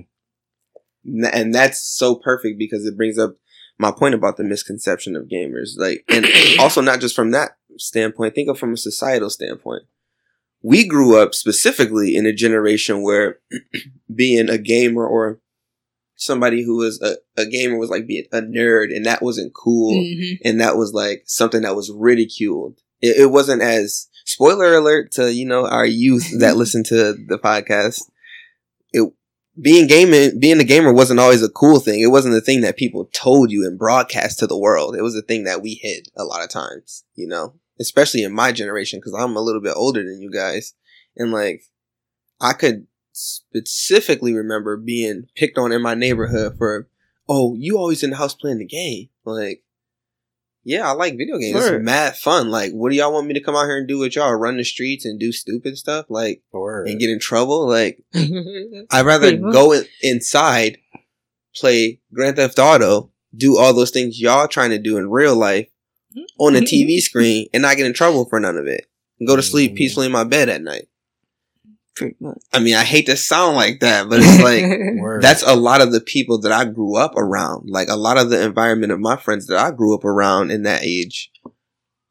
do? 1.23 1.29
And 1.33 1.53
that's 1.53 1.81
so 1.81 2.15
perfect 2.15 2.57
because 2.57 2.85
it 2.85 2.95
brings 2.95 3.17
up 3.17 3.35
my 3.79 3.91
point 3.91 4.13
about 4.15 4.37
the 4.37 4.43
misconception 4.43 5.15
of 5.15 5.23
gamers. 5.27 5.71
Like, 5.77 6.05
and 6.07 6.25
also 6.59 6.79
not 6.79 7.01
just 7.01 7.15
from 7.15 7.31
that 7.31 7.57
standpoint. 7.77 8.35
Think 8.35 8.49
of 8.49 8.57
from 8.59 8.73
a 8.73 8.77
societal 8.77 9.29
standpoint. 9.29 9.83
We 10.61 10.87
grew 10.87 11.17
up 11.21 11.33
specifically 11.33 12.15
in 12.15 12.25
a 12.25 12.31
generation 12.31 13.01
where 13.03 13.39
being 14.15 14.49
a 14.49 14.57
gamer 14.57 15.05
or 15.05 15.41
somebody 16.23 16.63
who 16.63 16.77
was 16.77 17.01
a, 17.01 17.17
a 17.41 17.45
gamer 17.45 17.77
was 17.77 17.89
like 17.89 18.07
being 18.07 18.25
a 18.31 18.41
nerd, 18.41 18.95
and 18.95 19.05
that 19.05 19.21
wasn't 19.21 19.53
cool. 19.53 19.93
Mhm. 19.93 20.37
and 20.43 20.59
that 20.61 20.77
was 20.77 20.93
like 20.93 21.23
something 21.25 21.61
that 21.61 21.75
was 21.75 21.91
ridiculed. 21.91 22.79
It, 23.01 23.17
it 23.17 23.31
wasn't 23.31 23.61
as 23.61 24.07
spoiler 24.25 24.73
alert 24.75 25.11
to 25.13 25.33
you 25.33 25.45
know 25.45 25.67
our 25.67 25.85
youth 25.85 26.39
that 26.39 26.57
listen 26.63 26.83
to 26.85 27.13
the 27.13 27.39
podcast. 27.43 28.01
It 28.91 29.11
being 29.61 29.85
gaming, 29.87 30.39
being 30.39 30.59
a 30.59 30.63
gamer 30.63 30.91
wasn't 30.91 31.19
always 31.19 31.43
a 31.43 31.49
cool 31.49 31.79
thing. 31.79 31.99
It 32.01 32.07
wasn't 32.07 32.33
the 32.33 32.41
thing 32.41 32.61
that 32.61 32.75
people 32.77 33.05
told 33.13 33.51
you 33.51 33.65
and 33.67 33.77
broadcast 33.77 34.39
to 34.39 34.47
the 34.47 34.57
world. 34.57 34.95
It 34.95 35.03
was 35.03 35.15
a 35.15 35.21
thing 35.21 35.43
that 35.43 35.61
we 35.61 35.75
hid 35.75 36.07
a 36.17 36.23
lot 36.23 36.43
of 36.43 36.49
times, 36.49 37.03
you 37.13 37.27
know, 37.27 37.53
especially 37.79 38.23
in 38.23 38.33
my 38.33 38.51
generation 38.51 38.99
because 38.99 39.13
I'm 39.13 39.35
a 39.35 39.41
little 39.41 39.61
bit 39.61 39.75
older 39.75 40.03
than 40.03 40.19
you 40.21 40.31
guys, 40.31 40.73
and 41.15 41.31
like 41.31 41.61
I 42.41 42.53
could 42.53 42.87
specifically 43.13 44.33
remember 44.33 44.75
being 44.77 45.27
picked 45.35 45.57
on 45.57 45.71
in 45.71 45.81
my 45.81 45.93
neighborhood 45.93 46.57
for 46.57 46.87
oh, 47.29 47.55
you 47.55 47.77
always 47.77 48.03
in 48.03 48.09
the 48.09 48.17
house 48.17 48.35
playing 48.35 48.57
the 48.57 48.65
game. 48.65 49.07
Like, 49.23 49.63
yeah, 50.65 50.87
I 50.89 50.91
like 50.91 51.17
video 51.17 51.37
games. 51.37 51.55
Word. 51.55 51.75
It's 51.75 51.85
mad 51.85 52.17
fun. 52.17 52.49
Like, 52.49 52.71
what 52.73 52.89
do 52.91 52.97
y'all 52.97 53.13
want 53.13 53.27
me 53.27 53.33
to 53.33 53.39
come 53.41 53.55
out 53.55 53.65
here 53.65 53.77
and 53.77 53.87
do 53.87 53.99
with 53.99 54.15
y'all? 54.15 54.33
Run 54.33 54.57
the 54.57 54.63
streets 54.65 55.05
and 55.05 55.19
do 55.19 55.31
stupid 55.31 55.77
stuff? 55.77 56.07
Like, 56.09 56.41
Word. 56.51 56.87
and 56.89 56.99
get 56.99 57.09
in 57.09 57.19
trouble? 57.19 57.67
Like. 57.67 58.03
I'd 58.13 59.05
rather 59.05 59.35
go 59.37 59.71
in, 59.71 59.85
inside, 60.01 60.79
play 61.55 61.99
Grand 62.13 62.35
Theft 62.35 62.59
Auto, 62.59 63.11
do 63.35 63.57
all 63.57 63.73
those 63.73 63.91
things 63.91 64.19
y'all 64.19 64.47
trying 64.47 64.71
to 64.71 64.79
do 64.79 64.97
in 64.97 65.09
real 65.09 65.35
life 65.35 65.69
on 66.39 66.55
a 66.55 66.59
TV 66.61 66.99
screen 66.99 67.47
and 67.53 67.61
not 67.61 67.77
get 67.77 67.85
in 67.85 67.93
trouble 67.93 68.25
for 68.25 68.39
none 68.39 68.57
of 68.57 68.67
it. 68.67 68.85
And 69.19 69.27
go 69.27 69.35
to 69.35 69.41
sleep 69.41 69.71
Mhm. 69.73 69.75
peacefully 69.77 70.05
in 70.07 70.11
my 70.11 70.23
bed 70.25 70.49
at 70.49 70.61
night. 70.61 70.87
Pretty 71.95 72.15
much. 72.19 72.39
I 72.51 72.59
mean, 72.59 72.73
I 72.75 72.83
hate 72.83 73.05
to 73.05 73.15
sound 73.15 73.55
like 73.55 73.79
that, 73.81 74.09
but 74.09 74.19
it's 74.21 74.41
like 74.41 74.63
that's 75.21 75.43
a 75.43 75.55
lot 75.55 75.81
of 75.81 75.91
the 75.91 76.01
people 76.01 76.39
that 76.41 76.51
I 76.51 76.65
grew 76.65 76.95
up 76.97 77.15
around. 77.15 77.69
Like 77.69 77.87
a 77.89 77.95
lot 77.95 78.17
of 78.17 78.29
the 78.31 78.41
environment 78.43 78.91
of 78.91 78.99
my 78.99 79.15
friends 79.15 79.45
that 79.47 79.57
I 79.59 79.71
grew 79.71 79.93
up 79.93 80.03
around 80.03 80.49
in 80.51 80.63
that 80.63 80.81
age, 80.83 81.31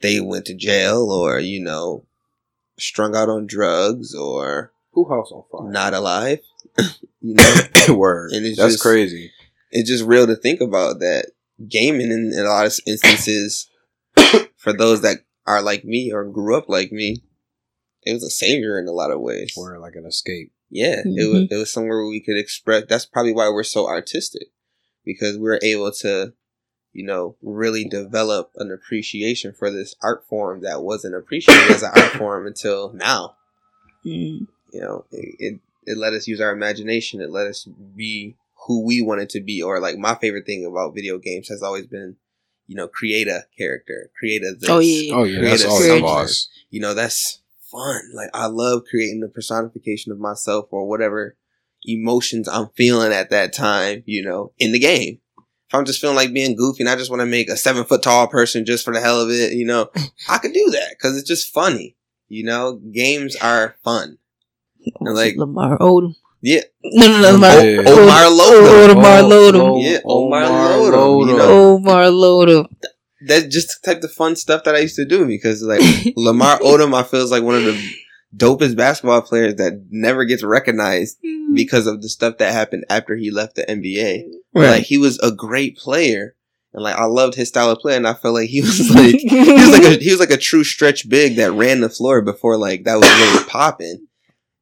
they 0.01 0.21
went 0.21 0.45
to 0.47 0.55
jail 0.55 1.11
or, 1.11 1.41
you 1.41 1.61
know, 1.61 2.05
strung 2.79 3.17
out 3.17 3.29
on 3.29 3.47
drugs 3.47 4.15
or 4.15 4.73
who 4.93 5.09
house 5.09 5.33
on 5.33 5.43
fire. 5.51 5.71
not 5.73 5.95
alive. 5.95 6.39
you 7.21 7.35
know, 7.35 7.65
Word. 7.97 8.33
And 8.33 8.47
it's 8.47 8.59
That's 8.59 8.75
just- 8.75 8.83
crazy. 8.83 9.33
it's 9.73 9.89
just 9.91 10.05
real 10.05 10.27
to 10.29 10.37
think 10.37 10.61
about 10.61 11.01
that 11.01 11.33
gaming 11.69 12.11
in, 12.13 12.33
in 12.33 12.41
a 12.47 12.49
lot 12.49 12.67
of 12.67 12.79
instances 12.87 13.69
for 14.57 14.73
those 14.73 15.03
that 15.03 15.19
are 15.47 15.61
like 15.61 15.85
me 15.85 16.13
or 16.13 16.25
grew 16.25 16.57
up 16.57 16.69
like 16.69 16.93
me, 16.93 17.23
it 18.05 18.13
was 18.13 18.23
a 18.23 18.31
savior 18.31 18.79
in 18.79 18.87
a 18.89 18.93
lot 18.93 19.11
of 19.11 19.21
ways. 19.21 19.55
Word 19.57 19.79
like 19.81 19.95
an 19.95 20.07
escape. 20.07 20.53
Yeah, 20.71 21.01
it 21.05 21.07
Mhm. 21.07 21.31
was 21.33 21.49
it 21.51 21.57
was 21.57 21.73
somewhere 21.73 21.99
where 21.99 22.07
we 22.09 22.21
could 22.21 22.39
express. 22.39 22.85
That's 22.89 23.07
probably 23.07 23.33
why 23.33 23.49
we're 23.49 23.63
so 23.65 23.87
artistic 23.87 24.49
because 25.05 25.37
we're 25.37 25.59
able 25.63 25.93
to, 25.93 26.33
you 26.93 27.05
know, 27.05 27.37
really 27.43 27.85
develop 27.85 28.53
an 28.57 28.71
appreciation 28.73 29.53
for 29.53 29.71
this 29.71 29.95
art 30.03 30.27
form 30.29 30.63
that 30.63 30.83
wasn't 30.83 31.15
appreciated 31.15 31.71
as 31.71 31.83
an 31.83 31.91
art 31.95 32.13
form 32.19 32.47
until 32.47 32.93
now. 32.95 33.37
Mm. 34.05 34.47
You 34.73 34.81
know, 34.81 35.05
it, 35.13 35.37
it 35.39 35.61
it 35.85 35.99
let 35.99 36.13
us 36.15 36.27
use 36.27 36.41
our 36.41 36.53
imagination. 36.53 37.21
It 37.21 37.31
let 37.31 37.47
us 37.47 37.65
be 37.95 38.37
who 38.67 38.85
we 38.85 39.03
wanted 39.03 39.29
to 39.31 39.41
be. 39.41 39.63
Or 39.63 39.79
like 39.81 39.99
my 39.99 40.15
favorite 40.15 40.47
thing 40.47 40.65
about 40.65 40.95
video 40.95 41.19
games 41.19 41.49
has 41.49 41.63
always 41.63 41.87
been, 41.87 42.17
you 42.67 42.77
know, 42.77 42.89
create 42.89 43.29
a 43.29 43.45
character, 43.59 44.11
create 44.19 44.43
a 44.43 44.55
this, 44.59 44.71
Oh, 44.71 44.79
yeah. 44.79 45.15
Oh 45.15 45.25
yeah, 45.25 45.39
Create 45.39 45.51
that's 45.51 45.65
a 45.65 45.69
always 45.69 45.87
a 45.89 45.99
something. 46.01 46.35
you 46.71 46.81
know 46.81 46.95
that's 46.95 47.42
fun 47.73 48.01
like 48.15 48.29
i 48.35 48.47
love 48.47 48.83
creating 48.89 49.21
the 49.21 49.29
personification 49.29 50.13
of 50.13 50.19
myself 50.19 50.67
or 50.71 50.87
whatever 50.89 51.37
emotions 51.85 52.47
i'm 52.49 52.69
feeling 52.77 53.13
at 53.13 53.31
that 53.31 53.53
time 53.53 54.03
you 54.07 54.23
know 54.23 54.53
in 54.59 54.73
the 54.73 54.79
game 54.79 55.19
if 55.39 55.75
i'm 55.75 55.85
just 55.85 56.01
feeling 56.01 56.17
like 56.17 56.33
being 56.33 56.55
goofy 56.55 56.83
and 56.83 56.91
i 56.91 56.95
just 56.97 57.11
want 57.11 57.21
to 57.21 57.27
make 57.27 57.49
a 57.49 57.57
seven 57.57 57.85
foot 57.85 58.03
tall 58.03 58.27
person 58.29 58.65
just 58.65 58.85
for 58.85 58.93
the 58.95 59.01
hell 59.01 59.21
of 59.21 59.31
it 59.31 59.53
you 59.55 59.65
know 59.67 59.89
i 60.29 60.39
could 60.39 60.53
do 60.53 60.71
that 60.71 60.91
because 60.97 61.17
it's 61.17 61.27
just 61.29 61.53
funny 61.53 61.97
you 62.29 62.45
know 62.45 62.75
games 62.93 63.35
are 63.37 63.75
fun 63.83 64.19
oh, 65.01 65.07
And, 65.07 65.15
like 65.17 65.37
Lamar 65.37 65.79
Odom. 65.79 66.15
yeah 66.41 66.61
No, 66.85 67.07
no, 67.09 67.21
no, 67.23 67.33
Lamar. 67.33 67.65
Yeah. 67.65 67.83
omar 67.87 68.23
Oh, 68.25 68.91
Omar 68.91 69.23
Lodum. 69.23 69.83
Yeah, 69.83 69.99
Omar 70.05 70.43
Lodum, 70.43 71.29
you 71.29 71.37
know. 71.37 71.75
Omar 71.75 72.05
Lodum. 72.05 72.69
That's 73.27 73.47
just 73.47 73.81
the 73.83 73.95
type 73.95 74.03
of 74.03 74.13
fun 74.13 74.37
stuff 74.37 74.65
that 74.65 74.75
i 74.75 74.79
used 74.79 74.97
to 74.97 75.05
do 75.05 75.27
because 75.27 75.63
like 75.63 75.81
lamar 76.17 76.59
odom 76.59 76.95
i 76.95 77.03
feel 77.03 77.21
is 77.21 77.31
like 77.31 77.43
one 77.43 77.55
of 77.55 77.65
the 77.65 77.95
dopest 78.37 78.77
basketball 78.77 79.23
players 79.23 79.57
that 79.57 79.87
never 79.91 80.25
gets 80.25 80.43
recognized 80.43 81.19
because 81.55 81.87
of 81.87 82.03
the 82.03 82.09
stuff 82.09 82.39
that 82.39 82.53
happened 82.53 82.85
after 82.89 83.17
he 83.17 83.31
left 83.31 83.57
the 83.57 83.65
NBA. 83.65 84.25
But, 84.53 84.71
Like 84.71 84.85
he 84.85 84.99
was 84.99 85.19
a 85.21 85.33
great 85.33 85.77
player, 85.77 86.35
and 86.73 86.83
like 86.83 86.97
I 86.97 87.05
loved 87.05 87.35
his 87.35 87.49
style 87.49 87.71
of 87.71 87.79
play, 87.79 87.97
and 87.97 88.07
I 88.07 88.15
felt 88.15 88.35
like 88.35 88.49
he 88.49 88.61
was 88.63 88.91
like 88.91 89.17
he 89.17 89.53
was 89.53 89.71
like 89.71 89.85
a 89.85 90.03
he 90.03 90.11
was 90.11 90.21
like 90.21 90.31
a 90.31 90.37
true 90.37 90.65
stretch 90.65 91.09
big 91.09 91.37
that 91.37 91.53
ran 91.53 91.81
the 91.81 91.89
floor 91.89 92.23
before 92.23 92.57
like 92.57 92.85
that 92.85 92.97
was 92.97 93.09
really 93.09 93.45
popping. 93.49 94.07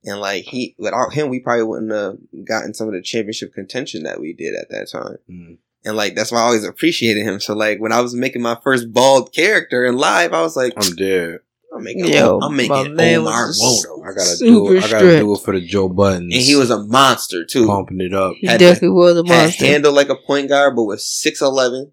And 0.04 0.20
like 0.20 0.44
he 0.44 0.74
without 0.78 1.12
him, 1.12 1.28
we 1.28 1.40
probably 1.40 1.64
wouldn't 1.64 1.92
have 1.92 2.16
gotten 2.46 2.74
some 2.74 2.88
of 2.88 2.94
the 2.94 3.02
championship 3.02 3.52
contention 3.52 4.04
that 4.04 4.20
we 4.20 4.32
did 4.32 4.54
at 4.54 4.70
that 4.70 4.88
time. 4.90 5.18
Mm. 5.30 5.58
And 5.84 5.96
like 5.96 6.14
that's 6.14 6.30
why 6.30 6.38
I 6.38 6.42
always 6.42 6.64
appreciated 6.64 7.24
him. 7.24 7.40
So 7.40 7.54
like 7.54 7.78
when 7.80 7.92
I 7.92 8.00
was 8.00 8.14
making 8.14 8.42
my 8.42 8.56
first 8.62 8.92
bald 8.92 9.32
character 9.32 9.84
in 9.86 9.96
live, 9.96 10.32
I 10.32 10.42
was 10.42 10.56
like, 10.56 10.74
I'm 10.76 10.94
dead. 10.94 11.38
I'm 11.74 11.84
making 11.84 12.06
Yo, 12.06 12.38
I'm 12.40 12.56
my 12.56 12.68
making 12.68 12.96
man 12.96 13.20
Omar 13.20 13.46
was 13.46 13.84
Wodo. 13.86 14.02
I 14.02 14.12
gotta 14.14 14.36
do 14.38 14.72
it. 14.76 14.84
I 14.84 14.88
gotta 14.90 15.18
do 15.20 15.32
it 15.34 15.40
for 15.40 15.54
the 15.54 15.64
Joe 15.64 15.88
Buttons. 15.88 16.34
And 16.34 16.42
he 16.42 16.56
was 16.56 16.68
a 16.70 16.82
monster 16.82 17.44
too. 17.44 17.66
pumping 17.66 18.00
it 18.00 18.12
up. 18.12 18.34
He 18.36 18.46
had 18.48 18.58
definitely 18.58 18.88
was 18.90 19.16
a 19.16 19.26
had 19.26 19.42
monster. 19.44 19.64
handle 19.66 19.92
like 19.92 20.08
a 20.08 20.16
point 20.16 20.48
guard, 20.48 20.74
but 20.76 20.82
was 20.84 21.06
six 21.06 21.40
eleven, 21.40 21.80
and 21.82 21.92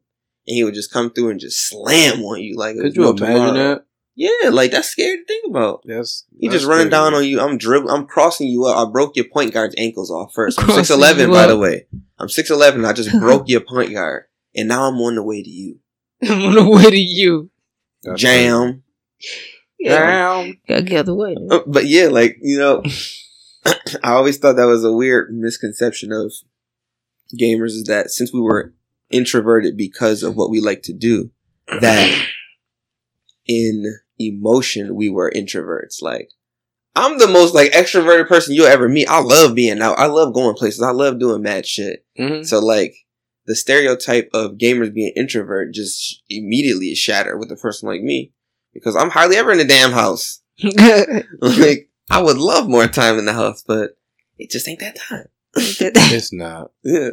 he 0.55 0.63
would 0.63 0.73
just 0.73 0.91
come 0.91 1.11
through 1.11 1.29
and 1.29 1.39
just 1.39 1.69
slam 1.69 2.21
on 2.23 2.41
you 2.41 2.57
like 2.57 2.75
it 2.75 2.81
Could 2.81 2.95
you 2.95 3.03
no 3.03 3.09
imagine 3.11 3.35
tomorrow. 3.35 3.53
that? 3.53 3.85
Yeah, 4.15 4.49
like 4.49 4.71
that's 4.71 4.87
scary 4.89 5.17
to 5.17 5.25
think 5.25 5.45
about. 5.47 5.83
Yes, 5.85 6.25
He 6.39 6.49
just 6.49 6.65
running 6.65 6.89
down 6.89 7.13
on 7.13 7.23
you. 7.23 7.39
I'm 7.39 7.59
dribbling. 7.59 7.93
I'm 7.95 8.07
crossing 8.07 8.47
you 8.47 8.65
up. 8.65 8.75
I 8.87 8.91
broke 8.91 9.15
your 9.15 9.25
point 9.25 9.53
guard's 9.53 9.75
ankles 9.77 10.09
off 10.09 10.33
first. 10.33 10.59
I'm 10.59 10.71
six 10.71 10.89
eleven, 10.89 11.29
by 11.29 11.45
the 11.45 11.57
way. 11.57 11.85
I'm 12.19 12.29
six 12.29 12.49
eleven. 12.49 12.85
I 12.85 12.93
just 12.93 13.11
broke 13.19 13.43
your 13.49 13.61
point 13.61 13.93
guard, 13.93 14.23
and 14.55 14.67
now 14.67 14.83
I'm 14.87 14.95
on 15.01 15.15
the 15.15 15.23
way 15.23 15.41
to 15.43 15.49
you. 15.49 15.79
I'm 16.23 16.41
on 16.43 16.55
the 16.55 16.69
way 16.69 16.89
to 16.89 16.97
you. 16.97 17.49
That's 18.03 18.21
Jam. 18.21 18.83
Yeah, 19.79 20.41
crazy. 20.41 20.61
gotta 20.67 20.81
get 20.83 20.99
out 20.99 21.05
the 21.05 21.15
way. 21.15 21.35
Uh, 21.49 21.59
But 21.67 21.85
yeah, 21.85 22.07
like 22.07 22.37
you 22.41 22.57
know, 22.57 22.83
I 24.03 24.13
always 24.13 24.37
thought 24.37 24.55
that 24.55 24.65
was 24.67 24.83
a 24.83 24.91
weird 24.93 25.35
misconception 25.35 26.11
of 26.11 26.31
gamers 27.39 27.71
is 27.71 27.83
that 27.85 28.09
since 28.09 28.33
we 28.33 28.39
were 28.41 28.73
introverted 29.09 29.77
because 29.77 30.23
of 30.23 30.35
what 30.35 30.49
we 30.49 30.59
like 30.59 30.81
to 30.83 30.93
do, 30.93 31.29
that 31.67 32.25
in 33.47 33.99
emotion 34.19 34.95
we 34.95 35.09
were 35.09 35.31
introverts. 35.35 36.01
Like 36.01 36.29
I'm 36.97 37.17
the 37.19 37.27
most 37.27 37.53
like 37.53 37.71
extroverted 37.71 38.27
person 38.27 38.55
you'll 38.55 38.67
ever 38.67 38.89
meet. 38.89 39.07
I 39.07 39.19
love 39.21 39.53
being 39.55 39.81
out. 39.81 39.99
I 39.99 40.07
love 40.07 40.33
going 40.33 40.55
places. 40.55 40.81
I 40.81 40.91
love 40.91 41.19
doing 41.19 41.41
mad 41.43 41.65
shit. 41.65 42.05
Mhm. 42.19 42.45
So 42.45 42.59
like 42.59 42.95
the 43.45 43.55
stereotype 43.55 44.29
of 44.33 44.53
gamers 44.57 44.93
being 44.93 45.13
introvert 45.15 45.73
just 45.73 46.21
immediately 46.29 46.87
is 46.87 46.97
shattered 46.97 47.39
with 47.39 47.51
a 47.51 47.55
person 47.55 47.87
like 47.87 48.01
me 48.01 48.33
because 48.73 48.95
I'm 48.95 49.09
hardly 49.11 49.37
ever 49.37 49.51
in 49.51 49.57
the 49.59 49.65
damn 49.65 49.91
house. 49.91 50.41
like 51.41 51.89
I 52.09 52.21
would 52.21 52.37
love 52.37 52.67
more 52.67 52.87
time 52.87 53.19
in 53.19 53.25
the 53.25 53.33
house, 53.33 53.63
but 53.65 53.91
it 54.37 54.49
just 54.49 54.67
ain't 54.67 54.79
that 54.79 54.95
time. 55.09 55.27
It's 55.55 56.33
not. 56.33 56.71
Yeah. 56.83 57.11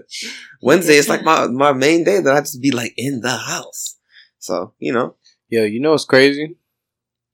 Wednesday 0.61 0.97
is 0.97 1.09
like 1.09 1.23
my 1.25 1.47
my 1.47 1.73
main 1.73 2.05
day 2.05 2.20
that 2.20 2.35
I 2.35 2.40
just 2.40 2.61
be 2.62 2.70
like 2.70 2.94
in 2.97 3.20
the 3.20 3.37
house. 3.37 3.97
So 4.38 4.75
you 4.79 4.92
know 4.92 5.16
Yo, 5.49 5.64
you 5.64 5.81
know 5.81 5.92
what's 5.92 6.05
crazy? 6.05 6.57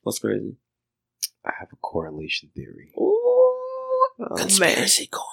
what's 0.02 0.18
crazy. 0.18 0.56
I 1.44 1.52
have 1.58 1.68
a 1.72 1.76
correlation 1.76 2.50
theory. 2.54 2.92
Oh, 2.98 4.08
Conspiracy 4.36 5.06
corner. 5.06 5.30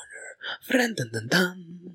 Dun, 0.69 0.95
dun, 0.95 1.09
dun, 1.11 1.27
dun. 1.27 1.91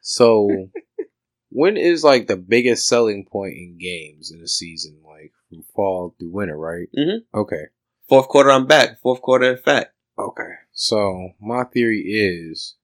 So, 0.00 0.70
when 1.50 1.76
is 1.76 2.04
like 2.04 2.26
the 2.28 2.36
biggest 2.36 2.86
selling 2.86 3.24
point 3.24 3.54
in 3.54 3.78
games 3.78 4.30
in 4.30 4.40
a 4.40 4.48
season, 4.48 5.00
like 5.04 5.32
from 5.48 5.64
fall 5.74 6.14
through 6.18 6.30
winter, 6.30 6.56
right? 6.56 6.88
Mhm. 6.96 7.20
Okay. 7.34 7.64
Fourth 8.08 8.28
quarter, 8.28 8.52
I'm 8.52 8.66
back. 8.66 9.00
Fourth 9.00 9.20
quarter, 9.20 9.50
in 9.50 9.58
fact. 9.58 9.92
Okay. 10.18 10.52
So 10.72 11.30
my 11.40 11.64
theory 11.64 12.00
is 12.02 12.76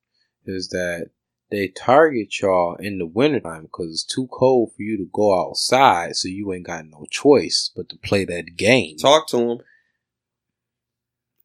is 0.44 0.68
that 0.70 1.10
they 1.52 1.68
target 1.68 2.40
y'all 2.40 2.74
in 2.76 2.98
the 2.98 3.06
wintertime 3.06 3.62
because 3.64 3.90
it's 3.92 4.04
too 4.04 4.26
cold 4.32 4.72
for 4.74 4.82
you 4.82 4.96
to 4.96 5.08
go 5.12 5.38
outside, 5.40 6.16
so 6.16 6.26
you 6.26 6.52
ain't 6.52 6.66
got 6.66 6.86
no 6.86 7.06
choice 7.10 7.70
but 7.76 7.88
to 7.90 7.96
play 7.98 8.24
that 8.24 8.56
game. 8.56 8.96
Talk 8.96 9.28
to 9.28 9.38
him. 9.38 9.58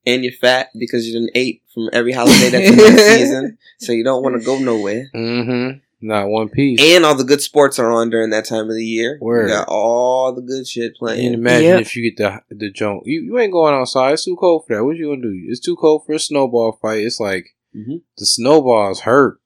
And 0.07 0.23
you're 0.23 0.33
fat 0.33 0.69
because 0.79 1.05
you 1.05 1.13
didn't 1.13 1.31
ate 1.35 1.61
from 1.73 1.89
every 1.93 2.13
holiday 2.13 2.49
that's 2.49 2.69
in 2.69 2.77
that 2.77 2.99
season, 3.19 3.57
so 3.77 3.91
you 3.91 4.03
don't 4.03 4.23
want 4.23 4.39
to 4.39 4.45
go 4.45 4.57
nowhere. 4.57 5.09
Mm-hmm. 5.13 5.79
Not 5.99 6.27
one 6.29 6.49
piece. 6.49 6.79
And 6.81 7.03
all 7.05 7.15
the 7.15 7.23
good 7.23 7.41
sports 7.41 7.79
are 7.79 7.91
on 7.91 8.09
during 8.11 8.29
that 8.29 8.45
time 8.45 8.69
of 8.69 8.75
the 8.75 8.85
year. 8.85 9.17
Word. 9.19 9.49
You 9.49 9.55
got 9.55 9.67
all 9.67 10.31
the 10.33 10.41
good 10.43 10.67
shit 10.67 10.95
playing. 10.95 11.33
and 11.33 11.43
playing. 11.43 11.57
imagine 11.63 11.67
Yep. 11.69 11.81
if 11.81 11.95
you 11.95 12.03
get 12.11 12.17
the 12.17 12.55
the 12.55 12.69
jump. 12.71 13.01
You, 13.05 13.21
you 13.21 13.37
ain't 13.39 13.51
going 13.51 13.73
outside. 13.73 14.13
It's 14.13 14.25
too 14.25 14.35
cold 14.39 14.65
for 14.67 14.75
that. 14.75 14.83
What 14.85 14.95
you 14.95 15.07
gonna 15.09 15.21
do? 15.23 15.45
It's 15.47 15.59
too 15.59 15.75
cold 15.75 16.05
for 16.05 16.13
a 16.13 16.19
snowball 16.19 16.73
fight. 16.81 17.03
It's 17.03 17.19
like 17.19 17.47
Mhm. 17.75 18.01
the 18.17 18.25
snowballs 18.27 19.01
hurt. 19.01 19.39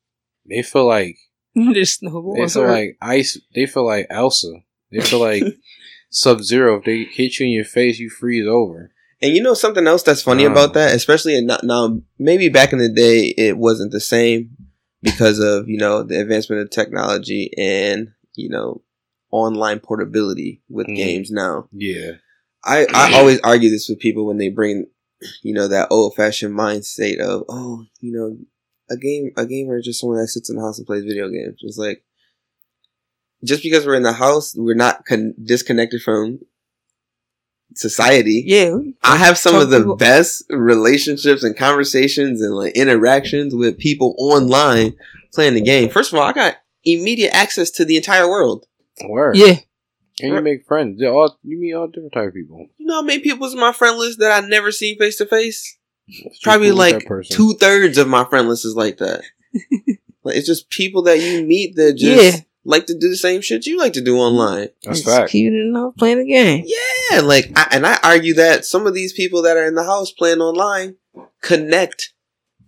They 0.45 0.61
feel 0.61 0.85
like 0.87 1.17
this 1.55 1.95
snowballs. 1.95 2.37
They 2.53 2.59
feel 2.59 2.69
like 2.69 2.97
ice. 3.01 3.39
They 3.55 3.65
feel 3.65 3.85
like 3.85 4.07
Elsa. 4.09 4.51
They 4.91 4.99
feel 5.01 5.19
like 5.19 5.43
Sub 6.09 6.41
Zero. 6.41 6.77
If 6.79 6.83
they 6.85 7.05
hit 7.05 7.39
you 7.39 7.45
in 7.45 7.53
your 7.53 7.63
face, 7.65 7.97
you 7.97 8.09
freeze 8.09 8.45
over. 8.45 8.91
And 9.21 9.35
you 9.35 9.41
know 9.41 9.53
something 9.53 9.85
else 9.87 10.03
that's 10.03 10.21
funny 10.23 10.45
Oh. 10.45 10.51
about 10.51 10.73
that, 10.73 10.95
especially 10.95 11.35
in 11.37 11.45
now, 11.63 12.01
maybe 12.17 12.49
back 12.49 12.73
in 12.73 12.79
the 12.79 12.89
day 12.89 13.33
it 13.37 13.57
wasn't 13.57 13.91
the 13.91 13.99
same 13.99 14.57
because 15.03 15.39
of 15.39 15.67
you 15.69 15.77
know 15.77 16.03
the 16.03 16.19
advancement 16.19 16.61
of 16.61 16.69
technology 16.69 17.51
and 17.57 18.09
you 18.35 18.49
know 18.49 18.81
online 19.31 19.79
portability 19.79 20.61
with 20.69 20.87
Mhm. 20.87 20.95
games 20.95 21.31
now. 21.31 21.67
Yeah. 21.71 22.13
I, 22.63 22.85
I 22.93 23.13
always 23.15 23.39
argue 23.39 23.69
this 23.71 23.89
with 23.89 23.97
people 23.99 24.27
when 24.27 24.37
they 24.37 24.49
bring, 24.49 24.85
you 25.41 25.51
know, 25.53 25.67
that 25.67 25.87
old 25.89 26.13
fashioned 26.15 26.53
mind 26.53 26.85
state 26.85 27.19
of, 27.19 27.43
oh, 27.49 27.85
you 28.01 28.11
know, 28.11 28.37
a 28.91 28.97
game, 28.97 29.31
a 29.35 29.47
gamer 29.47 29.79
is 29.79 29.85
just 29.85 29.99
someone 29.99 30.19
that 30.19 30.27
sits 30.27 30.47
in 30.49 30.57
the 30.57 30.61
house 30.61 30.77
and 30.77 30.85
plays 30.85 31.03
video 31.03 31.27
games. 31.29 31.57
It's 31.61 31.77
like, 31.79 32.03
just 33.43 33.63
because 33.63 33.85
we're 33.85 33.95
in 33.95 34.03
the 34.03 34.13
house, 34.13 34.53
we're 34.55 34.75
not 34.75 35.05
con- 35.05 35.33
disconnected 35.43 36.01
from 36.03 36.39
society. 37.75 38.43
yeah. 38.45 38.75
I 39.03 39.17
have 39.17 39.37
some 39.37 39.55
of 39.55 39.69
the 39.69 39.79
people- 39.79 39.95
best 39.95 40.43
relationships 40.49 41.43
and 41.43 41.55
conversations 41.57 42.41
and 42.41 42.53
like 42.55 42.73
interactions 42.75 43.53
with 43.55 43.77
people 43.77 44.15
online 44.17 44.93
playing 45.33 45.53
the 45.53 45.61
game. 45.61 45.89
First 45.89 46.11
of 46.13 46.19
all, 46.19 46.25
I 46.25 46.33
got 46.33 46.57
immediate 46.83 47.33
access 47.33 47.71
to 47.71 47.85
the 47.85 47.95
entire 47.97 48.27
world. 48.29 48.65
Word. 49.07 49.37
Yeah. 49.37 49.55
And 50.21 50.33
you 50.35 50.41
make 50.41 50.65
friends. 50.67 50.99
They're 50.99 51.11
all 51.11 51.37
you 51.43 51.59
meet 51.59 51.73
all 51.73 51.87
different 51.87 52.13
type 52.13 52.27
of 52.27 52.33
people. 52.33 52.67
You 52.77 52.85
know 52.85 52.95
how 52.95 53.01
many 53.01 53.21
people's 53.21 53.53
in 53.53 53.59
my 53.59 53.71
friend 53.73 53.97
list 53.97 54.19
that 54.19 54.43
I 54.43 54.47
never 54.47 54.71
seen 54.71 54.97
face 54.97 55.17
to 55.17 55.25
face? 55.25 55.77
Probably 56.43 56.67
cool 56.69 56.77
like 56.77 57.05
two 57.29 57.53
thirds 57.53 57.97
of 57.97 58.07
my 58.07 58.25
friend 58.25 58.47
list 58.47 58.65
is 58.65 58.75
like 58.75 58.97
that. 58.97 59.21
like 60.23 60.35
it's 60.35 60.45
just 60.47 60.69
people 60.69 61.03
that 61.03 61.19
you 61.19 61.45
meet 61.45 61.75
that 61.77 61.93
just 61.97 62.35
Yeah. 62.37 62.41
Like 62.63 62.85
to 62.87 62.97
do 62.97 63.09
the 63.09 63.17
same 63.17 63.41
shit 63.41 63.65
you 63.65 63.77
like 63.77 63.93
to 63.93 64.03
do 64.03 64.17
online. 64.17 64.69
That's 64.83 65.01
Just 65.01 65.05
fact. 65.05 65.31
Keeping 65.31 65.53
it 65.55 65.77
off 65.77 65.95
playing 65.97 66.19
the 66.19 66.25
game. 66.25 66.65
Yeah, 66.65 67.21
like, 67.21 67.51
I, 67.55 67.67
and 67.71 67.85
I 67.85 67.97
argue 68.03 68.33
that 68.35 68.65
some 68.65 68.85
of 68.87 68.93
these 68.93 69.13
people 69.13 69.41
that 69.43 69.57
are 69.57 69.65
in 69.65 69.75
the 69.75 69.83
house 69.83 70.11
playing 70.11 70.41
online 70.41 70.95
connect 71.41 72.13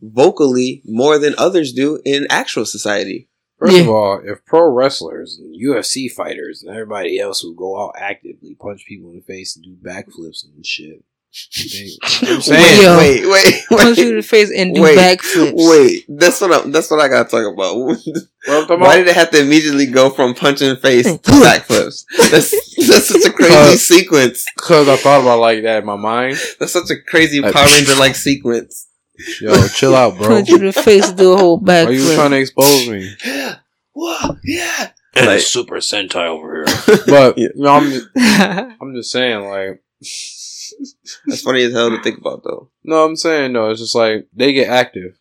vocally 0.01 0.81
more 0.85 1.17
than 1.17 1.35
others 1.37 1.73
do 1.73 2.01
in 2.03 2.27
actual 2.29 2.65
society. 2.65 3.29
First 3.59 3.79
of 3.79 3.89
all, 3.89 4.21
if 4.25 4.43
pro 4.45 4.69
wrestlers 4.69 5.39
and 5.39 5.55
UFC 5.55 6.11
fighters 6.11 6.63
and 6.63 6.71
everybody 6.71 7.17
else 7.17 7.39
who 7.39 7.55
go 7.55 7.81
out 7.81 7.95
actively 7.97 8.55
punch 8.55 8.85
people 8.85 9.11
in 9.11 9.15
the 9.15 9.21
face 9.21 9.55
and 9.55 9.63
do 9.63 9.77
backflips 9.89 10.43
and 10.43 10.65
shit, 10.65 10.89
they, 10.89 11.12
I'm 12.21 12.35
Wait, 12.37 12.43
saying 12.43 12.81
yo. 12.83 12.97
wait, 12.97 13.25
wait, 13.27 13.55
Punch 13.69 13.97
you 13.97 14.09
in 14.09 14.15
the 14.17 14.21
face 14.21 14.51
and 14.55 14.75
do 14.75 14.83
Wait, 14.83 14.97
backflips. 14.97 15.53
wait. 15.55 16.05
That's 16.07 16.39
what 16.39 16.53
I'm. 16.53 16.71
that's 16.71 16.91
what 16.91 16.99
I 16.99 17.07
gotta 17.07 17.29
talk 17.29 17.53
about. 17.53 17.75
What 18.45 18.69
I'm 18.69 18.79
Why 18.81 18.95
about? 18.95 18.95
did 18.97 19.07
it 19.07 19.15
have 19.15 19.31
to 19.31 19.39
immediately 19.41 19.85
go 19.85 20.09
from 20.09 20.33
punching 20.35 20.75
face 20.75 21.05
to 21.17 21.17
backflips? 21.31 22.03
That's 22.29 22.51
that's 22.87 23.07
such 23.07 23.25
a 23.25 23.31
crazy 23.31 23.53
Cause- 23.53 23.81
sequence. 23.87 24.45
Because 24.57 24.89
I 24.89 24.97
thought 24.97 25.21
about 25.21 25.39
like 25.39 25.63
that 25.63 25.79
in 25.79 25.85
my 25.85 25.95
mind. 25.95 26.35
That's 26.59 26.73
such 26.73 26.89
a 26.91 27.01
crazy 27.07 27.39
Like- 27.39 27.53
Power 27.53 27.65
Ranger 27.65 27.95
like 27.95 28.15
sequence. 28.15 28.87
Yo, 29.41 29.67
chill 29.69 29.95
out, 29.95 30.17
bro. 30.17 30.27
Punch 30.27 30.49
you 30.49 30.57
in 30.57 30.65
the 30.65 30.73
face 30.73 31.09
do 31.13 31.33
a 31.33 31.37
whole 31.37 31.57
Why 31.59 31.85
are 31.85 31.91
you 31.91 32.13
trying 32.15 32.31
to 32.31 32.37
expose 32.37 32.89
me? 32.89 33.15
Yeah. 33.25 33.55
Whoa, 33.93 34.37
yeah. 34.43 34.89
Like- 35.15 35.25
Like- 35.25 35.39
Super 35.39 35.77
Sentai 35.77 36.27
over 36.27 36.65
here. 36.65 36.97
But 37.07 37.37
Yeah. 37.37 37.47
you 37.55 37.63
know, 37.63 37.69
I'm 37.75 37.91
just, 37.91 38.07
I'm 38.17 38.93
just 38.93 39.09
saying, 39.11 39.47
like, 39.47 39.81
That's 41.27 41.41
funny 41.41 41.63
as 41.63 41.73
hell 41.73 41.89
to 41.89 42.01
think 42.03 42.19
about, 42.19 42.43
though. 42.43 42.69
no, 42.83 43.05
I'm 43.05 43.15
saying 43.15 43.53
no. 43.53 43.69
It's 43.71 43.79
just 43.81 43.95
like 43.95 44.27
they 44.33 44.53
get 44.53 44.69
active. 44.69 45.17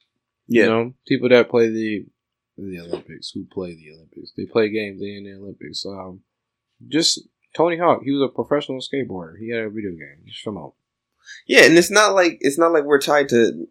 Yeah. 0.48 0.64
You 0.64 0.68
know, 0.70 0.94
people 1.06 1.28
that 1.30 1.48
play 1.50 1.68
the 1.68 2.06
the 2.58 2.80
Olympics, 2.80 3.30
who 3.30 3.44
play 3.50 3.74
the 3.74 3.92
Olympics, 3.94 4.32
they 4.36 4.44
play 4.44 4.68
games. 4.70 5.00
They 5.00 5.14
in 5.16 5.24
the 5.24 5.32
Olympics. 5.34 5.84
Um, 5.86 6.20
just 6.88 7.20
Tony 7.56 7.76
Hawk. 7.78 8.02
He 8.04 8.10
was 8.12 8.22
a 8.22 8.28
professional 8.32 8.80
skateboarder. 8.80 9.38
He 9.38 9.50
had 9.50 9.60
a 9.64 9.70
video 9.70 9.90
game. 9.90 10.22
Just 10.26 10.44
come 10.44 10.58
out. 10.58 10.74
Yeah, 11.46 11.64
and 11.64 11.76
it's 11.78 11.90
not 11.90 12.14
like 12.14 12.38
it's 12.40 12.58
not 12.58 12.72
like 12.72 12.84
we're 12.84 13.00
tied 13.00 13.28
to 13.30 13.66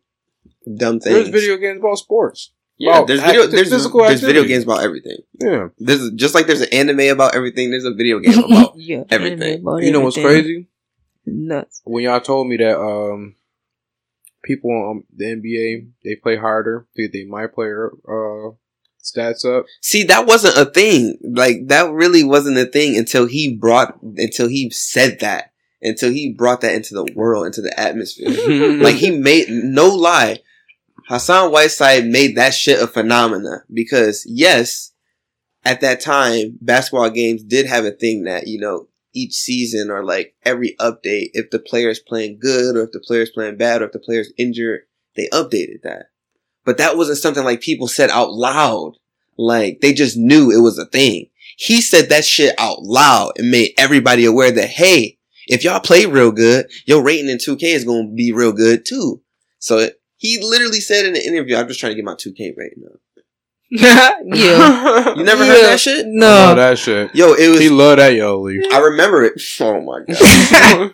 dumb 0.77 0.99
things. 0.99 1.15
There's 1.15 1.27
video 1.29 1.57
games 1.57 1.79
about 1.79 1.97
sports. 1.97 2.51
Yeah, 2.77 2.95
about 2.97 3.07
there's 3.07 3.21
video. 3.21 3.43
act- 3.43 3.51
There's, 3.51 3.69
physical 3.69 3.99
there's 4.01 4.21
video 4.21 4.43
games 4.43 4.63
about 4.63 4.81
everything. 4.83 5.17
Yeah. 5.39 5.67
There's 5.77 6.09
just 6.11 6.33
like 6.33 6.47
there's 6.47 6.61
an 6.61 6.69
anime 6.73 7.01
about 7.11 7.35
everything. 7.35 7.69
There's 7.69 7.85
a 7.85 7.93
video 7.93 8.17
game 8.19 8.39
about. 8.43 8.73
yeah, 8.75 9.03
everything. 9.09 9.61
about 9.61 9.83
You 9.83 9.91
know 9.91 9.99
what's 10.01 10.15
crazy? 10.17 10.67
Nuts. 11.25 11.81
When 11.83 12.03
y'all 12.03 12.19
told 12.19 12.47
me 12.47 12.57
that 12.57 12.79
um 12.79 13.35
people 14.43 14.71
on 14.71 15.03
the 15.15 15.25
NBA 15.25 15.89
they 16.03 16.15
play 16.15 16.37
harder, 16.37 16.87
they 16.95 17.03
get 17.03 17.13
their 17.13 17.27
my 17.27 17.47
player 17.47 17.91
uh 18.07 18.55
stats 19.03 19.45
up. 19.45 19.65
See, 19.81 20.03
that 20.03 20.27
wasn't 20.27 20.57
a 20.57 20.71
thing. 20.71 21.17
Like 21.23 21.67
that 21.67 21.91
really 21.91 22.23
wasn't 22.23 22.57
a 22.57 22.65
thing 22.65 22.97
until 22.97 23.27
he 23.27 23.55
brought 23.55 24.01
until 24.01 24.47
he 24.47 24.69
said 24.69 25.19
that. 25.19 25.53
Until 25.83 26.11
he 26.11 26.31
brought 26.31 26.61
that 26.61 26.75
into 26.75 26.93
the 26.93 27.11
world, 27.15 27.47
into 27.47 27.61
the 27.61 27.79
atmosphere. 27.79 28.29
like 28.83 28.95
he 28.95 29.09
made 29.09 29.49
no 29.49 29.87
lie. 29.87 30.37
Hassan 31.07 31.51
Whiteside 31.51 32.05
made 32.05 32.37
that 32.37 32.53
shit 32.53 32.79
a 32.79 32.85
phenomena 32.85 33.63
because 33.73 34.23
yes, 34.29 34.91
at 35.63 35.81
that 35.81 36.01
time, 36.01 36.57
basketball 36.61 37.09
games 37.09 37.43
did 37.43 37.65
have 37.65 37.85
a 37.85 37.91
thing 37.91 38.23
that, 38.23 38.47
you 38.47 38.59
know, 38.59 38.87
each 39.13 39.33
season 39.33 39.89
or 39.89 40.03
like 40.03 40.35
every 40.43 40.75
update, 40.79 41.29
if 41.33 41.49
the 41.49 41.59
player's 41.59 41.99
playing 41.99 42.39
good 42.39 42.75
or 42.75 42.83
if 42.83 42.91
the 42.91 42.99
player's 42.99 43.29
playing 43.29 43.57
bad 43.57 43.81
or 43.81 43.85
if 43.85 43.91
the 43.91 43.99
player's 43.99 44.31
injured, 44.37 44.81
they 45.15 45.27
updated 45.33 45.81
that. 45.83 46.07
But 46.65 46.77
that 46.77 46.97
wasn't 46.97 47.17
something 47.17 47.43
like 47.43 47.61
people 47.61 47.87
said 47.87 48.09
out 48.09 48.31
loud. 48.31 48.93
Like 49.37 49.81
they 49.81 49.93
just 49.93 50.17
knew 50.17 50.51
it 50.51 50.61
was 50.61 50.77
a 50.77 50.85
thing. 50.85 51.29
He 51.57 51.81
said 51.81 52.09
that 52.09 52.25
shit 52.25 52.55
out 52.57 52.83
loud 52.83 53.33
and 53.37 53.51
made 53.51 53.73
everybody 53.77 54.25
aware 54.25 54.51
that, 54.51 54.69
hey, 54.69 55.17
if 55.47 55.63
y'all 55.63 55.79
play 55.79 56.05
real 56.05 56.31
good, 56.31 56.67
your 56.85 57.03
rating 57.03 57.29
in 57.29 57.37
2K 57.37 57.63
is 57.63 57.83
going 57.83 58.09
to 58.09 58.15
be 58.15 58.31
real 58.31 58.53
good 58.53 58.85
too. 58.85 59.21
So 59.59 59.79
it, 59.79 60.01
he 60.17 60.39
literally 60.41 60.79
said 60.79 61.05
in 61.05 61.15
an 61.15 61.21
interview, 61.21 61.55
I'm 61.55 61.67
just 61.67 61.79
trying 61.79 61.91
to 61.91 61.95
get 61.95 62.05
my 62.05 62.13
2K 62.13 62.55
rating 62.55 62.83
up. 62.85 63.00
yeah. 63.79 64.11
You 65.15 65.23
never 65.23 65.45
heard 65.45 65.63
that 65.63 65.79
shit? 65.79 66.05
I 66.05 66.09
love 66.09 66.55
No. 66.55 66.55
that 66.55 66.77
shit. 66.77 67.15
Yo, 67.15 67.33
it 67.33 67.47
was. 67.49 67.59
He 67.59 67.69
loved 67.69 67.99
that 67.99 68.13
yo 68.15 68.39
leaf. 68.41 68.65
I 68.73 68.79
remember 68.79 69.23
it. 69.23 69.41
Oh 69.61 69.81
my 69.81 70.01
god. 70.13 70.93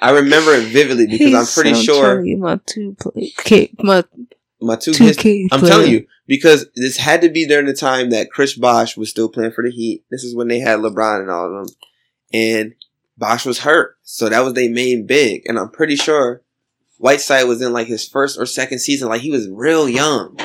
I 0.00 0.10
remember 0.10 0.52
it 0.54 0.64
vividly 0.66 1.06
because 1.06 1.34
I'm 1.34 1.46
pretty 1.62 1.76
He's 1.76 1.84
sure 1.84 2.14
trying 2.16 2.24
to 2.24 2.30
get 2.30 2.38
my 2.38 2.60
two 2.66 2.96
play, 2.98 3.32
K, 3.38 3.70
my 3.78 4.02
my 4.60 4.74
two 4.76 4.92
two 4.92 5.04
kids. 5.04 5.18
K. 5.18 5.48
I'm 5.52 5.60
telling 5.60 5.90
you 5.92 6.06
because 6.26 6.66
this 6.74 6.96
had 6.96 7.20
to 7.20 7.28
be 7.28 7.46
during 7.46 7.66
the 7.66 7.74
time 7.74 8.10
that 8.10 8.30
Chris 8.30 8.54
Bosh 8.54 8.96
was 8.96 9.08
still 9.10 9.28
playing 9.28 9.52
for 9.52 9.62
the 9.62 9.70
Heat. 9.70 10.04
This 10.10 10.24
is 10.24 10.34
when 10.34 10.48
they 10.48 10.58
had 10.58 10.80
LeBron 10.80 11.20
and 11.20 11.30
all 11.30 11.46
of 11.60 11.68
them, 11.68 11.76
and 12.32 12.74
Bosh 13.16 13.46
was 13.46 13.60
hurt, 13.60 13.96
so 14.02 14.28
that 14.28 14.40
was 14.40 14.54
their 14.54 14.70
main 14.70 15.06
big. 15.06 15.42
And 15.46 15.58
I'm 15.58 15.70
pretty 15.70 15.94
sure 15.96 16.42
Whiteside 16.98 17.46
was 17.46 17.62
in 17.62 17.72
like 17.72 17.86
his 17.86 18.08
first 18.08 18.38
or 18.40 18.46
second 18.46 18.78
season, 18.80 19.08
like 19.08 19.20
he 19.20 19.30
was 19.30 19.48
real 19.48 19.88
young, 19.88 20.36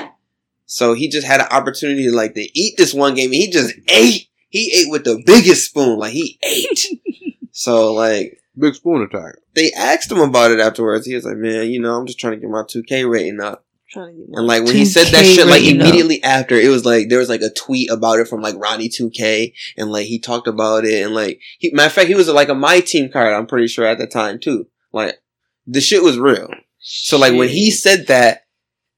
so 0.71 0.93
he 0.93 1.09
just 1.09 1.27
had 1.27 1.41
an 1.41 1.47
opportunity 1.51 2.05
to 2.05 2.15
like 2.15 2.33
to 2.33 2.47
eat 2.57 2.77
this 2.77 2.93
one 2.93 3.13
game. 3.13 3.33
He 3.33 3.49
just 3.49 3.75
ate. 3.89 4.29
He 4.47 4.71
ate 4.73 4.89
with 4.89 5.03
the 5.03 5.21
biggest 5.25 5.65
spoon, 5.65 5.99
like 5.99 6.13
he 6.13 6.39
ate. 6.41 6.85
so 7.51 7.91
like 7.91 8.39
Big 8.57 8.75
spoon 8.75 9.01
attack. 9.01 9.35
they 9.53 9.73
asked 9.73 10.09
him 10.09 10.21
about 10.21 10.51
it 10.51 10.61
afterwards. 10.61 11.05
He 11.05 11.13
was 11.13 11.25
like, 11.25 11.35
"Man, 11.35 11.69
you 11.69 11.81
know, 11.81 11.99
I'm 11.99 12.07
just 12.07 12.19
trying 12.19 12.35
to 12.35 12.39
get 12.39 12.49
my 12.49 12.63
2K 12.63 13.09
rating 13.11 13.41
up." 13.41 13.65
Trying 13.89 14.13
to 14.13 14.19
get 14.21 14.37
And 14.37 14.47
like 14.47 14.63
when 14.63 14.73
he 14.73 14.85
said 14.85 15.07
that 15.07 15.25
shit, 15.25 15.45
like 15.45 15.59
rating 15.59 15.81
up. 15.81 15.87
immediately 15.87 16.23
after, 16.23 16.55
it 16.55 16.69
was 16.69 16.85
like 16.85 17.09
there 17.09 17.19
was 17.19 17.27
like 17.27 17.41
a 17.41 17.49
tweet 17.49 17.91
about 17.91 18.19
it 18.19 18.29
from 18.29 18.39
like 18.39 18.55
Ronnie 18.55 18.87
2K, 18.87 19.53
and 19.75 19.91
like 19.91 20.05
he 20.05 20.19
talked 20.19 20.47
about 20.47 20.85
it, 20.85 21.03
and 21.03 21.13
like 21.13 21.41
he, 21.59 21.71
matter 21.73 21.87
of 21.87 21.93
fact, 21.93 22.07
he 22.07 22.15
was 22.15 22.29
like 22.29 22.47
a 22.47 22.55
my 22.55 22.79
team 22.79 23.11
card. 23.11 23.33
I'm 23.33 23.45
pretty 23.45 23.67
sure 23.67 23.85
at 23.85 23.97
the 23.97 24.07
time 24.07 24.39
too. 24.39 24.67
Like 24.93 25.21
the 25.67 25.81
shit 25.81 26.01
was 26.01 26.17
real. 26.17 26.49
So 26.79 27.17
like 27.17 27.33
when 27.33 27.49
he 27.49 27.71
said 27.71 28.07
that, 28.07 28.43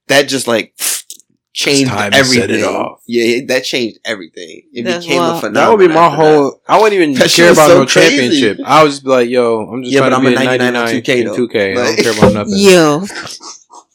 that 0.05 0.27
just 0.27 0.47
like 0.47 0.75
changed 1.53 1.91
time 1.91 2.11
to 2.11 2.23
set 2.25 2.37
everything. 2.49 2.59
it 2.61 2.65
off. 2.65 3.01
Yeah, 3.07 3.45
that 3.47 3.63
changed 3.63 3.99
everything. 4.03 4.63
It 4.73 4.83
That's 4.83 5.05
became 5.05 5.21
a 5.21 5.25
wild. 5.27 5.39
phenomenon. 5.41 5.53
That 5.63 5.69
would 5.77 5.87
be 5.87 5.93
my 5.93 6.01
after 6.05 6.17
that. 6.17 6.33
whole. 6.35 6.61
I 6.67 6.77
wouldn't 6.81 6.93
even 6.93 7.13
That 7.19 7.29
care 7.29 7.51
about 7.53 7.67
so 7.69 7.79
no 7.79 7.85
crazy. 7.85 8.09
championship. 8.17 8.57
I 8.65 8.83
would 8.83 8.89
just 8.89 9.03
be 9.03 9.09
like, 9.09 9.29
"Yo, 9.29 9.59
I'm 9.69 9.83
just 9.83 9.93
Yeah, 9.93 9.99
trying 10.01 10.11
but 10.11 10.19
to 10.21 10.27
I'm 10.27 10.33
be 10.33 10.35
a 10.35 10.41
a 10.41 10.57
99 10.57 10.73
99 10.73 10.75
on 10.75 10.87
2K 11.01 11.19
in 11.19 11.25
though. 11.27 11.35
2K. 11.47 11.71
I 11.71 11.73
don't 11.85 11.97
care 12.03 12.17
about 12.17 12.33
nothing." 12.33 12.53
Yo, 12.57 13.05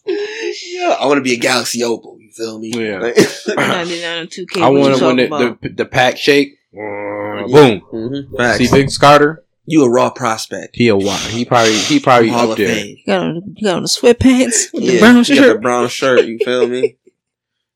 Yeah, 0.06 0.96
I 1.00 1.06
want 1.06 1.18
to 1.18 1.22
be 1.22 1.34
a 1.34 1.38
Galaxy 1.38 1.82
Opal. 1.84 2.16
You 2.20 2.30
feel 2.32 2.58
me? 2.58 2.70
Yeah. 2.74 3.00
Like- 3.00 3.16
99 3.56 4.18
and 4.18 4.28
2K. 4.30 4.62
I 4.62 4.68
want 4.68 4.96
to 4.96 5.04
win 5.06 5.16
the, 5.16 5.58
the 5.60 5.68
the 5.70 5.84
pack 5.84 6.16
shake. 6.16 6.54
Boom. 6.72 7.82
Mhm. 7.92 8.56
See, 8.56 8.68
Big 8.70 8.88
Carter. 8.98 9.44
You 9.70 9.84
a 9.84 9.90
raw 9.90 10.08
prospect. 10.08 10.76
He 10.76 10.88
a 10.88 10.96
wild. 10.96 11.20
He 11.20 11.44
probably 11.44 11.74
he 11.74 12.00
probably 12.00 12.28
Hall 12.30 12.44
up 12.44 12.50
of 12.52 12.56
there. 12.56 12.68
Fame. 12.74 12.96
You 12.96 13.04
got 13.06 13.20
on, 13.20 13.42
you 13.54 13.66
got 13.66 13.76
on 13.76 13.82
the 13.82 13.88
sweatpants 13.88 14.72
with 14.72 14.86
the 14.86 14.98
brown 14.98 15.24
you 15.26 15.34
got 15.36 15.52
the 15.54 15.58
brown 15.60 15.88
shirt. 15.88 16.24
You 16.26 16.38
feel 16.38 16.66
me? 16.68 16.96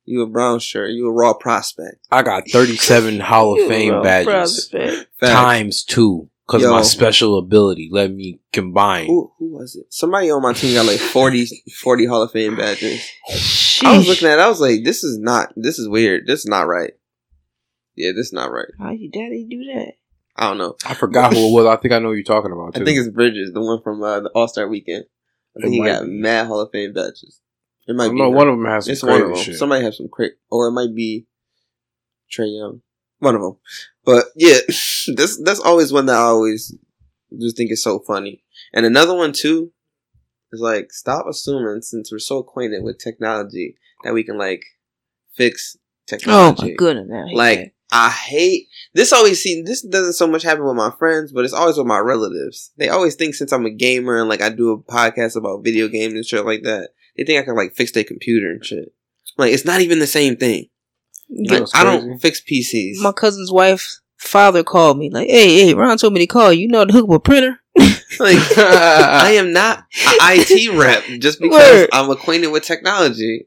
You 0.04 0.22
a 0.22 0.26
brown 0.26 0.58
shirt. 0.58 0.90
You 0.90 1.06
a 1.08 1.12
raw 1.12 1.32
prospect. 1.32 2.06
I 2.10 2.22
got 2.22 2.48
37 2.48 3.20
Hall 3.20 3.60
of 3.60 3.68
Fame 3.68 4.02
badges 4.02 4.68
prospect. 4.68 5.20
Times 5.20 5.84
two 5.84 6.28
because 6.46 6.68
my 6.68 6.82
special 6.82 7.38
ability 7.38 7.88
let 7.90 8.12
me 8.12 8.40
combine. 8.52 9.06
Who, 9.06 9.32
who 9.38 9.52
was 9.54 9.76
it? 9.76 9.86
Somebody 9.90 10.30
on 10.30 10.42
my 10.42 10.52
team 10.52 10.74
got 10.74 10.86
like 10.86 10.98
40, 10.98 11.46
40 11.80 12.06
Hall 12.06 12.22
of 12.22 12.32
Fame 12.32 12.56
badges. 12.56 13.00
I 13.84 13.96
was 13.96 14.06
looking 14.08 14.28
at 14.28 14.38
it. 14.38 14.42
I 14.42 14.48
was 14.48 14.60
like, 14.60 14.84
this 14.84 15.02
is 15.04 15.18
not, 15.18 15.52
this 15.56 15.78
is 15.78 15.88
weird. 15.88 16.26
This 16.26 16.40
is 16.40 16.46
not 16.46 16.66
right. 16.66 16.92
Yeah, 17.94 18.10
this 18.14 18.26
is 18.26 18.32
not 18.32 18.50
right. 18.50 18.68
How 18.78 18.90
you 18.90 19.10
daddy 19.10 19.46
do 19.48 19.64
that? 19.74 19.92
I 20.36 20.48
don't 20.48 20.58
know. 20.58 20.76
I 20.86 20.94
forgot 20.94 21.32
who 21.34 21.48
it 21.48 21.52
was. 21.52 21.66
I 21.66 21.76
think 21.76 21.92
I 21.92 21.98
know 21.98 22.08
who 22.08 22.14
you're 22.14 22.24
talking 22.24 22.52
about. 22.52 22.74
Too. 22.74 22.80
I 22.82 22.84
think 22.84 22.98
it's 22.98 23.08
Bridges, 23.10 23.52
the 23.52 23.60
one 23.60 23.82
from 23.82 24.02
uh, 24.02 24.20
the 24.20 24.30
All 24.30 24.48
Star 24.48 24.66
Weekend. 24.66 25.04
I 25.56 25.60
think 25.60 25.74
It 25.74 25.76
he 25.76 25.84
got 25.84 26.04
be. 26.04 26.08
mad 26.10 26.46
Hall 26.46 26.60
of 26.60 26.70
Fame 26.72 26.92
badges. 26.94 27.40
It 27.86 27.92
I 27.92 27.94
might 27.94 28.10
be 28.10 28.18
know 28.18 28.30
one 28.30 28.48
of 28.48 28.56
them 28.56 28.66
has 28.66 28.84
some 28.86 28.92
It's 28.92 29.02
one 29.02 29.20
of 29.20 29.26
crazy 29.28 29.34
them. 29.34 29.44
shit. 29.44 29.56
Somebody 29.56 29.84
has 29.84 29.96
some 29.96 30.08
crazy, 30.08 30.34
or 30.50 30.68
it 30.68 30.72
might 30.72 30.94
be 30.94 31.26
Trae 32.32 32.56
Young. 32.56 32.82
One 33.18 33.34
of 33.34 33.42
them. 33.42 33.56
But 34.04 34.26
yeah, 34.36 34.58
that's 34.66 35.42
that's 35.42 35.60
always 35.60 35.92
one 35.92 36.06
that 36.06 36.16
I 36.16 36.22
always 36.22 36.74
just 37.40 37.56
think 37.56 37.70
is 37.70 37.82
so 37.82 37.98
funny. 38.00 38.42
And 38.72 38.86
another 38.86 39.14
one 39.14 39.32
too 39.32 39.72
is 40.52 40.60
like 40.60 40.92
stop 40.92 41.26
assuming 41.28 41.82
since 41.82 42.10
we're 42.12 42.18
so 42.18 42.38
acquainted 42.38 42.82
with 42.82 42.98
technology 42.98 43.76
that 44.04 44.14
we 44.14 44.24
can 44.24 44.38
like 44.38 44.64
fix 45.34 45.76
oh, 45.76 45.80
technology. 46.06 46.42
Oh 46.42 46.48
technology. 46.50 46.70
my 46.72 46.76
goodness, 46.76 47.08
man. 47.08 47.28
I 47.30 47.34
Like 47.34 47.58
that. 47.58 47.72
I 47.94 48.08
hate 48.08 48.68
this. 48.94 49.12
Always 49.12 49.42
see 49.42 49.62
this 49.62 49.82
doesn't 49.82 50.14
so 50.14 50.26
much 50.26 50.42
happen 50.42 50.64
with 50.64 50.76
my 50.76 50.90
friends, 50.98 51.30
but 51.30 51.44
it's 51.44 51.52
always 51.52 51.76
with 51.76 51.86
my 51.86 51.98
relatives. 51.98 52.72
They 52.78 52.88
always 52.88 53.14
think 53.16 53.34
since 53.34 53.52
I'm 53.52 53.66
a 53.66 53.70
gamer 53.70 54.18
and 54.18 54.28
like 54.30 54.40
I 54.40 54.48
do 54.48 54.70
a 54.72 54.78
podcast 54.78 55.36
about 55.36 55.62
video 55.62 55.88
games 55.88 56.14
and 56.14 56.24
shit 56.24 56.46
like 56.46 56.62
that, 56.62 56.90
they 57.16 57.24
think 57.24 57.40
I 57.40 57.44
can 57.44 57.56
like 57.56 57.74
fix 57.74 57.92
their 57.92 58.04
computer 58.04 58.50
and 58.50 58.64
shit. 58.64 58.92
Like 59.36 59.52
it's 59.52 59.64
not 59.64 59.80
even 59.80 59.98
the 59.98 60.06
same 60.06 60.36
thing. 60.36 60.66
Like, 61.30 61.64
I 61.74 61.84
don't 61.84 62.18
fix 62.18 62.42
PCs. 62.42 63.00
my 63.00 63.12
cousin's 63.12 63.50
wife's 63.50 64.02
father 64.18 64.62
called 64.62 64.98
me 64.98 65.10
like, 65.10 65.28
"Hey, 65.28 65.66
hey, 65.66 65.74
Ron 65.74 65.96
told 65.96 66.12
me 66.12 66.20
to 66.20 66.26
call 66.26 66.52
you. 66.52 66.62
You 66.62 66.68
know 66.68 66.78
how 66.78 66.84
to 66.84 66.92
hook 66.92 67.08
up 67.08 67.16
a 67.16 67.20
printer." 67.20 67.58
like 68.20 68.36
I 68.58 69.32
am 69.36 69.52
not 69.52 69.78
an 69.78 69.84
IT 70.20 70.78
rep 70.78 71.04
just 71.20 71.40
because 71.40 71.58
Word. 71.58 71.88
I'm 71.92 72.10
acquainted 72.10 72.48
with 72.48 72.64
technology. 72.64 73.46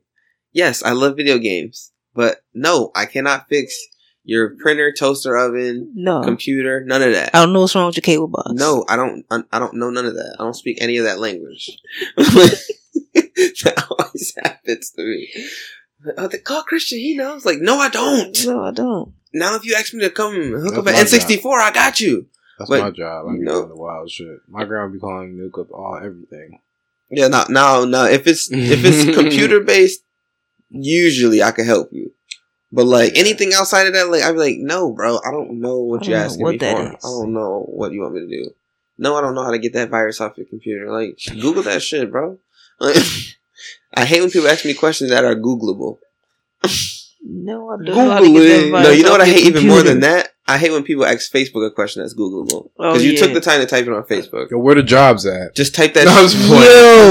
Yes, 0.51 0.81
I 0.83 0.93
love 0.93 1.17
video 1.17 1.37
games, 1.37 1.91
but 2.13 2.41
no, 2.53 2.91
I 2.95 3.05
cannot 3.05 3.47
fix 3.49 3.77
your 4.23 4.55
printer, 4.57 4.91
toaster 4.91 5.37
oven, 5.37 5.91
No, 5.93 6.23
computer, 6.23 6.83
none 6.83 7.03
of 7.03 7.13
that. 7.13 7.35
I 7.35 7.43
don't 7.43 7.53
know 7.53 7.61
what's 7.61 7.75
wrong 7.75 7.87
with 7.87 7.97
your 7.97 8.01
cable 8.01 8.27
box. 8.27 8.53
No, 8.53 8.83
I 8.89 8.95
don't. 8.95 9.23
I, 9.29 9.43
I 9.51 9.59
don't 9.59 9.75
know 9.75 9.91
none 9.91 10.05
of 10.07 10.15
that. 10.15 10.37
I 10.39 10.43
don't 10.43 10.55
speak 10.55 10.81
any 10.81 10.97
of 10.97 11.05
that 11.05 11.19
language. 11.19 11.77
that 13.63 13.85
always 13.89 14.33
happens 14.43 14.91
to 14.91 15.03
me. 15.03 15.29
Oh, 16.17 16.27
they 16.27 16.37
call 16.39 16.63
Christian. 16.63 16.99
He 16.99 17.15
knows. 17.15 17.45
Like, 17.45 17.59
no, 17.59 17.77
I 17.79 17.89
don't. 17.89 18.45
no, 18.45 18.63
I 18.65 18.71
don't. 18.71 19.13
Now, 19.33 19.55
if 19.55 19.65
you 19.65 19.75
ask 19.77 19.93
me 19.93 20.01
to 20.01 20.09
come 20.09 20.33
hook 20.35 20.63
That's 20.63 20.77
up 20.77 20.85
my 20.85 20.91
an 20.91 21.05
N64, 21.05 21.59
I 21.59 21.71
got 21.71 21.99
you. 21.99 22.27
That's 22.57 22.69
But, 22.69 22.79
my 22.81 22.91
job. 22.91 23.27
I 23.27 23.33
be 23.33 23.39
you 23.39 23.45
doing 23.45 23.69
the 23.69 23.75
wild 23.75 24.09
shit. 24.09 24.39
My 24.47 24.63
grandma 24.63 24.91
be 24.93 24.99
calling 24.99 25.33
me 25.33 25.39
to 25.39 25.49
hook 25.49 25.67
up 25.67 25.71
all 25.73 25.97
everything. 25.97 26.59
Yeah, 27.09 27.27
now, 27.27 27.45
now, 27.49 27.85
now, 27.85 28.05
if 28.05 28.27
it's 28.27 28.49
if 28.51 28.83
it's 28.85 29.15
computer 29.17 29.59
based, 29.59 30.03
usually 30.69 31.43
I 31.43 31.51
can 31.51 31.65
help 31.65 31.91
you. 31.91 32.11
But 32.71 32.85
like 32.85 33.13
Yeah. 33.13 33.21
anything 33.21 33.53
outside 33.53 33.87
of 33.87 33.93
that, 33.93 34.09
like 34.09 34.23
I'd 34.23 34.33
be 34.33 34.37
like, 34.39 34.57
no, 34.57 34.91
bro, 34.91 35.19
I 35.25 35.31
don't 35.31 35.59
know 35.59 35.79
what 35.79 36.05
you're 36.07 36.17
asking 36.17 36.43
what 36.43 36.51
me 36.51 36.57
that 36.57 36.77
for. 36.77 36.87
is. 36.97 37.05
I 37.05 37.07
don't 37.07 37.33
know 37.33 37.65
what 37.69 37.91
you 37.93 38.01
want 38.01 38.15
me 38.15 38.21
to 38.21 38.27
do. 38.27 38.53
No, 38.97 39.15
I 39.15 39.21
don't 39.21 39.35
know 39.35 39.43
how 39.43 39.51
to 39.51 39.59
get 39.59 39.73
that 39.73 39.89
virus 39.89 40.21
off 40.21 40.37
your 40.37 40.45
computer. 40.45 40.89
Like, 40.89 41.19
Google 41.41 41.63
that 41.63 41.81
shit, 41.81 42.11
bro. 42.11 42.37
Like, 42.79 42.97
I 43.95 44.05
hate 44.05 44.21
when 44.21 44.29
people 44.31 44.47
ask 44.49 44.65
me 44.65 44.73
questions 44.73 45.09
that 45.11 45.23
are 45.25 45.35
Googleable. 45.35 45.97
No, 47.27 47.69
I 47.71 47.77
don't 47.77 47.85
know 47.85 48.11
how 48.11 48.19
to 48.19 48.25
get 48.27 48.33
that 48.33 48.39
Googling. 48.65 48.71
virus 48.71 48.87
no, 48.87 48.91
you 48.93 49.03
know 49.03 49.11
what 49.11 49.21
I 49.21 49.25
hate 49.25 49.45
even 49.45 49.67
more 49.67 49.81
than 49.81 50.01
that? 50.01 50.29
I 50.47 50.59
hate 50.59 50.71
when 50.71 50.83
people 50.83 51.05
ask 51.05 51.31
Facebook 51.31 51.65
a 51.65 51.71
question 51.71 52.03
that's 52.03 52.13
Googleable 52.13 52.69
Oh, 52.77 52.91
because 52.91 53.03
you 53.03 53.13
yeah. 53.13 53.19
took 53.19 53.33
the 53.33 53.41
time 53.41 53.61
to 53.61 53.65
type 53.65 53.87
it 53.87 53.93
on 53.93 54.03
Facebook. 54.03 54.51
Yo, 54.51 54.59
where 54.59 54.75
the 54.75 54.83
jobs 54.83 55.25
at? 55.25 55.55
Just 55.55 55.73
type 55.73 55.95
that. 55.95 56.05
No, 56.05 56.11
I 56.11 56.21
was 56.21 56.35
playing. 56.35 56.51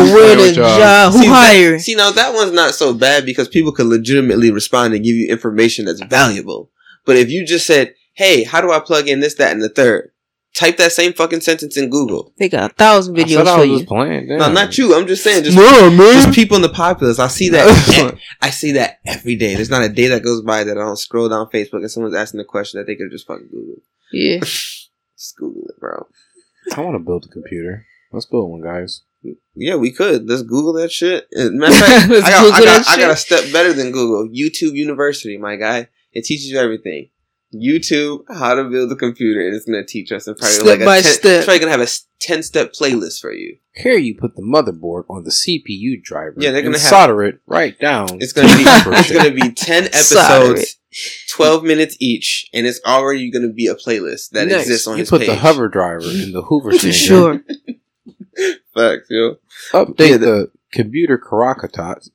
Yo, 0.09 0.15
where 0.15 0.37
the 0.37 0.43
with 0.43 0.57
y'all. 0.57 0.79
job? 0.79 1.13
Who 1.15 1.19
See, 1.23 1.27
that- 1.29 1.81
See, 1.81 1.95
now 1.97 2.11
that 2.13 2.33
one's 2.33 2.53
not 2.53 2.75
so 2.75 2.95
bad 2.95 3.27
because 3.27 3.49
people 3.49 3.73
could 3.73 3.87
legitimately 3.87 4.53
respond 4.53 4.95
and 4.95 5.03
give 5.05 5.17
you 5.17 5.29
information 5.29 5.87
that's 5.87 6.01
valuable. 6.03 6.71
But 7.05 7.17
if 7.17 7.29
you 7.29 7.45
just 7.45 7.67
said, 7.67 7.95
"Hey, 8.15 8.45
how 8.45 8.61
do 8.61 8.71
I 8.71 8.79
plug 8.79 9.09
in 9.09 9.19
this, 9.19 9.35
that, 9.35 9.51
and 9.53 9.61
the 9.63 9.69
third? 9.69 10.11
Type 10.55 10.77
that 10.77 10.93
same 10.93 11.13
fucking 11.13 11.41
sentence 11.41 11.77
in 11.77 11.91
Google. 11.91 12.33
They 12.39 12.49
got 12.49 12.71
a 12.71 12.75
thousand 12.75 13.19
I 13.19 13.25
videos 13.25 13.35
said 13.35 13.47
I 13.49 13.57
for 13.57 13.63
I 13.63 13.65
you. 13.65 13.87
Playing, 13.87 14.29
no, 14.29 14.53
not 14.53 14.79
you. 14.79 14.95
I'm 14.95 15.07
just 15.09 15.25
saying, 15.25 15.43
just, 15.43 15.57
no, 15.57 15.91
man. 15.91 16.23
just 16.23 16.33
people 16.33 16.55
in 16.55 16.63
the 16.63 16.69
populace. 16.69 17.19
I 17.19 17.27
see 17.27 17.49
that. 17.49 18.17
I 18.41 18.51
see 18.51 18.73
that 18.73 19.01
every 19.05 19.35
day. 19.35 19.57
There's 19.57 19.71
not 19.71 19.83
a 19.83 19.89
day 19.89 20.07
that 20.09 20.23
goes 20.23 20.43
by 20.43 20.63
that 20.63 20.79
I 20.79 20.81
don't 20.81 20.97
scroll 20.97 21.29
down 21.29 21.51
Facebook 21.51 21.81
and 21.81 21.91
someone's 21.91 22.15
asking 22.15 22.39
a 22.39 22.45
question 22.45 22.79
that 22.79 22.87
they 22.87 22.95
could 22.95 23.11
just 23.11 23.27
fucking 23.27 23.49
Google. 23.51 23.83
Yeah. 24.13 24.39
Just 25.17 25.37
Google 25.37 25.63
it, 25.69 25.81
bro. 25.81 26.07
I 26.77 26.81
want 26.81 26.97
to 26.97 26.99
build 26.99 27.25
a 27.25 27.29
computer. 27.29 27.87
Let's 28.13 28.27
build 28.27 28.51
one, 28.51 28.61
guys. 28.61 29.03
Yeah, 29.55 29.77
we 29.77 29.91
could. 29.93 30.29
Let's 30.29 30.43
Google 30.43 30.75
that 30.75 30.93
shit. 30.93 31.27
Matter 31.33 31.73
of 31.73 31.81
fact, 31.81 32.11
I 32.11 32.31
got, 32.31 32.53
I, 32.53 32.65
got, 32.65 32.89
I 32.89 32.97
got 32.99 33.11
a 33.11 33.17
step 33.17 33.53
better 33.53 33.73
than 33.73 33.93
Google. 33.93 34.29
YouTube 34.29 34.75
University, 34.75 35.39
my 35.39 35.57
guy. 35.57 35.89
It 36.13 36.25
teaches 36.25 36.51
you 36.51 36.59
everything. 36.59 37.11
YouTube, 37.55 38.25
how 38.29 38.55
to 38.55 38.65
build 38.65 38.91
a 38.93 38.97
computer, 38.97 39.41
and 39.47 39.55
it's 39.55 39.65
gonna 39.67 39.85
teach 39.85 40.13
us 40.13 40.27
in 40.27 40.35
probably 40.35 40.55
Step 40.55 40.67
like 40.67 40.81
a 40.81 40.85
by 40.85 41.01
10, 41.01 41.13
step. 41.13 41.25
It's 41.39 41.45
probably 41.47 41.59
gonna 41.61 41.73
have 41.73 41.81
a 41.81 41.89
ten 42.21 42.43
step 42.43 42.73
playlist 42.73 43.21
for 43.21 43.33
you. 43.33 43.57
Here 43.75 43.97
you 43.99 44.15
put 44.17 44.37
the 44.37 44.43
motherboard 44.43 45.05
on 45.11 45.25
the 45.25 45.31
CPU 45.31 46.03
driver. 46.03 46.35
Yeah, 46.39 46.51
they're 46.53 46.63
gonna 46.63 46.75
and 46.75 46.83
have- 46.83 46.89
solder 46.91 47.23
it 47.25 47.41
right 47.47 47.79
down. 47.79 48.09
It's 48.21 48.33
gonna 48.33 48.49
be 48.57 48.65
it's 48.67 49.13
gonna 49.13 49.31
be 49.31 49.51
ten 49.53 49.85
episodes, 49.87 50.77
twelve 51.29 51.65
minutes 51.65 51.97
each, 52.01 52.49
and 52.55 52.67
it's 52.67 52.81
already 52.87 53.31
gonna 53.31 53.49
be 53.53 53.67
a 53.67 53.75
playlist 53.75 54.31
that 54.31 54.49
Next, 54.49 54.63
exists 54.65 54.87
on 54.87 54.95
you 54.97 55.01
his 55.01 55.11
put 55.11 55.21
page. 55.21 55.31
the 55.31 55.37
hover 55.37 55.69
driver 55.69 56.07
in 56.11 56.33
the 56.33 56.43
Hoover 56.43 56.73
For 56.73 56.93
sure. 56.93 57.43
Facts, 58.75 59.07
yo. 59.11 59.37
Update 59.73 60.11
Yeah, 60.11 60.17
the 60.17 60.51
computer 60.73 61.17
Karakotot. 61.19 62.09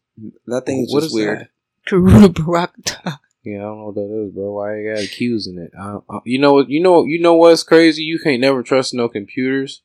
That 0.48 0.66
thing 0.66 0.82
is 0.84 0.94
What 0.94 1.02
just 1.02 1.12
is 1.12 1.16
weird. 1.16 1.48
that? 1.92 3.20
Karuna 3.46 3.46
Barakata. 3.46 3.46
Yeah, 3.46 3.58
I 3.58 3.62
don't 3.62 3.78
know 3.80 3.86
what 3.86 3.96
that 3.96 4.26
is, 4.28 4.34
bro. 4.34 4.52
Why 4.54 4.78
you 4.78 4.96
got 4.96 5.10
Q's 5.10 5.48
in 5.48 5.58
it? 5.60 5.72
I, 5.80 5.98
I, 6.10 6.20
you 6.26 6.40
know 6.40 6.54
what? 6.54 6.70
You 6.70 6.82
know 6.82 7.06
you 7.06 7.20
know 7.20 7.36
what's 7.36 7.64
crazy? 7.64 8.04
You 8.04 8.20
can't 8.20 8.42
never 8.42 8.64
trust 8.64 8.94
no 8.94 9.08
computers 9.10 9.82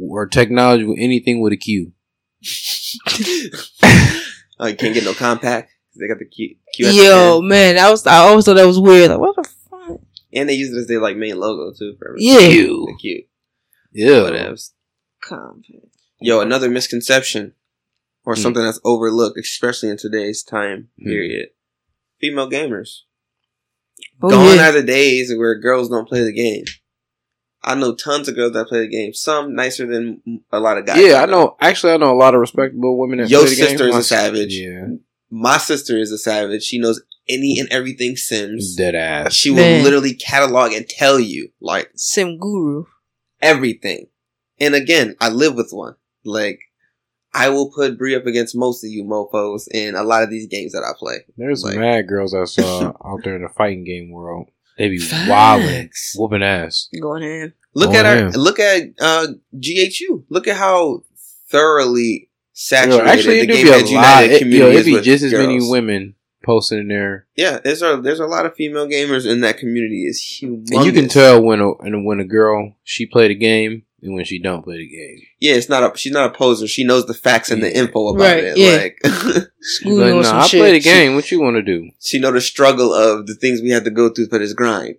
or 0.00 0.26
technology 0.26 0.84
with 0.84 0.98
anything 1.00 1.40
with 1.40 1.52
a 1.52 1.56
Q. 1.56 1.92
Oh, 4.58 4.66
you 4.66 4.74
can't 4.74 4.94
get 4.94 5.04
no 5.04 5.12
Compaq. 5.12 5.66
They 6.00 6.08
got 6.08 6.18
the 6.18 6.24
Q. 6.24 6.56
Q 6.74 6.86
at 6.86 6.92
the 6.92 6.96
Yo, 6.96 7.40
man, 7.42 7.76
I 7.76 7.90
was 7.90 8.06
I 8.06 8.16
always 8.18 8.46
thought 8.46 8.54
that 8.54 8.66
was 8.66 8.80
weird. 8.80 9.10
Like, 9.10 9.18
what 9.20 9.36
the 9.36 9.44
fuck? 9.70 10.00
and 10.32 10.48
they 10.48 10.54
use 10.54 10.74
it 10.74 10.78
as 10.80 10.86
their 10.86 11.00
like 11.00 11.16
main 11.16 11.38
logo 11.38 11.74
too 11.78 11.94
for 11.98 12.08
everything. 12.08 12.32
Yeah. 12.32 12.48
Q. 12.48 12.86
The 12.86 12.96
Q. 12.98 13.22
Yeah. 13.92 14.22
Whatever. 14.22 14.56
Compaq. 15.22 15.88
Yo, 16.22 16.40
another 16.40 16.70
misconception 16.70 17.52
or 18.24 18.34
Hmm. 18.34 18.40
something 18.40 18.62
that's 18.62 18.80
overlooked, 18.82 19.38
especially 19.38 19.90
in 19.90 19.98
today's 19.98 20.42
time 20.42 20.88
Hmm. 20.98 21.08
period. 21.10 21.48
Female 22.20 22.50
gamers. 22.50 23.00
Oh, 24.22 24.30
Gone 24.30 24.56
yeah. 24.56 24.68
are 24.68 24.72
the 24.72 24.82
days 24.82 25.32
where 25.36 25.58
girls 25.58 25.88
don't 25.88 26.08
play 26.08 26.22
the 26.24 26.32
game. 26.32 26.64
I 27.62 27.74
know 27.74 27.94
tons 27.94 28.28
of 28.28 28.36
girls 28.36 28.52
that 28.52 28.68
play 28.68 28.80
the 28.80 28.88
game. 28.88 29.12
Some 29.12 29.54
nicer 29.54 29.86
than 29.86 30.22
a 30.52 30.60
lot 30.60 30.78
of 30.78 30.86
guys. 30.86 31.00
Yeah, 31.04 31.22
I 31.22 31.26
know. 31.26 31.56
Actually, 31.60 31.94
I 31.94 31.96
know 31.96 32.12
a 32.12 32.16
lot 32.16 32.34
of 32.34 32.40
respectable 32.40 32.98
women 32.98 33.18
that 33.18 33.28
Your 33.30 33.40
play 33.40 33.50
the 33.50 33.56
game. 33.56 33.68
sister 33.70 33.88
is 33.88 33.96
a 33.96 34.02
savage. 34.04 34.54
Yeah, 34.54 34.86
My 35.30 35.56
sister 35.58 35.98
is 35.98 36.12
a 36.12 36.18
savage. 36.18 36.62
She 36.62 36.78
knows 36.78 37.02
any 37.28 37.58
and 37.58 37.68
everything 37.72 38.14
Sims. 38.16 38.76
dead 38.76 38.94
ass. 38.94 39.34
She 39.34 39.50
will 39.50 39.56
Man. 39.56 39.82
literally 39.82 40.14
catalog 40.14 40.72
and 40.72 40.88
tell 40.88 41.18
you 41.18 41.48
like 41.60 41.90
Sim 41.96 42.38
Guru. 42.38 42.84
everything. 43.42 44.06
And 44.60 44.74
again, 44.74 45.16
I 45.20 45.28
live 45.30 45.54
with 45.56 45.70
one. 45.72 45.96
Like, 46.24 46.60
I 47.36 47.48
will 47.50 47.70
put 47.70 47.98
Brie 47.98 48.14
up 48.16 48.26
against 48.26 48.56
most 48.56 48.82
of 48.84 48.90
you 48.90 49.04
mofos 49.04 49.68
in 49.72 49.94
a 49.94 50.02
lot 50.02 50.22
of 50.22 50.30
these 50.30 50.46
games 50.46 50.72
that 50.72 50.82
I 50.82 50.92
play. 50.98 51.18
There's 51.36 51.62
Like- 51.64 51.78
mad 51.78 52.08
girls 52.08 52.34
I 52.34 52.44
saw 52.44 52.88
out 53.04 53.20
there 53.24 53.36
in 53.36 53.42
the 53.42 53.48
fighting 53.50 53.84
game 53.84 54.10
world. 54.10 54.48
They 54.78 54.88
be 54.88 55.00
wilding, 55.28 55.68
Facts. 55.88 56.14
whooping 56.18 56.42
ass. 56.42 56.88
Going 57.00 57.22
in. 57.22 57.52
Look 57.74 57.94
at 57.94 58.06
our 58.06 58.16
yeah. 58.16 58.30
look 58.34 58.58
at 58.58 58.82
uh, 59.00 59.26
GHU. 59.58 60.24
Look 60.30 60.46
at 60.48 60.56
how 60.56 61.02
thoroughly 61.50 62.28
Yo, 62.28 62.28
saturated 62.52 63.06
actually, 63.08 63.34
the 63.34 63.42
it 63.42 63.46
do 63.48 63.52
Game 63.54 63.64
be 63.64 63.70
a 63.70 63.74
Edge 63.76 63.82
lot. 63.84 63.90
United 63.90 64.32
It, 64.34 64.38
community 64.38 64.58
yo, 64.72 64.76
it 64.76 64.80
is 64.80 64.84
be 64.86 64.92
with 64.94 65.04
just 65.04 65.24
as 65.24 65.32
many 65.32 65.58
women 65.60 66.14
posting 66.44 66.78
in 66.78 66.88
there, 66.88 67.26
Yeah, 67.36 67.58
there's 67.58 67.82
a 67.82 68.00
there's 68.02 68.20
a 68.20 68.26
lot 68.26 68.46
of 68.46 68.54
female 68.54 68.86
gamers 68.86 69.30
in 69.30 69.40
that 69.40 69.58
community. 69.58 70.04
It's 70.06 70.22
humongous. 70.40 70.70
and 70.76 70.84
you 70.84 70.92
can 70.92 71.08
tell 71.08 71.42
when 71.42 71.60
a 71.60 71.72
and 71.78 72.04
when 72.06 72.20
a 72.20 72.24
girl 72.24 72.74
she 72.84 73.04
played 73.04 73.30
a 73.30 73.34
game 73.34 73.72
and 73.72 73.82
when 74.14 74.24
she 74.24 74.38
don't 74.40 74.62
play 74.62 74.78
the 74.78 74.88
game. 74.88 75.18
Yeah, 75.40 75.54
it's 75.54 75.68
not 75.68 75.82
a 75.82 75.96
she's 75.98 76.12
not 76.12 76.30
a 76.34 76.34
poser. 76.36 76.66
She 76.66 76.84
knows 76.84 77.06
the 77.06 77.14
facts 77.14 77.50
and 77.50 77.62
the 77.62 77.74
info 77.76 78.08
about 78.08 78.20
Right, 78.22 78.44
it. 78.44 78.56
yeah. 78.58 78.76
Like 78.76 78.98
She's 79.60 79.84
like, 79.98 80.12
on 80.14 80.22
nah, 80.22 80.40
I 80.42 80.46
shit. 80.46 80.60
play 80.60 80.72
the 80.72 80.80
game. 80.80 81.14
What 81.14 81.30
you 81.30 81.40
want 81.40 81.56
to 81.56 81.62
do? 81.62 81.90
she 82.00 82.18
know 82.20 82.32
the 82.32 82.40
struggle 82.40 82.92
of 82.94 83.26
the 83.26 83.34
things 83.34 83.60
we 83.62 83.70
had 83.70 83.84
to 83.84 83.90
go 83.90 84.08
through 84.10 84.28
for 84.28 84.38
this 84.38 84.52
grind. 84.54 84.96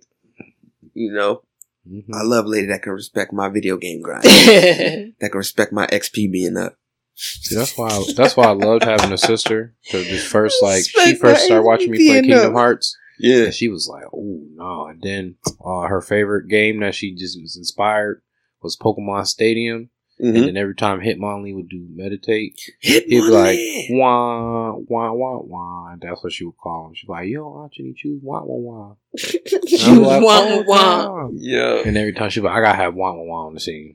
You 0.94 1.12
know, 1.12 1.42
Mhm. 1.88 2.04
I 2.12 2.22
love 2.22 2.44
a 2.44 2.48
lady 2.48 2.66
that 2.66 2.82
can 2.82 2.92
respect 2.92 3.32
my 3.32 3.48
video 3.48 3.76
game 3.78 4.02
grind. 4.02 4.22
that 4.24 5.14
can 5.30 5.38
respect 5.38 5.72
my 5.72 5.86
XP 5.86 6.30
being 6.30 6.56
up. 6.56 6.76
See, 7.14 7.54
that's 7.56 7.76
why. 7.78 7.88
I, 7.88 8.04
that's 8.16 8.36
why 8.36 8.44
I 8.44 8.52
loved 8.52 8.84
having 8.84 9.10
a 9.12 9.18
sister. 9.18 9.74
because 9.84 10.06
just 10.06 10.26
first, 10.26 10.62
like, 10.62 10.84
she 10.84 11.14
first 11.16 11.44
started 11.46 11.64
watching 11.64 11.90
me 11.90 11.98
play 11.98 12.20
Kingdom 12.20 12.38
enough. 12.40 12.52
Hearts, 12.52 12.96
Yeah. 13.18 13.44
and 13.46 13.54
she 13.54 13.68
was 13.68 13.88
like, 13.88 14.04
"Oh 14.12 14.40
no!" 14.54 14.86
And 14.86 15.02
then 15.02 15.36
uh, 15.64 15.88
her 15.88 16.00
favorite 16.00 16.48
game 16.48 16.78
that 16.80 16.94
she 16.94 17.14
just 17.14 17.40
was 17.40 17.56
inspired 17.56 18.22
was 18.62 18.76
Pokemon 18.76 19.26
Stadium. 19.26 19.90
Mm-hmm. 20.20 20.36
And 20.36 20.48
then 20.48 20.56
every 20.56 20.74
time 20.74 20.98
Hitmonlee 21.00 21.54
would 21.54 21.68
do 21.68 21.86
meditate, 21.94 22.60
he'd 22.80 23.06
be 23.06 23.20
like, 23.20 23.56
"Wah 23.90 24.74
wah 24.74 25.12
wah 25.12 25.38
wah." 25.38 25.94
That's 26.00 26.24
what 26.24 26.32
she 26.32 26.44
would 26.44 26.56
call 26.56 26.88
him. 26.88 26.94
She'd 26.94 27.06
be 27.06 27.12
like, 27.12 27.28
"Yo, 27.28 27.62
Anthony, 27.62 27.94
choose 27.96 28.20
wah 28.20 28.42
wah 28.42 28.56
wah." 28.56 28.94
And 29.12 29.68
Choose 29.68 29.98
like, 29.98 30.22
wah, 30.24 30.40
"Oh, 30.40 30.62
wah." 30.66 31.06
wow." 31.06 31.30
yeah. 31.34 31.82
And 31.86 31.96
every 31.96 32.12
time 32.14 32.30
she'd 32.30 32.40
be 32.40 32.46
like, 32.46 32.56
"I 32.56 32.62
gotta 32.62 32.78
have 32.78 32.94
wah 32.96 33.12
wah 33.14 33.22
wah 33.22 33.46
on 33.46 33.54
the 33.54 33.60
scene." 33.60 33.94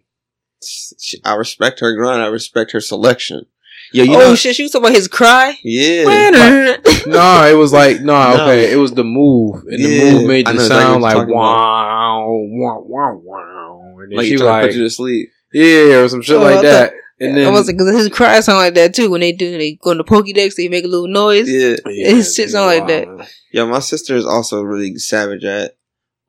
I 1.25 1.35
respect 1.35 1.81
her 1.81 1.93
grind. 1.93 2.21
I 2.21 2.27
respect 2.27 2.71
her 2.71 2.79
selection. 2.79 3.45
Yo, 3.91 4.05
you 4.05 4.15
oh 4.15 4.19
know, 4.19 4.35
shit, 4.35 4.55
she 4.55 4.63
was 4.63 4.71
talking 4.71 4.85
about 4.85 4.95
his 4.95 5.07
cry. 5.07 5.57
yeah. 5.63 6.77
no, 7.05 7.47
it 7.47 7.57
was 7.57 7.73
like 7.73 7.99
no, 8.01 8.13
No. 8.37 8.43
okay, 8.43 8.71
it 8.71 8.77
was 8.77 8.93
the 8.93 9.03
move, 9.03 9.63
and 9.67 9.79
Yeah, 9.79 9.87
the 10.05 10.11
move 10.13 10.27
made 10.27 10.47
the 10.47 10.59
sound 10.61 11.01
like 11.01 11.15
you're 11.15 11.25
talking 11.25 11.35
wow, 11.35 12.27
wow, 12.29 12.83
wow, 12.87 13.21
wow, 13.21 13.62
and 14.03 14.11
then 14.11 14.17
Like 14.17 14.25
she 14.25 14.31
you 14.31 14.35
was 14.35 14.41
trying 14.41 14.61
like, 14.63 14.69
put 14.71 14.75
you 14.77 14.83
to 14.83 14.89
sleep. 14.89 15.29
yeah, 15.53 15.99
or 16.01 16.09
some 16.09 16.21
shit 16.21 16.35
Oh, 16.37 16.41
like 16.41 16.55
thought- 16.55 16.63
that, 16.63 16.93
and 17.19 17.37
then 17.37 17.47
I 17.47 17.51
was 17.51 17.67
like, 17.67 17.77
cause 17.77 17.95
his 17.95 18.09
cry 18.09 18.39
sound 18.41 18.57
like 18.59 18.73
that 18.75 18.93
too. 18.93 19.09
When 19.09 19.21
they 19.21 19.31
do, 19.31 19.57
they 19.57 19.75
go 19.81 19.91
in 19.91 19.97
the 19.97 20.03
Pokédex, 20.03 20.55
they 20.55 20.67
make 20.67 20.83
a 20.83 20.87
little 20.87 21.07
noise. 21.07 21.49
Yeah. 21.49 21.75
yeah, 21.85 22.17
it 22.17 22.23
shit 22.23 22.49
sound 22.49 22.67
like 22.67 22.87
that. 22.87 23.07
wow. 23.07 23.25
Yo, 23.51 23.67
my 23.67 23.79
sister 23.79 24.15
is 24.15 24.25
also 24.25 24.61
really 24.63 24.95
savage 24.97 25.43
at 25.45 25.77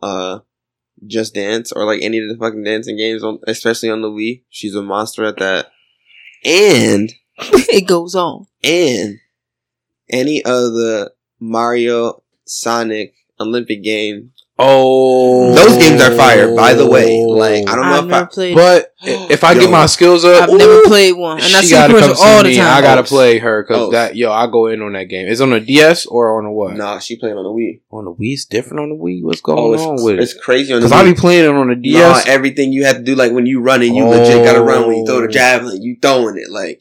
uh 0.03 0.41
Just 1.07 1.35
Dance 1.35 1.73
or 1.73 1.85
like 1.87 2.03
any 2.03 2.19
of 2.19 2.29
the 2.29 2.37
fucking 2.37 2.63
dancing 2.65 2.97
games 2.97 3.25
on 3.25 3.39
especially 3.47 3.91
on 3.91 4.03
the 4.03 4.11
Wii. 4.11 4.43
She's 4.51 4.75
a 4.75 4.83
monster 4.83 5.25
at 5.25 5.39
that. 5.39 5.69
And 6.45 7.11
it 7.39 7.87
goes 7.89 8.15
on. 8.15 8.47
and 8.63 9.19
any 10.11 10.41
of 10.45 10.75
the 10.75 11.13
Mario 11.41 12.23
Sonic 12.47 13.15
Olympic 13.41 13.83
game 13.83 14.33
Oh, 14.57 15.53
Those 15.53 15.79
games 15.79 16.01
are 16.01 16.13
fire, 16.13 16.55
by 16.55 16.75
the 16.75 16.87
way. 16.87 17.25
Like, 17.27 17.69
I 17.69 17.75
don't 17.75 17.87
know 17.87 17.93
I've 17.99 18.05
if 18.05 18.11
never 18.11 18.25
I. 18.25 18.27
played. 18.29 18.55
But 18.55 18.93
oh. 19.03 19.27
if 19.29 19.43
I 19.43 19.53
Yo. 19.53 19.61
get 19.63 19.71
my 19.71 19.87
skills 19.87 20.25
up, 20.25 20.49
I've 20.49 20.57
never 20.57 20.81
played 20.83 21.15
one, 21.17 21.39
and 21.39 21.43
I 21.43 21.61
she 21.61 21.67
see 21.67 21.71
gotta 21.75 21.93
come 21.93 22.03
commercials 22.03 22.21
see 22.23 22.29
all 22.29 22.43
the 22.45 22.49
me. 22.51 22.57
time. 22.57 22.77
I 22.77 22.81
gotta 22.81 23.01
Oh. 23.01 23.05
play 23.05 23.39
her 23.39 23.63
because 23.65 23.89
Oh. 23.89 23.91
that 23.91 24.15
yo, 24.15 24.31
I 24.31 24.47
go 24.47 24.67
in 24.69 24.81
on 24.81 24.93
that 24.93 25.05
game. 25.05 25.27
It's 25.27 25.41
on 25.41 25.53
a 25.53 25.59
DS 25.59 26.07
or 26.07 26.39
on 26.39 26.47
a 26.47 26.53
what? 26.53 26.77
Nah, 26.77 27.01
she 27.01 27.17
playing 27.19 27.37
on 27.37 27.43
the 27.43 27.51
Wii. 27.51 27.81
On 27.91 28.05
the 28.05 28.13
Wii, 28.13 28.33
it's 28.35 28.45
different 28.45 28.81
on 28.81 28.91
the 28.91 28.95
Wii. 28.95 29.25
What's 29.25 29.41
Oh, 29.45 29.55
going 29.57 29.75
it's, 29.75 29.83
on 29.83 30.05
with 30.05 30.15
it? 30.15 30.23
it's 30.23 30.35
crazy 30.35 30.73
on 30.73 30.81
the 30.81 30.87
Because 30.87 31.01
I 31.01 31.05
Wii. 31.05 31.15
be 31.15 31.21
playing 31.21 31.45
it 31.47 31.49
on 31.49 31.69
the 31.69 31.75
Nah, 31.75 32.13
DS. 32.15 32.27
everything 32.29 32.73
you 32.73 32.85
have 32.85 32.99
to 32.99 33.03
do, 33.03 33.17
like 33.17 33.33
when 33.33 33.47
you 33.47 33.61
running, 33.61 33.97
you 33.97 34.05
legit 34.07 34.45
gotta 34.45 34.63
run. 34.63 34.87
When 34.87 34.99
you 34.99 35.05
throw 35.07 35.21
the 35.21 35.25
Oh. 35.27 35.31
javelin, 35.31 35.83
you 35.83 35.97
throwing 36.01 36.37
it. 36.39 36.49
Like 36.49 36.81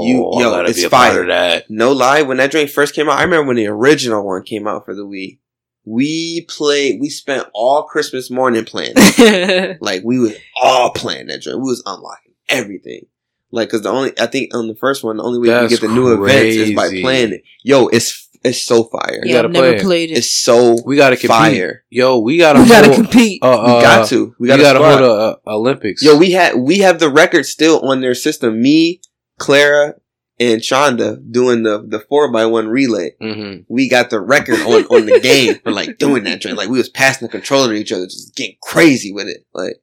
you- 0.00 0.24
oh, 0.26 0.40
yo, 0.40 0.60
it's 0.64 0.80
be 0.80 0.84
a 0.86 0.90
part 0.90 1.12
fire. 1.12 1.26
that. 1.26 1.70
no 1.70 1.92
lie, 1.92 2.22
when 2.22 2.38
that 2.38 2.50
drink 2.50 2.70
first 2.70 2.92
came 2.94 3.08
out, 3.08 3.18
I 3.18 3.22
remember 3.22 3.46
when 3.48 3.56
the 3.56 3.68
original 3.68 4.24
one 4.26 4.42
came 4.42 4.66
out 4.66 4.84
for 4.84 4.94
the 4.96 5.02
Wii. 5.06 5.38
We 5.84 6.46
played. 6.48 7.00
We 7.00 7.10
spent 7.10 7.46
all 7.54 7.82
Christmas 7.84 8.30
morning 8.30 8.64
playing. 8.64 8.94
like 9.80 10.02
we 10.04 10.18
was 10.18 10.34
all 10.60 10.90
playing 10.92 11.26
that 11.26 11.42
drink. 11.42 11.58
We 11.58 11.64
was 11.64 11.82
unlocking 11.86 12.32
everything. 12.48 13.06
Like, 13.50 13.70
cause 13.70 13.82
the 13.82 13.90
only 13.90 14.12
I 14.18 14.26
think 14.26 14.54
on 14.54 14.66
the 14.68 14.74
first 14.74 15.04
one, 15.04 15.18
the 15.18 15.22
only 15.22 15.38
way 15.38 15.46
you 15.48 15.52
That's 15.52 15.78
can 15.78 15.88
get 15.88 15.88
the 15.88 15.94
new 15.94 16.12
events 16.12 16.56
is 16.56 16.74
by 16.74 16.88
playing 16.88 17.34
it. 17.34 17.42
Yo, 17.62 17.86
it's 17.88 18.28
it's 18.42 18.62
so 18.62 18.84
fire. 18.84 19.20
You 19.22 19.30
yeah, 19.30 19.32
gotta 19.36 19.48
I've 19.48 19.52
never 19.52 19.66
play 19.72 19.76
it. 19.76 19.82
played 19.82 20.10
it. 20.10 20.18
It's 20.18 20.32
so 20.32 20.76
We 20.84 20.96
gotta 20.96 21.16
compete. 21.16 21.28
fire. 21.28 21.84
Yo, 21.88 22.18
we 22.18 22.36
gotta. 22.38 22.60
we 22.62 22.68
gotta 22.68 22.86
hold, 22.88 22.96
compete. 22.96 23.42
Uh, 23.42 23.62
We 23.66 23.72
uh, 23.72 23.80
got 23.80 24.08
to. 24.08 24.34
We 24.38 24.44
We 24.44 24.48
got 24.48 24.58
gotta 24.60 24.78
to 24.80 24.84
hold 24.84 25.00
a, 25.00 25.50
a 25.50 25.54
Olympics. 25.54 26.02
Yo, 26.02 26.16
we 26.18 26.32
had 26.32 26.56
we 26.56 26.78
have 26.78 26.98
the 26.98 27.08
record 27.10 27.46
still 27.46 27.80
on 27.88 28.00
their 28.00 28.14
system. 28.14 28.60
Me, 28.60 29.00
Clara, 29.38 29.94
and 30.40 30.60
Shonda 30.60 31.18
doing 31.30 31.62
the 31.62 31.84
the 31.86 32.00
four 32.00 32.30
by 32.32 32.46
one 32.46 32.68
relay. 32.68 33.12
hmm 33.20 33.58
We 33.68 33.88
got 33.88 34.10
the 34.10 34.20
record 34.20 34.60
on 34.60 34.84
on 34.86 35.06
the 35.06 35.20
game 35.20 35.56
for 35.62 35.70
like 35.72 35.98
doing 35.98 36.24
that 36.24 36.40
drink. 36.40 36.58
Like 36.58 36.68
we 36.68 36.78
was 36.78 36.88
passing 36.88 37.26
the 37.26 37.32
controller 37.32 37.68
to 37.68 37.74
each 37.78 37.92
other, 37.92 38.06
just 38.06 38.34
getting 38.34 38.56
crazy 38.62 39.12
with 39.12 39.28
it. 39.28 39.46
Like, 39.52 39.82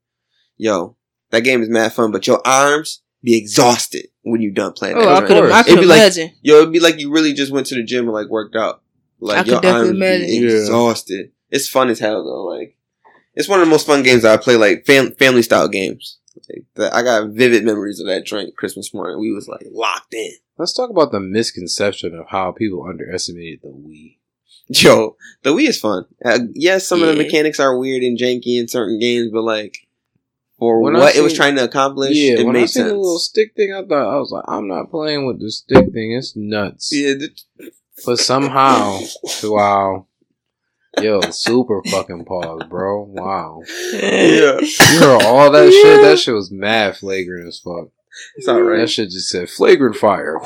yo, 0.57 0.97
that 1.31 1.41
game 1.41 1.61
is 1.61 1.69
mad 1.69 1.93
fun, 1.93 2.11
but 2.11 2.27
your 2.27 2.41
arms 2.45 3.01
be 3.23 3.37
exhausted 3.37 4.07
when 4.23 4.41
you 4.41 4.51
done 4.51 4.73
playing 4.73 4.97
Oh, 4.97 5.01
that 5.05 5.23
I 5.23 5.27
could, 5.27 5.51
I 5.51 5.59
It'd 5.61 5.73
could 5.75 5.79
be 5.81 5.85
like- 5.85 5.99
imagine. 5.99 6.31
Yo, 6.41 6.57
it'd 6.57 6.73
be 6.73 6.79
like 6.79 6.99
you 6.99 7.11
really 7.11 7.33
just 7.33 7.51
went 7.51 7.67
to 7.67 7.75
the 7.75 7.83
gym 7.83 8.05
and 8.05 8.13
like 8.13 8.27
worked 8.27 8.55
out. 8.55 8.81
Like 9.19 9.37
I 9.37 9.43
could 9.43 9.51
your 9.51 9.61
definitely 9.61 9.87
arms 9.89 9.99
be 9.99 10.05
imagine. 10.05 10.43
Yeah. 10.49 10.57
exhausted. 10.57 11.31
It's 11.51 11.67
fun 11.69 11.89
as 11.89 11.99
hell 11.99 12.23
though. 12.23 12.45
Like 12.45 12.75
it's 13.35 13.47
one 13.47 13.59
of 13.61 13.65
the 13.67 13.71
most 13.71 13.85
fun 13.87 14.03
games 14.03 14.23
that 14.23 14.33
I 14.39 14.41
play. 14.41 14.55
Like 14.57 14.85
fam- 14.85 15.11
family 15.13 15.41
style 15.43 15.67
games. 15.67 16.17
Like, 16.49 16.63
that 16.75 16.93
I 16.95 17.01
got 17.03 17.29
vivid 17.29 17.63
memories 17.65 17.99
of 17.99 18.07
that 18.07 18.25
drink 18.25 18.55
Christmas 18.55 18.93
morning. 18.93 19.19
We 19.19 19.31
was 19.31 19.47
like 19.47 19.65
locked 19.71 20.13
in. 20.13 20.31
Let's 20.57 20.73
talk 20.73 20.89
about 20.89 21.11
the 21.11 21.19
misconception 21.19 22.15
of 22.15 22.27
how 22.29 22.51
people 22.51 22.85
underestimated 22.87 23.61
the 23.63 23.69
Wii. 23.69 24.17
Yo, 24.67 25.17
the 25.43 25.49
Wii 25.53 25.67
is 25.69 25.79
fun. 25.79 26.05
Uh, 26.23 26.39
yes, 26.53 26.87
some 26.87 27.01
of 27.01 27.09
the 27.09 27.15
mechanics 27.21 27.59
are 27.59 27.77
weird 27.77 28.03
and 28.03 28.17
janky 28.17 28.59
in 28.59 28.67
certain 28.67 28.99
games, 28.99 29.29
but 29.33 29.41
like 29.43 29.75
for 30.59 30.79
When 30.81 30.95
I 30.95 30.99
what 30.99 31.15
it 31.15 31.21
was 31.21 31.33
trying 31.33 31.55
to 31.55 31.63
accomplish, 31.63 32.15
Yeah, 32.15 32.39
it 32.39 32.45
when 32.45 32.55
I 32.55 32.59
made 32.59 32.69
seen 32.69 32.83
sense. 32.83 32.91
the 32.91 32.97
little 32.97 33.19
stick 33.19 33.53
thing, 33.55 33.73
I 33.73 33.83
thought 33.85 34.13
I 34.15 34.17
was 34.19 34.31
like, 34.31 34.45
I'm 34.47 34.67
not 34.67 34.91
playing 34.91 35.25
with 35.25 35.39
the 35.41 35.51
stick 35.51 35.91
thing. 35.91 36.13
It's 36.13 36.35
nuts. 36.35 36.91
yeah, 36.93 37.15
But 38.05 38.19
somehow, 38.19 38.99
wow, 39.43 40.05
yo, 40.99 41.21
super 41.31 41.81
fucking 41.89 42.25
pause, 42.25 42.63
bro. 42.69 43.03
Wow, 43.03 43.61
yeah, 43.93 44.59
you 44.59 44.99
heard 44.99 45.21
all 45.23 45.51
that 45.51 45.71
shit. 45.71 46.01
That 46.01 46.19
shit 46.19 46.33
was 46.33 46.51
mad 46.51 46.97
flagrant 46.97 47.47
as 47.47 47.59
fuck. 47.59 47.89
it's 48.35 48.47
all 48.47 48.61
right. 48.61 48.79
That 48.79 48.89
shit 48.89 49.09
just 49.09 49.29
said 49.29 49.49
flagrant 49.49 49.95
fire. 49.95 50.39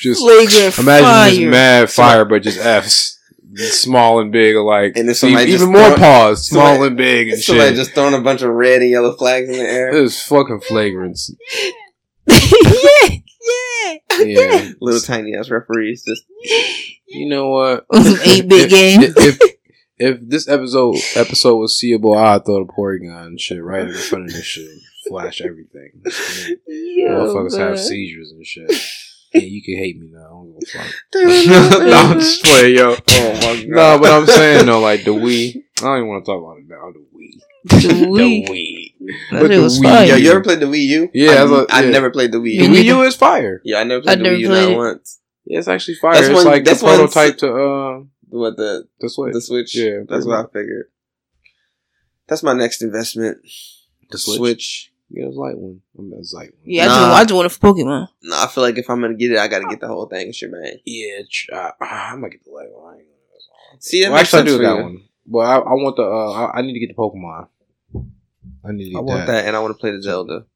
just 0.00 0.20
Flagrant 0.20 0.78
imagine 0.78 1.04
fire. 1.04 1.30
just 1.30 1.42
mad 1.42 1.90
fire, 1.90 2.24
but 2.24 2.42
just 2.42 2.58
F's. 2.58 3.12
Small 3.58 4.20
and 4.20 4.30
big 4.32 4.54
alike. 4.54 4.92
And 4.96 5.08
then 5.08 5.30
even 5.30 5.46
just 5.46 5.66
more 5.66 5.80
throw- 5.88 5.96
pause, 5.96 6.46
small 6.46 6.66
somebody- 6.74 6.88
and 6.88 6.96
big 6.98 7.28
and 7.30 7.40
Somebody 7.40 7.68
shit. 7.70 7.76
just 7.76 7.92
throwing 7.94 8.12
a 8.12 8.20
bunch 8.20 8.42
of 8.42 8.50
red 8.50 8.82
and 8.82 8.90
yellow 8.90 9.16
flags 9.16 9.48
in 9.48 9.54
the 9.54 9.60
air. 9.66 9.96
it 9.96 10.00
was 10.02 10.20
fucking 10.20 10.60
flagrant. 10.60 11.18
yeah, 12.28 13.08
yeah. 13.08 14.24
Yeah. 14.24 14.70
Little 14.80 15.00
tiny 15.00 15.34
ass 15.36 15.48
referees 15.48 16.04
just 16.04 16.24
You 17.16 17.28
know 17.28 17.48
what? 17.50 17.86
Some 17.92 18.14
8-bit 18.14 18.70
game. 18.70 19.02
If, 19.02 19.16
if 19.16 19.52
if 19.98 20.18
this 20.28 20.46
episode 20.48 20.96
episode 21.14 21.56
was 21.56 21.78
seeable, 21.78 22.14
I'd 22.16 22.44
throw 22.44 22.64
the 22.64 22.70
Porygon 22.72 23.26
and 23.26 23.40
shit 23.40 23.62
right 23.62 23.86
in 23.86 23.94
front 23.94 24.26
of 24.26 24.32
this 24.32 24.44
shit. 24.44 24.68
Flash 25.08 25.40
everything. 25.40 26.02
Yo, 26.66 27.08
Motherfuckers 27.08 27.56
have 27.58 27.78
seizures 27.78 28.32
and 28.32 28.44
shit. 28.44 28.70
Yeah, 29.32 29.40
you 29.42 29.62
can 29.62 29.76
hate 29.76 29.98
me 30.00 30.08
now. 30.12 30.20
I 30.74 31.20
don't 31.22 31.24
give 31.24 31.28
a 31.28 31.70
fuck. 31.70 31.80
no, 31.80 31.86
no, 31.86 31.96
I'm 31.96 32.20
just 32.20 32.42
playing, 32.44 32.76
yo. 32.76 32.96
Oh 33.08 33.32
my 33.34 33.40
god. 33.40 33.68
No, 33.68 33.98
but 34.00 34.10
I'm 34.12 34.26
saying 34.26 34.66
though, 34.66 34.80
like 34.80 35.04
the 35.04 35.12
Wii. 35.12 35.56
I 35.78 35.80
don't 35.82 35.96
even 35.98 36.08
want 36.08 36.24
to 36.24 36.30
talk 36.30 36.42
about 36.42 36.58
it 36.58 36.68
now. 36.68 36.92
The 36.92 37.06
Wii. 37.16 37.40
The 37.68 38.06
Wii. 38.06 38.46
The 38.46 38.52
Wii. 38.52 38.92
That 39.30 39.40
But 39.40 39.40
shit 39.42 39.50
the 39.56 39.62
was 39.62 39.78
Wii- 39.80 39.82
fire. 39.84 40.06
Yo, 40.06 40.14
you 40.16 40.30
ever 40.30 40.40
played 40.42 40.60
the 40.60 40.66
Wii 40.66 40.82
U? 40.86 41.10
Yeah, 41.14 41.30
I, 41.30 41.34
that's 41.34 41.50
what- 41.50 41.74
I 41.74 41.82
never 41.90 42.10
played 42.10 42.32
the 42.32 42.38
Wii 42.38 42.52
U. 42.54 42.68
Me 42.68 42.82
Wii. 42.82 42.84
U 42.84 43.02
is 43.02 43.14
fire. 43.16 43.60
Yeah, 43.64 43.78
I 43.78 43.84
never 43.84 44.02
played 44.02 44.12
I 44.12 44.16
the 44.16 44.22
never 44.24 44.36
Wii 44.36 44.40
U 44.40 44.48
played 44.48 44.68
not 44.70 44.76
once. 44.78 45.20
Yeah, 45.46 45.58
it's 45.60 45.68
actually 45.68 45.94
fire. 45.94 46.14
That's 46.14 46.26
it's 46.28 46.34
one- 46.34 46.44
like 46.46 46.64
the 46.64 46.70
that's 46.70 46.82
one- 46.82 46.96
prototype 46.96 47.38
to 47.38 47.48
uh 47.52 48.00
What 48.28 48.56
the 48.56 48.88
the 49.00 49.08
Switch. 49.08 49.32
the 49.32 49.40
Switch? 49.40 49.76
Yeah, 49.76 49.98
that's 50.08 50.24
pretty 50.24 50.28
what 50.28 50.46
I 50.46 50.52
figured. 50.52 50.86
That's 52.28 52.42
my 52.42 52.52
next 52.52 52.82
investment. 52.82 53.38
The 54.10 54.18
Switch. 54.18 54.36
Switch. 54.38 54.92
Yeah, 55.10 55.26
it's 55.26 55.36
light 55.36 55.56
one. 55.56 55.80
I 55.96 56.02
mean, 56.02 56.14
it's 56.18 56.32
light 56.32 56.50
one. 56.52 56.62
Yeah, 56.64 56.84
I 56.84 56.86
Nah. 56.86 56.94
just, 56.94 57.16
I 57.20 57.22
just 57.24 57.34
want 57.34 57.46
it 57.46 57.52
for 57.52 57.60
Pokemon. 57.60 58.08
No, 58.24 58.36
I 58.36 58.46
feel 58.48 58.64
like 58.64 58.76
if 58.78 58.90
I'm 58.90 59.00
gonna 59.00 59.14
get 59.14 59.30
it, 59.32 59.38
I 59.38 59.46
gotta 59.46 59.66
get 59.68 59.80
the 59.80 59.86
whole 59.86 60.06
thing. 60.06 60.32
Shit, 60.32 60.50
man. 60.50 60.78
Yeah, 60.84 61.20
tr- 61.30 61.54
uh, 61.54 61.70
I 61.80 62.16
might 62.16 62.32
get 62.32 62.44
the 62.44 62.50
light 62.50 62.66
one. 62.72 62.94
I 62.94 62.98
ain't 62.98 63.06
gonna- 63.06 63.80
See, 63.80 64.02
that 64.02 64.08
Well, 64.10 64.18
makes 64.18 64.34
actually, 64.34 64.40
I 64.40 64.44
do 64.52 64.56
for 64.56 64.62
got 64.62 64.76
you. 64.78 64.82
one. 64.82 65.02
But 65.28 65.38
I, 65.40 65.56
I 65.58 65.74
want 65.74 65.96
the. 65.96 66.02
Uh, 66.02 66.30
I, 66.32 66.58
I 66.58 66.62
need 66.62 66.72
to 66.72 66.80
get 66.80 66.88
the 66.88 66.94
Pokemon. 66.94 67.48
I 68.64 68.72
need 68.72 68.84
to 68.86 68.90
get 68.90 68.96
I 68.98 69.00
want 69.00 69.20
that. 69.20 69.32
that, 69.32 69.44
and 69.46 69.54
I 69.54 69.60
want 69.60 69.74
to 69.76 69.78
play 69.80 69.92
the 69.92 70.02
Zelda. 70.02 70.46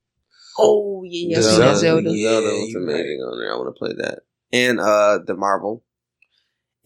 Oh 0.59 1.05
yeah, 1.07 1.37
yeah, 1.37 1.41
The 1.41 1.47
I 1.47 1.49
seen 1.49 1.57
Zelda? 1.57 1.71
that 1.73 1.77
Zelda. 1.79 2.11
The 2.11 2.17
Yeah, 2.17 2.31
Zelda 2.31 2.47
was 2.49 2.71
you're 2.73 2.83
amazing 2.83 3.21
on 3.21 3.39
there. 3.39 3.53
I 3.53 3.57
want 3.57 3.69
to 3.69 3.79
play 3.79 3.93
that, 3.99 4.19
and 4.53 4.81
uh 4.81 5.19
the 5.27 5.35
Marvel, 5.35 5.85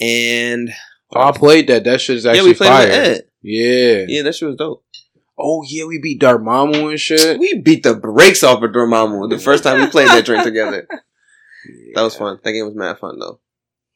and 0.00 0.70
Oh, 1.16 1.20
I 1.20 1.32
played 1.32 1.68
that. 1.68 1.84
That 1.84 2.00
shit 2.00 2.16
is 2.16 2.26
actually 2.26 2.40
yeah, 2.40 2.46
we 2.48 2.54
played 2.54 2.68
fire. 2.68 2.86
with 2.88 2.94
Ed. 2.96 3.22
Yeah. 3.42 4.04
Yeah, 4.08 4.22
that 4.22 4.34
shit 4.34 4.48
was 4.48 4.56
dope. 4.56 4.84
Oh 5.38 5.62
yeah, 5.66 5.84
we 5.84 6.00
beat 6.00 6.20
Dormammu 6.20 6.90
and 6.90 6.98
shit. 7.00 7.38
We 7.38 7.60
beat 7.60 7.82
the 7.82 7.94
brakes 7.94 8.42
off 8.42 8.62
of 8.62 8.70
Dormammu 8.70 9.30
the 9.30 9.38
first 9.38 9.62
time 9.64 9.80
we 9.80 9.86
played 9.88 10.08
that 10.08 10.24
drink 10.24 10.44
together. 10.44 10.86
That 11.94 12.02
was 12.02 12.16
fun. 12.16 12.38
That 12.42 12.52
game 12.52 12.66
was 12.66 12.74
mad 12.74 12.98
fun 12.98 13.18
though. 13.18 13.40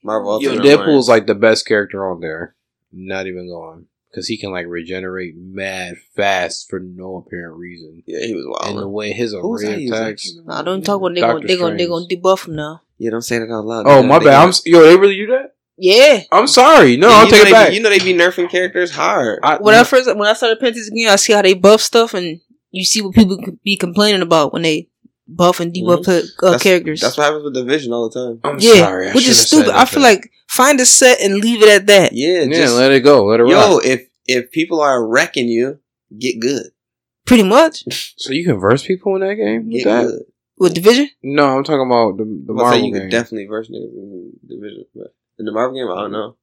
Marvel. 0.04 0.40
Yo, 0.42 0.56
Deadpool's 0.56 1.08
like 1.08 1.26
the 1.26 1.34
best 1.34 1.66
character 1.66 2.08
on 2.08 2.20
there. 2.20 2.54
Not 2.92 3.26
even 3.26 3.48
going 3.48 3.86
because 4.10 4.26
he 4.28 4.36
can 4.38 4.50
like 4.50 4.66
regenerate 4.66 5.34
mad 5.36 5.96
fast 6.16 6.68
for 6.68 6.80
no 6.80 7.16
apparent 7.16 7.56
reason. 7.56 8.02
Yeah, 8.06 8.26
he 8.26 8.34
was 8.34 8.68
And 8.68 8.78
the 8.78 8.88
way 8.88 9.12
his 9.12 9.32
Who 9.32 9.58
I 9.58 9.68
array 9.70 9.86
attacks. 9.86 10.32
Nah, 10.44 10.62
don't 10.62 10.82
talk 10.84 11.00
about 11.00 11.14
they 11.14 11.20
Doctor 11.20 11.34
gonna 11.36 11.46
they 11.46 11.56
gonna 11.56 11.76
they 11.76 11.86
gonna 11.86 12.06
debuff 12.06 12.48
him 12.48 12.56
now. 12.56 12.82
Yeah, 12.98 13.10
don't 13.10 13.22
say 13.22 13.38
that 13.38 13.50
out 13.50 13.64
loud. 13.64 13.86
Oh 13.86 14.02
They 14.02 14.08
my 14.08 14.14
gonna- 14.18 14.24
bad. 14.24 14.34
I'm 14.34 14.40
gonna- 14.40 14.48
s- 14.50 14.62
yo. 14.66 14.82
They 14.82 14.96
really 14.96 15.16
do 15.16 15.26
that. 15.28 15.54
Yeah. 15.76 16.22
I'm 16.32 16.48
sorry. 16.48 16.96
No, 16.96 17.08
Yeah, 17.08 17.14
I'll 17.14 17.24
you 17.26 17.30
take 17.30 17.46
it 17.46 17.52
back. 17.52 17.68
Be, 17.68 17.76
you 17.76 17.82
know 17.82 17.88
they 17.90 17.98
be 18.00 18.12
nerfing 18.14 18.50
characters 18.50 18.90
hard. 18.90 19.38
I, 19.44 19.58
When 19.58 19.74
I 19.76 19.82
mm. 19.82 19.86
first 19.86 20.08
when 20.16 20.28
I 20.28 20.32
started 20.32 20.58
playing 20.58 20.74
this 20.74 20.90
game, 20.90 21.08
I 21.08 21.14
see 21.16 21.32
how 21.32 21.42
they 21.42 21.54
buff 21.54 21.80
stuff, 21.80 22.14
and 22.14 22.40
you 22.72 22.84
see 22.84 23.00
what 23.00 23.14
people 23.14 23.38
could 23.42 23.62
be 23.62 23.76
complaining 23.76 24.22
about 24.22 24.52
when 24.52 24.62
they 24.62 24.88
buff 25.28 25.60
and 25.60 25.72
debuff 25.72 26.08
uh, 26.08 26.12
Mm-hmm. 26.22 26.46
That's- 26.46 26.62
characters. 26.62 27.00
That's 27.00 27.16
what 27.18 27.24
happens 27.24 27.44
with 27.44 27.54
Division 27.54 27.92
all 27.92 28.08
the 28.08 28.14
time. 28.18 28.40
I'm 28.44 28.58
yeah, 28.60 28.74
sorry. 28.74 29.08
I 29.10 29.12
which 29.12 29.28
is 29.28 29.38
stupid. 29.46 29.66
said 29.66 29.74
I 29.74 29.84
feel 29.84 30.02
like 30.02 30.30
find 30.48 30.80
a 30.80 30.86
set 30.86 31.20
and 31.20 31.36
leave 31.36 31.62
it 31.62 31.68
at 31.68 31.86
that. 31.86 32.12
Yeah, 32.12 32.42
yeah, 32.44 32.56
just, 32.56 32.76
let 32.76 32.92
it 32.92 33.00
go. 33.00 33.26
Let 33.26 33.40
it 33.40 33.46
yo, 33.48 33.74
rock. 33.76 33.84
if 33.84 34.08
if 34.26 34.50
people 34.50 34.80
are 34.80 35.06
wrecking 35.06 35.48
you, 35.48 35.78
get 36.18 36.40
good. 36.40 36.66
Pretty 37.26 37.42
much 37.42 37.84
So 38.16 38.32
you 38.32 38.44
can 38.44 38.58
verse 38.58 38.86
people 38.86 39.14
in 39.16 39.20
that 39.20 39.34
game 39.34 39.66
with 39.66 39.82
Get 39.82 39.84
that? 39.84 40.06
good. 40.06 40.22
with 40.58 40.74
division. 40.74 41.10
No, 41.22 41.58
I'm 41.58 41.64
talking 41.64 41.86
about 41.86 42.16
the 42.16 42.24
the 42.24 42.52
I'm 42.52 42.56
gonna 42.56 42.58
say 42.58 42.62
Marvel 42.64 42.86
you 42.86 42.92
game. 42.94 43.02
could 43.02 43.10
definitely 43.10 43.46
verse 43.46 43.68
niggas 43.68 43.92
in 43.94 44.32
Division, 44.48 44.84
but 44.94 45.14
in 45.38 45.44
the 45.44 45.52
Marvel 45.52 45.76
game, 45.76 45.90
I 45.92 46.00
don't 46.02 46.12
know. 46.12 46.36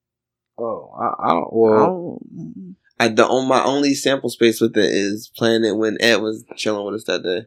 oh, 0.60 0.92
I, 1.00 1.28
I 1.28 1.34
don't. 1.34 1.74
I 1.74 1.86
don't- 1.86 2.76
I 2.98 3.08
the 3.10 3.26
on 3.28 3.48
my 3.50 3.62
only 3.64 3.94
sample 3.94 4.30
space 4.30 4.62
with 4.62 4.78
it 4.78 4.86
is 4.90 5.30
playing 5.36 5.66
it 5.66 5.76
when 5.76 5.98
Ed 6.00 6.22
was 6.22 6.46
chilling 6.56 6.86
with 6.86 6.96
us 6.96 7.04
that 7.06 7.24
day. 7.24 7.46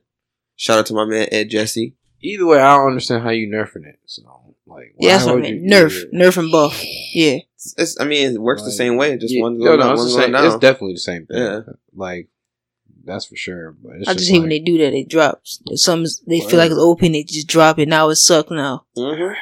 Shout 0.58 0.78
out 0.78 0.86
to 0.86 0.94
my 0.94 1.04
man 1.06 1.28
Ed 1.32 1.48
Jesse. 1.50 1.94
either 2.20 2.44
way, 2.44 2.58
I 2.60 2.76
don't 2.76 2.88
understand 2.88 3.22
how 3.22 3.30
you 3.30 3.48
nerfing 3.48 3.86
it. 3.86 3.98
So 4.06 4.22
like, 4.66 4.94
yeah, 4.98 5.12
that's 5.16 5.24
what 5.24 5.36
I 5.38 5.40
mean. 5.40 5.70
Nerf, 5.70 6.04
nerf 6.12 6.36
and 6.36 6.50
buff. 6.52 6.78
Yeah, 7.14 7.38
It's, 7.54 7.72
it's- 7.78 7.96
I 8.00 8.04
mean, 8.04 8.34
it 8.34 8.40
works 8.42 8.62
the 8.64 8.70
same 8.72 8.96
way. 8.96 9.16
Just 9.16 9.32
Yeah, 9.32 9.42
one's 9.42 9.58
no, 9.60 9.64
going 9.64 9.78
no, 9.80 9.86
up, 9.86 9.92
it's, 9.92 10.00
one's 10.02 10.16
going 10.16 10.32
same, 10.34 10.44
it's 10.44 10.56
definitely 10.56 10.92
the 10.94 10.98
same 11.00 11.26
thing. 11.26 11.38
Yeah. 11.38 11.60
Like 11.94 12.28
that's 13.04 13.24
for 13.24 13.36
sure. 13.36 13.72
But 13.82 13.92
it's 14.00 14.08
I 14.08 14.12
just 14.12 14.18
just 14.24 14.30
hate 14.32 14.40
when 14.40 14.50
they 14.50 14.58
do 14.58 14.76
that. 14.78 14.90
They 14.90 15.04
drop 15.04 15.40
some. 15.44 16.04
They 16.26 16.40
Wow. 16.40 16.48
feel 16.48 16.58
like 16.58 16.70
it's 16.72 16.78
open. 16.80 17.12
They 17.12 17.22
just 17.22 17.46
drop 17.46 17.78
it. 17.78 17.88
Now 17.88 18.10
it 18.10 18.16
sucks. 18.16 18.50
Now 18.50 18.84
Mhm. 18.96 19.34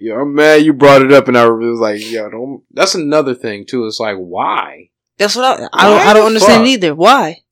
Yo, 0.00 0.18
I'm 0.20 0.34
mad 0.34 0.62
you 0.64 0.72
brought 0.72 1.02
it 1.02 1.12
up, 1.12 1.28
and 1.28 1.36
I 1.38 1.46
was 1.48 1.78
like, 1.78 2.00
yo, 2.10 2.28
don't. 2.30 2.62
That's 2.72 2.94
another 2.96 3.34
thing 3.34 3.66
too. 3.66 3.86
It's 3.86 4.00
like, 4.00 4.16
why? 4.16 4.88
that's 5.18 5.36
what 5.36 5.44
I. 5.44 5.68
I 5.72 5.84
don't. 5.88 6.00
I 6.08 6.12
don't 6.14 6.26
understand 6.26 6.62
fuck? 6.62 6.68
either. 6.68 6.94
Why? 6.96 7.42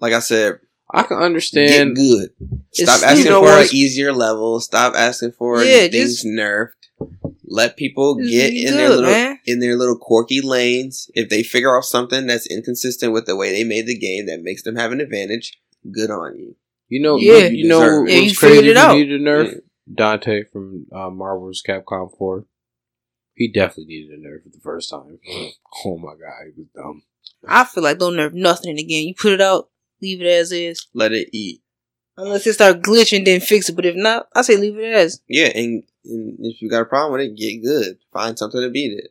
Like 0.00 0.14
I 0.14 0.18
said, 0.20 0.58
I 0.94 1.02
can 1.02 1.16
understand. 1.18 1.68
get 1.68 1.80
understand. 1.80 2.30
good. 2.40 2.64
Stop 2.72 2.96
stupid. 2.98 3.10
asking 3.10 3.24
You 3.24 3.30
know 3.30 3.42
for 3.42 3.62
an 3.62 3.68
easier 3.72 4.12
level. 4.12 4.60
Stop 4.60 4.94
asking 4.94 5.32
for 5.32 5.62
Yeah, 5.64 5.88
things 5.88 6.22
just- 6.22 6.26
nerfed. 6.26 6.70
Let 7.46 7.76
people 7.76 8.14
get 8.16 8.24
really 8.24 8.62
in 8.64 8.74
their 8.76 8.88
little 8.88 9.10
man. 9.10 9.38
in 9.46 9.60
their 9.60 9.76
little 9.76 9.98
quirky 9.98 10.40
lanes. 10.40 11.10
If 11.14 11.28
they 11.28 11.42
figure 11.42 11.76
out 11.76 11.84
something 11.84 12.26
that's 12.26 12.46
inconsistent 12.46 13.12
with 13.12 13.26
the 13.26 13.36
way 13.36 13.52
they 13.52 13.64
made 13.64 13.86
the 13.86 13.98
game 13.98 14.26
that 14.26 14.42
makes 14.42 14.62
them 14.62 14.76
have 14.76 14.92
an 14.92 15.00
advantage, 15.00 15.60
good 15.92 16.10
on 16.10 16.36
you. 16.38 16.56
You 16.88 17.02
know, 17.02 17.16
Yeah. 17.18 17.46
you, 17.48 17.58
you 17.58 17.68
know 17.68 17.80
Deserve 17.80 17.96
it. 17.96 18.00
what's 18.00 18.12
Yeah, 18.12 18.18
you 18.20 18.34
crazy 18.34 18.54
figured 18.56 18.64
it 18.64 18.70
if 18.70 18.76
you 18.76 18.82
out. 18.82 18.94
needed 18.96 19.20
a 19.20 19.24
nerf? 19.24 19.52
Yeah. 19.52 19.58
Dante 19.94 20.44
from 20.44 20.86
uh, 20.92 21.10
Marvel's 21.10 21.62
Capcom 21.66 22.16
4. 22.16 22.46
He 23.34 23.52
definitely 23.52 23.86
needed 23.86 24.18
a 24.18 24.22
nerf 24.22 24.42
for 24.44 24.48
the 24.50 24.60
first 24.62 24.88
time. 24.90 25.18
Oh 25.84 25.98
my 25.98 26.12
god, 26.12 26.46
he 26.54 26.60
was 26.60 26.68
dumb. 26.74 27.02
I 27.46 27.64
feel 27.64 27.82
like 27.82 27.98
don't 27.98 28.14
nerf 28.14 28.32
nothing 28.32 28.70
in 28.70 28.76
the 28.76 28.84
game. 28.84 29.08
You 29.08 29.14
put 29.14 29.32
it 29.32 29.40
out, 29.40 29.68
leave 30.04 30.20
it 30.20 30.26
as 30.26 30.52
is. 30.52 30.86
Let 30.92 31.12
it 31.12 31.30
eat. 31.32 31.62
Unless 32.16 32.46
it 32.46 32.52
start 32.52 32.82
glitching, 32.82 33.24
then 33.24 33.40
fix 33.40 33.68
it. 33.68 33.74
But 33.74 33.86
if 33.86 33.96
not, 33.96 34.28
I 34.36 34.42
say 34.42 34.56
leave 34.56 34.78
it 34.78 34.94
as. 34.94 35.20
Yeah, 35.28 35.46
and, 35.54 35.82
and 36.04 36.36
if 36.40 36.60
you 36.62 36.68
got 36.70 36.82
a 36.82 36.84
problem 36.84 37.12
with 37.14 37.22
it, 37.22 37.36
get 37.36 37.62
good. 37.64 37.98
Find 38.12 38.38
something 38.38 38.60
to 38.60 38.70
beat 38.70 38.92
it. 38.92 39.10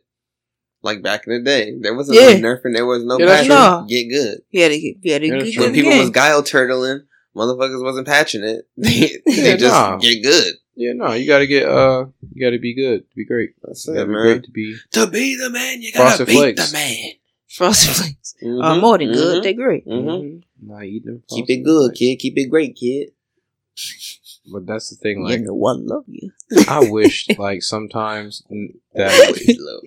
Like 0.82 1.02
back 1.02 1.26
in 1.26 1.32
the 1.34 1.40
day, 1.40 1.72
there 1.80 1.94
wasn't 1.94 2.18
Yeah. 2.18 2.34
no 2.38 2.48
nerfing. 2.48 2.74
There 2.74 2.86
was 2.86 3.04
no 3.04 3.18
Yeah, 3.18 3.26
patching. 3.26 3.46
true. 3.48 3.88
Get 3.88 4.04
good. 4.08 4.38
You 4.50 4.62
had 4.62 4.68
get, 4.72 4.96
you 5.02 5.12
had 5.12 5.22
Yeah, 5.22 5.28
get 5.42 5.54
good 5.54 5.60
When 5.60 5.72
people 5.74 5.90
game. 5.90 6.00
was 6.00 6.10
guile 6.10 6.42
turtling, 6.42 7.00
motherfuckers 7.36 7.82
wasn't 7.82 8.06
patching 8.06 8.44
it. 8.44 8.68
They, 8.76 9.10
they 9.26 9.50
Yeah, 9.50 9.56
just 9.56 9.72
nah. 9.74 9.98
get 9.98 10.22
good. 10.22 10.54
Yeah, 10.76 10.92
no, 10.94 11.12
you 11.12 11.26
gotta 11.26 11.46
get, 11.46 11.68
uh, 11.68 12.06
you 12.32 12.44
gotta 12.44 12.58
be 12.58 12.74
good 12.74 13.08
to 13.08 13.16
be 13.16 13.24
great. 13.24 13.50
That's 13.62 13.86
You 13.86 13.92
it, 13.92 13.96
gotta 13.96 14.06
be 14.08 14.12
man. 14.14 14.22
great 14.22 14.44
to 14.44 14.50
be. 14.50 14.76
To 14.92 15.06
be 15.06 15.36
the 15.36 15.50
man, 15.50 15.82
you 15.82 15.92
gotta 15.92 16.04
Frosted 16.16 16.26
beat 16.28 16.34
Flakes. 16.56 16.70
the 16.70 16.72
man. 16.78 17.10
Frosted 17.48 17.94
Flakes 17.94 18.34
are 18.42 18.74
Mhm, 18.74 18.80
more 18.80 18.98
than 18.98 19.12
good. 19.12 19.38
mhm, 19.38 19.42
They're 19.44 19.52
great. 19.52 19.86
mhm. 19.86 20.42
Not 20.66 20.84
eating 20.84 21.06
them. 21.06 21.22
Keep 21.28 21.50
it 21.50 21.56
good, 21.64 21.88
Flakes. 21.90 21.98
kid. 21.98 22.16
Keep 22.16 22.38
it 22.38 22.48
great, 22.50 22.76
kid. 22.76 23.10
But 24.52 24.66
that's 24.66 24.90
the 24.90 24.96
thing, 24.96 25.22
like, 25.22 25.40
you 25.40 25.46
know, 25.46 25.66
I 25.66 25.72
love 25.72 26.04
you. 26.06 26.30
I 26.68 26.90
wish, 26.90 27.26
like, 27.38 27.62
sometimes 27.62 28.42
that 28.94 29.10
Always 29.26 29.58
love 29.58 29.82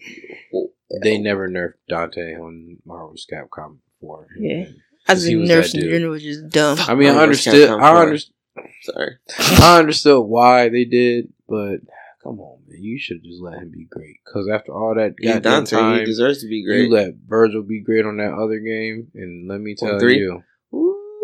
you. 0.51 0.69
they 1.03 1.17
never 1.19 1.47
nerfed 1.47 1.73
Dante 1.87 2.35
on 2.35 2.77
Marvel's 2.85 3.25
Capcom 3.31 3.77
4. 4.01 4.27
Yeah. 4.39 4.51
And- 4.55 4.75
I 5.09 5.13
'Cause 5.13 5.19
just 5.21 5.29
he 5.29 5.35
was 5.37 5.73
in 5.73 5.81
general 5.89 6.11
was 6.11 6.23
just 6.23 6.49
dumb. 6.49 6.77
I 6.81 6.93
mean, 6.93 7.07
I 7.07 7.21
understood, 7.21 7.69
I 7.69 8.01
understood, 8.01 8.33
Sorry. 8.81 9.15
I 9.39 9.79
understood 9.79 10.25
why 10.25 10.67
they 10.67 10.83
did, 10.83 11.31
but 11.47 11.77
come 12.21 12.41
on, 12.41 12.59
man, 12.67 12.83
you 12.83 12.99
should 12.99 13.23
just 13.23 13.41
let 13.41 13.59
him 13.59 13.71
be 13.71 13.85
great. 13.85 14.17
Because 14.25 14.49
after 14.49 14.73
all 14.73 14.95
that 14.95 15.13
He's 15.17 15.31
goddamn 15.31 15.63
Dante. 15.63 15.99
He 15.99 16.05
deserves 16.05 16.41
to 16.41 16.49
be 16.49 16.65
great. 16.65 16.87
you 16.87 16.89
let 16.93 17.13
Virgil 17.25 17.63
be 17.63 17.79
great 17.79 18.03
on 18.05 18.17
that 18.17 18.33
other 18.33 18.59
game, 18.59 19.07
and 19.15 19.47
let 19.47 19.61
me 19.61 19.75
tell 19.75 20.01
you, 20.11 20.43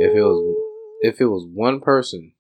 if 0.04 0.16
it 0.16 0.22
was 0.22 0.56
if 1.02 1.22
it 1.22 1.26
was 1.26 1.46
one 1.46 1.80
person, 1.80 2.34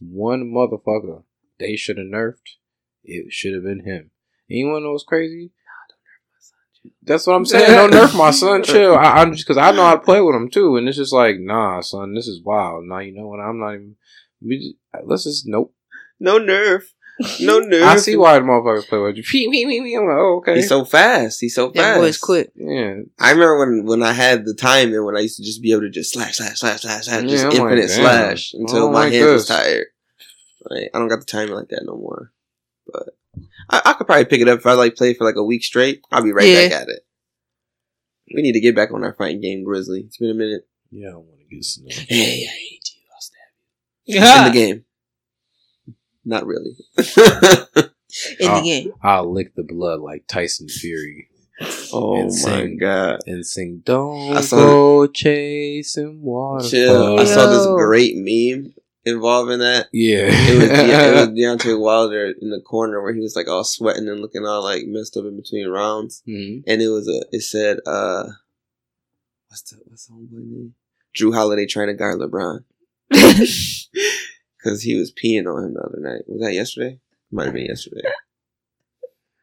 one 0.00 0.52
motherfucker, 0.52 1.24
they 1.58 1.76
should 1.76 1.98
have 1.98 2.06
nerfed. 2.06 2.56
It 3.04 3.32
should 3.32 3.54
have 3.54 3.62
been 3.62 3.84
him. 3.84 4.10
Anyone 4.50 4.82
know 4.82 4.92
what's 4.92 5.04
crazy? 5.04 5.52
Nah, 5.64 5.86
don't 5.88 6.00
nerf 6.02 6.34
my 6.34 6.40
son, 6.40 6.62
Chill. 6.74 6.92
That's 7.02 7.26
what 7.26 7.34
I'm 7.34 7.44
saying. 7.44 7.70
Don't 7.70 7.92
nerf 7.92 8.16
my 8.16 8.30
son. 8.30 8.62
Chill. 8.64 8.94
I, 8.94 9.20
I'm 9.20 9.32
just 9.32 9.46
because 9.46 9.58
I 9.58 9.72
know 9.72 9.84
how 9.84 9.96
to 9.96 10.02
play 10.02 10.20
with 10.20 10.34
him 10.34 10.50
too, 10.50 10.76
and 10.76 10.88
it's 10.88 10.96
just 10.96 11.12
like, 11.12 11.36
nah, 11.38 11.80
son, 11.80 12.14
this 12.14 12.26
is 12.26 12.42
wild. 12.42 12.84
Now 12.84 12.98
you 12.98 13.14
know 13.14 13.26
what? 13.26 13.40
I'm 13.40 13.60
not 13.60 13.74
even. 13.74 13.96
We 14.40 14.58
just, 14.58 15.04
let's 15.06 15.24
just 15.24 15.44
nope. 15.46 15.74
no 16.20 16.38
nerf. 16.38 16.82
No 17.40 17.60
nerf. 17.60 17.82
I 17.84 17.96
see 17.96 18.16
why 18.16 18.34
the 18.38 18.44
motherfuckers 18.44 18.86
play 18.88 18.98
with 18.98 19.16
you. 19.16 19.22
Pee, 19.24 19.50
pee, 19.50 19.66
pee, 19.66 19.82
pee. 19.82 19.94
I'm 19.94 20.06
like, 20.06 20.16
oh, 20.18 20.36
okay. 20.38 20.54
He's 20.56 20.68
so 20.68 20.84
fast. 20.84 21.40
He's 21.40 21.54
so 21.54 21.66
fast. 21.72 21.76
That 21.76 21.96
boy's 21.98 22.18
quick. 22.18 22.52
yeah, 22.54 22.94
I 23.18 23.30
remember 23.32 23.58
when, 23.58 23.86
when 23.86 24.02
I 24.02 24.12
had 24.12 24.44
the 24.44 24.54
time 24.54 24.92
and 24.94 25.04
when 25.04 25.16
I 25.16 25.20
used 25.20 25.36
to 25.38 25.42
just 25.42 25.60
be 25.62 25.72
able 25.72 25.82
to 25.82 25.90
just 25.90 26.12
slash, 26.12 26.36
slash, 26.36 26.60
slash, 26.60 26.82
slash, 26.82 27.04
slash, 27.06 27.22
Yeah, 27.24 27.28
just 27.28 27.44
I'm 27.46 27.52
infinite 27.52 27.88
damn. 27.88 27.88
slash 27.88 28.52
until 28.54 28.78
don't 28.86 28.92
my 28.92 29.06
hands 29.08 29.26
was 29.32 29.46
tired. 29.48 29.86
Like, 30.70 30.90
I 30.94 30.98
don't 30.98 31.08
got 31.08 31.20
the 31.20 31.24
timing 31.26 31.54
like 31.54 31.68
that 31.70 31.82
no 31.84 31.96
more. 31.96 32.32
But 32.86 33.08
I, 33.70 33.82
I 33.86 33.92
could 33.94 34.06
probably 34.06 34.24
pick 34.26 34.40
it 34.40 34.48
up 34.48 34.60
if 34.60 34.66
I 34.66 34.74
like 34.74 34.94
play 34.96 35.14
for 35.14 35.24
like 35.24 35.36
a 35.36 35.42
week 35.44 35.64
straight. 35.64 36.02
I'll 36.12 36.22
be 36.22 36.32
right 36.32 36.46
Yeah. 36.46 36.68
back 36.68 36.82
at 36.82 36.88
it. 36.88 37.00
We 38.34 38.42
need 38.42 38.52
to 38.52 38.60
get 38.60 38.76
back 38.76 38.92
on 38.92 39.02
our 39.04 39.14
fighting 39.14 39.40
game, 39.40 39.64
Grizzly. 39.64 40.00
It's 40.06 40.18
been 40.18 40.30
a 40.30 40.34
minute. 40.34 40.68
yeah. 40.90 41.08
I 41.10 41.14
want 41.16 41.38
to 41.40 41.54
get 41.56 41.64
snow. 41.64 41.86
Hey, 41.90 42.44
I 42.46 42.50
hate 42.52 42.90
you. 42.94 43.00
I'll 43.12 43.20
stab 43.20 43.36
you. 44.04 44.14
Yeah. 44.20 44.46
In 44.46 44.52
the 44.52 44.58
game. 44.58 44.84
Not 46.28 46.46
really. 46.46 46.76
In 46.96 47.04
Oh. 48.48 48.60
the 48.60 48.62
game. 48.64 48.92
I'll 49.02 49.32
lick 49.32 49.54
the 49.54 49.62
blood 49.62 50.00
like 50.00 50.26
Tyson 50.26 50.68
Fury 50.68 51.28
oh 51.92 52.16
my 52.16 52.20
Insane. 52.24 52.78
god. 52.78 53.20
and 53.26 53.44
sing 53.46 53.82
"Don't 53.84 54.36
I 54.36 54.40
saw 54.42 54.56
Go 54.56 55.06
Chasing 55.08 56.22
Waterfalls." 56.22 56.70
Chill. 56.70 57.18
I 57.18 57.24
saw 57.24 57.46
this 57.50 57.66
great 57.66 58.14
meme 58.16 58.74
involving 59.04 59.58
that. 59.60 59.88
Yeah, 59.92 60.28
It 60.30 60.58
was, 60.58 60.68
De- 60.68 60.84
it 60.84 61.14
was 61.14 61.28
Deontay 61.64 61.80
Wilder 61.80 62.32
in 62.40 62.50
the 62.50 62.60
corner 62.60 63.02
where 63.02 63.12
he 63.14 63.20
was 63.20 63.34
like 63.36 63.48
all 63.48 63.64
sweating 63.64 64.08
and 64.08 64.20
looking 64.20 64.44
all 64.46 64.62
like 64.62 64.84
messed 64.86 65.16
up 65.16 65.24
in 65.24 65.36
between 65.36 65.66
rounds. 65.68 66.22
Mhm. 66.28 66.62
And 66.66 66.82
it 66.82 66.88
was 66.88 67.08
a 67.08 67.24
it 67.32 67.42
said 67.42 67.78
uh 67.86 68.24
what's 69.48 69.62
the 69.62 69.76
what's 69.86 70.06
the 70.06 70.12
homeboy 70.14 70.44
name? 70.46 70.74
Jrue 71.16 71.34
Holiday 71.34 71.66
trying 71.66 71.88
to 71.88 71.94
guard 71.94 72.20
LeBron. 72.20 72.64
Cause 74.68 74.82
he 74.82 74.96
was 74.96 75.12
peeing 75.12 75.46
on 75.46 75.64
him 75.64 75.74
the 75.74 75.80
other 75.80 76.00
night. 76.00 76.22
Was 76.26 76.42
that 76.42 76.52
yesterday? 76.52 77.00
Might 77.30 77.46
have 77.46 77.54
been 77.54 77.66
yesterday. 77.66 78.02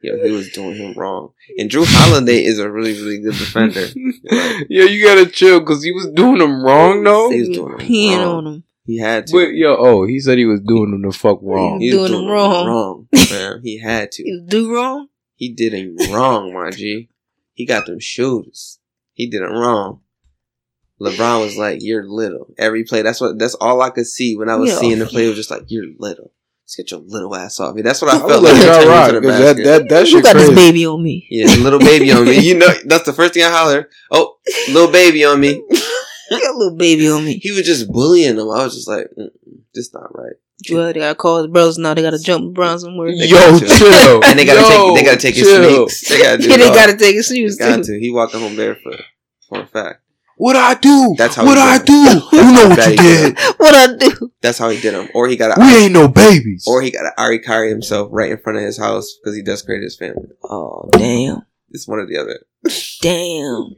Yo, 0.03 0.23
he 0.23 0.29
was 0.29 0.51
doing 0.51 0.75
him 0.75 0.93
wrong. 0.93 1.31
And 1.57 1.69
Jrue 1.69 1.85
Holiday 1.87 2.43
is 2.43 2.59
a 2.59 2.69
really, 2.69 2.93
really 2.93 3.19
good 3.21 3.33
defender. 3.33 3.87
yeah, 4.69 4.83
you 4.83 5.03
gotta 5.03 5.25
chill 5.25 5.61
because 5.61 5.83
he 5.83 5.91
was 5.91 6.07
doing 6.11 6.37
them 6.37 6.63
wrong 6.63 7.03
though. 7.03 7.31
He 7.31 7.39
was 7.39 7.49
doing 7.49 7.71
him 7.71 7.79
peeing 7.79 8.17
wrong. 8.19 8.45
on 8.45 8.47
him. 8.47 8.63
He 8.85 8.99
had 8.99 9.25
to. 9.27 9.33
But 9.33 9.55
yo, 9.55 9.75
oh, 9.77 10.05
he 10.05 10.19
said 10.19 10.37
he 10.37 10.45
was 10.45 10.61
doing 10.61 10.91
them 10.91 11.01
the 11.01 11.11
fuck 11.11 11.39
wrong. 11.41 11.79
He 11.79 11.89
He 11.89 11.95
was 11.95 12.09
doing 12.09 12.19
him 12.21 12.25
him 12.27 12.31
wrong. 12.31 12.67
wrong. 12.67 13.07
Man, 13.31 13.61
he 13.63 13.79
had 13.79 14.11
to. 14.11 14.27
You 14.27 14.45
do 14.47 14.75
wrong? 14.75 15.07
He 15.33 15.49
did 15.49 15.73
him 15.73 15.97
wrong, 16.11 16.53
my 16.53 16.69
G. 16.69 17.09
He 17.53 17.65
got 17.65 17.87
them 17.87 17.99
shoes. 17.99 18.77
He 19.13 19.27
did 19.27 19.41
him 19.41 19.53
wrong. 19.53 20.01
LeBron 21.01 21.41
was 21.41 21.57
like, 21.57 21.79
"You're 21.81 22.05
little." 22.07 22.47
Every 22.57 22.83
play. 22.83 23.01
That's 23.01 23.19
what. 23.19 23.37
That's 23.37 23.55
all 23.55 23.81
I 23.81 23.89
could 23.89 24.07
see 24.07 24.35
when 24.37 24.49
I 24.49 24.55
was 24.55 24.71
Yeah. 24.71 24.77
seeing 24.79 24.99
the 24.99 25.05
play. 25.05 25.27
Was 25.27 25.35
just 25.35 25.51
like, 25.51 25.63
"You're 25.67 25.85
little." 25.99 26.31
Let's 26.63 26.75
get 26.77 26.89
your 26.91 27.01
little 27.01 27.35
ass 27.35 27.59
off 27.59 27.75
me. 27.75 27.81
That's 27.83 28.01
what 28.01 28.11
I 28.11 28.17
I 28.17 28.19
felt 28.27 28.43
like. 28.43 28.53
like, 28.53 28.61
every 28.63 28.69
all 28.69 28.73
time 28.75 28.83
he 28.83 28.87
right, 28.89 29.11
went 29.11 29.13
to 29.13 29.19
the 29.19 29.27
'cause 29.27 29.39
that, 29.39 29.55
basket. 29.57 29.63
that, 29.65 29.89
that 29.89 29.99
Who 29.99 30.05
shit 30.07 30.23
got 30.23 30.33
this 30.35 30.49
baby 30.49 30.85
on 30.85 31.03
me? 31.03 31.27
yeah, 31.29 31.45
little 31.57 31.79
baby 31.79 32.11
on 32.11 32.25
me. 32.25 32.39
You 32.39 32.57
know, 32.57 32.67
that's 32.85 33.05
the 33.05 33.13
first 33.13 33.33
thing 33.35 33.43
I 33.43 33.51
holler. 33.51 33.89
Oh, 34.11 34.37
little 34.71 34.91
baby 34.91 35.25
on 35.25 35.39
me. 35.39 35.61
You 36.31 36.39
got 36.41 36.55
a 36.55 36.57
little 36.57 36.75
baby 36.75 37.07
on 37.07 37.23
me. 37.23 37.37
He 37.37 37.51
was 37.51 37.67
just 37.67 37.87
bullying 37.87 38.31
him. 38.37 38.49
I 38.49 38.63
was 38.65 38.73
just 38.73 38.87
like, 38.87 39.05
"This 39.75 39.93
not 39.93 40.09
right." 40.17 40.33
Well, 40.71 40.87
they 40.91 40.99
gotta 40.99 41.13
call 41.13 41.37
his 41.43 41.51
brothers 41.51 41.77
now. 41.77 41.93
They 41.93 42.01
gotta 42.01 42.17
jump 42.17 42.57
LeBron 42.57 42.79
somewhere. 42.79 43.09
They 43.15 43.27
Yo, 43.27 43.35
got 43.37 43.59
chill. 43.77 44.23
And 44.25 44.39
they 44.39 44.43
gotta 44.43 44.61
Yo, 44.61 44.95
take. 44.95 44.95
They 44.95 45.03
gotta 45.03 45.17
take 45.21 45.35
his 45.35 45.47
chill. 45.47 45.87
sneaks. 45.87 46.09
They 46.09 46.17
gotta 46.23 46.37
do. 46.41 46.47
Yeah, 46.49 46.55
it 46.55 46.57
they 46.57 46.69
gotta 46.69 46.97
take 46.97 47.13
his 47.15 47.29
They 47.29 47.35
shoes 47.35 47.57
got 47.57 47.83
to. 47.83 47.99
He 47.99 48.09
walking 48.09 48.39
home 48.39 48.55
barefoot. 48.55 49.01
For 49.47 49.59
a 49.59 49.67
fact. 49.67 50.01
What 50.37 50.55
I 50.57 50.73
do? 50.73 51.15
That's 51.17 51.35
how 51.35 51.45
what 51.45 51.57
he 51.57 51.63
I 51.63 51.77
did 51.77 51.85
do? 51.85 51.93
it. 51.93 52.33
You 52.33 52.53
know 52.53 52.69
what 52.69 52.77
you 52.85 52.91
he 52.91 52.95
did? 52.97 53.37
What 53.57 53.73
I 53.75 53.95
do? 53.95 54.31
That's 54.41 54.57
how 54.57 54.69
he 54.69 54.81
did 54.81 54.93
him. 54.93 55.07
Or 55.13 55.27
he 55.27 55.37
got 55.37 55.57
We 55.57 55.63
ain't 55.75 55.93
no 55.93 56.07
babies. 56.09 56.65
or 56.67 56.81
he 56.81 56.91
got 56.91 57.03
to 57.03 57.11
Ari 57.17 57.39
Kari 57.39 57.69
himself 57.69 58.09
right 58.11 58.31
in 58.31 58.37
front 58.37 58.57
of 58.57 58.63
his 58.65 58.77
house 58.77 59.15
because 59.21 59.35
he 59.35 59.41
desecrated 59.41 59.83
his 59.83 59.97
family. 59.97 60.27
Oh 60.43 60.89
damn, 60.91 61.45
It's 61.69 61.87
one 61.87 61.99
or 61.99 62.05
the 62.05 62.17
other. 62.17 62.39
damn. 63.01 63.75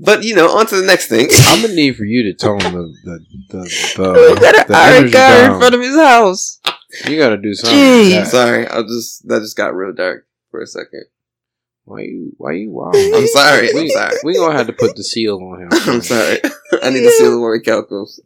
But 0.00 0.24
you 0.24 0.34
know, 0.34 0.48
on 0.50 0.66
to 0.66 0.76
the 0.76 0.86
next 0.86 1.06
thing. 1.06 1.28
I'm 1.30 1.62
gonna 1.62 1.74
need 1.74 1.96
for 1.96 2.04
you 2.04 2.24
to 2.24 2.34
tone 2.34 2.58
the 2.58 2.92
the 3.04 3.24
the, 3.48 3.58
the, 3.96 4.12
Who 4.34 4.40
got 4.40 4.66
the 4.66 4.74
an 4.74 5.14
iron 5.14 5.52
in 5.52 5.58
front 5.60 5.74
of 5.74 5.80
his 5.80 5.96
house? 5.96 6.60
You 7.06 7.16
gotta 7.16 7.36
do 7.36 7.54
something. 7.54 7.78
Jeez. 7.78 8.18
with. 8.20 8.28
Sorry, 8.28 8.66
I 8.66 8.82
just 8.82 9.26
that 9.28 9.40
just 9.40 9.56
got 9.56 9.74
real 9.74 9.92
dark 9.94 10.26
for 10.50 10.60
a 10.60 10.66
second. 10.66 11.04
Why 11.86 12.00
you? 12.02 12.32
Why 12.38 12.52
you? 12.52 12.70
Wow. 12.70 12.90
I'm 12.94 13.26
sorry. 13.26 13.68
I'm 13.70 13.74
We, 13.76 13.88
sorry. 13.90 14.16
we 14.24 14.34
gonna 14.36 14.56
have 14.56 14.66
to 14.68 14.72
put 14.72 14.96
the 14.96 15.04
seal 15.04 15.36
on 15.38 15.62
him. 15.62 15.68
I'm 15.86 16.00
sorry. 16.00 16.38
I 16.82 16.90
need 16.90 17.02
to 17.02 17.10
seal 17.10 17.32
the 17.32 17.38
Warren 17.38 17.62
Calcos. 17.62 18.20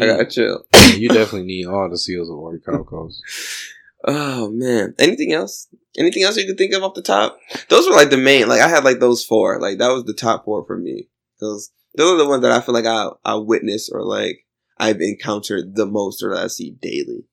I 0.00 0.06
gotta 0.06 0.26
chill. 0.26 0.64
You 0.96 1.08
definitely 1.08 1.44
need 1.46 1.66
all 1.66 1.88
the 1.90 1.98
seals 1.98 2.28
of 2.30 2.36
Orichalcos. 2.36 3.14
Oh 4.08 4.50
man. 4.52 4.94
Anything 5.00 5.32
else? 5.32 5.66
Anything 5.98 6.22
else 6.22 6.36
you 6.36 6.46
could 6.46 6.58
think 6.58 6.72
of 6.74 6.82
off 6.84 6.94
the 6.94 7.02
top? 7.02 7.38
Those 7.70 7.88
were 7.88 7.94
like 7.96 8.10
the 8.10 8.16
main. 8.16 8.46
Like 8.46 8.60
I 8.60 8.68
had 8.68 8.84
like 8.84 9.00
those 9.00 9.24
four. 9.24 9.58
Like 9.60 9.78
that 9.78 9.90
was 9.90 10.04
the 10.04 10.12
top 10.14 10.44
four 10.44 10.64
for 10.64 10.76
me. 10.76 11.08
Those 11.40 11.70
those 11.96 12.12
are 12.12 12.18
the 12.22 12.28
ones 12.28 12.42
that 12.42 12.52
I 12.52 12.60
feel 12.60 12.74
like 12.74 12.86
I 12.86 13.08
I 13.24 13.34
witness 13.36 13.90
or 13.92 14.04
like 14.04 14.44
I've 14.78 15.00
encountered 15.00 15.74
the 15.74 15.86
most 15.86 16.22
or 16.22 16.34
that 16.34 16.44
I 16.44 16.46
see 16.46 16.76
daily. 16.80 17.24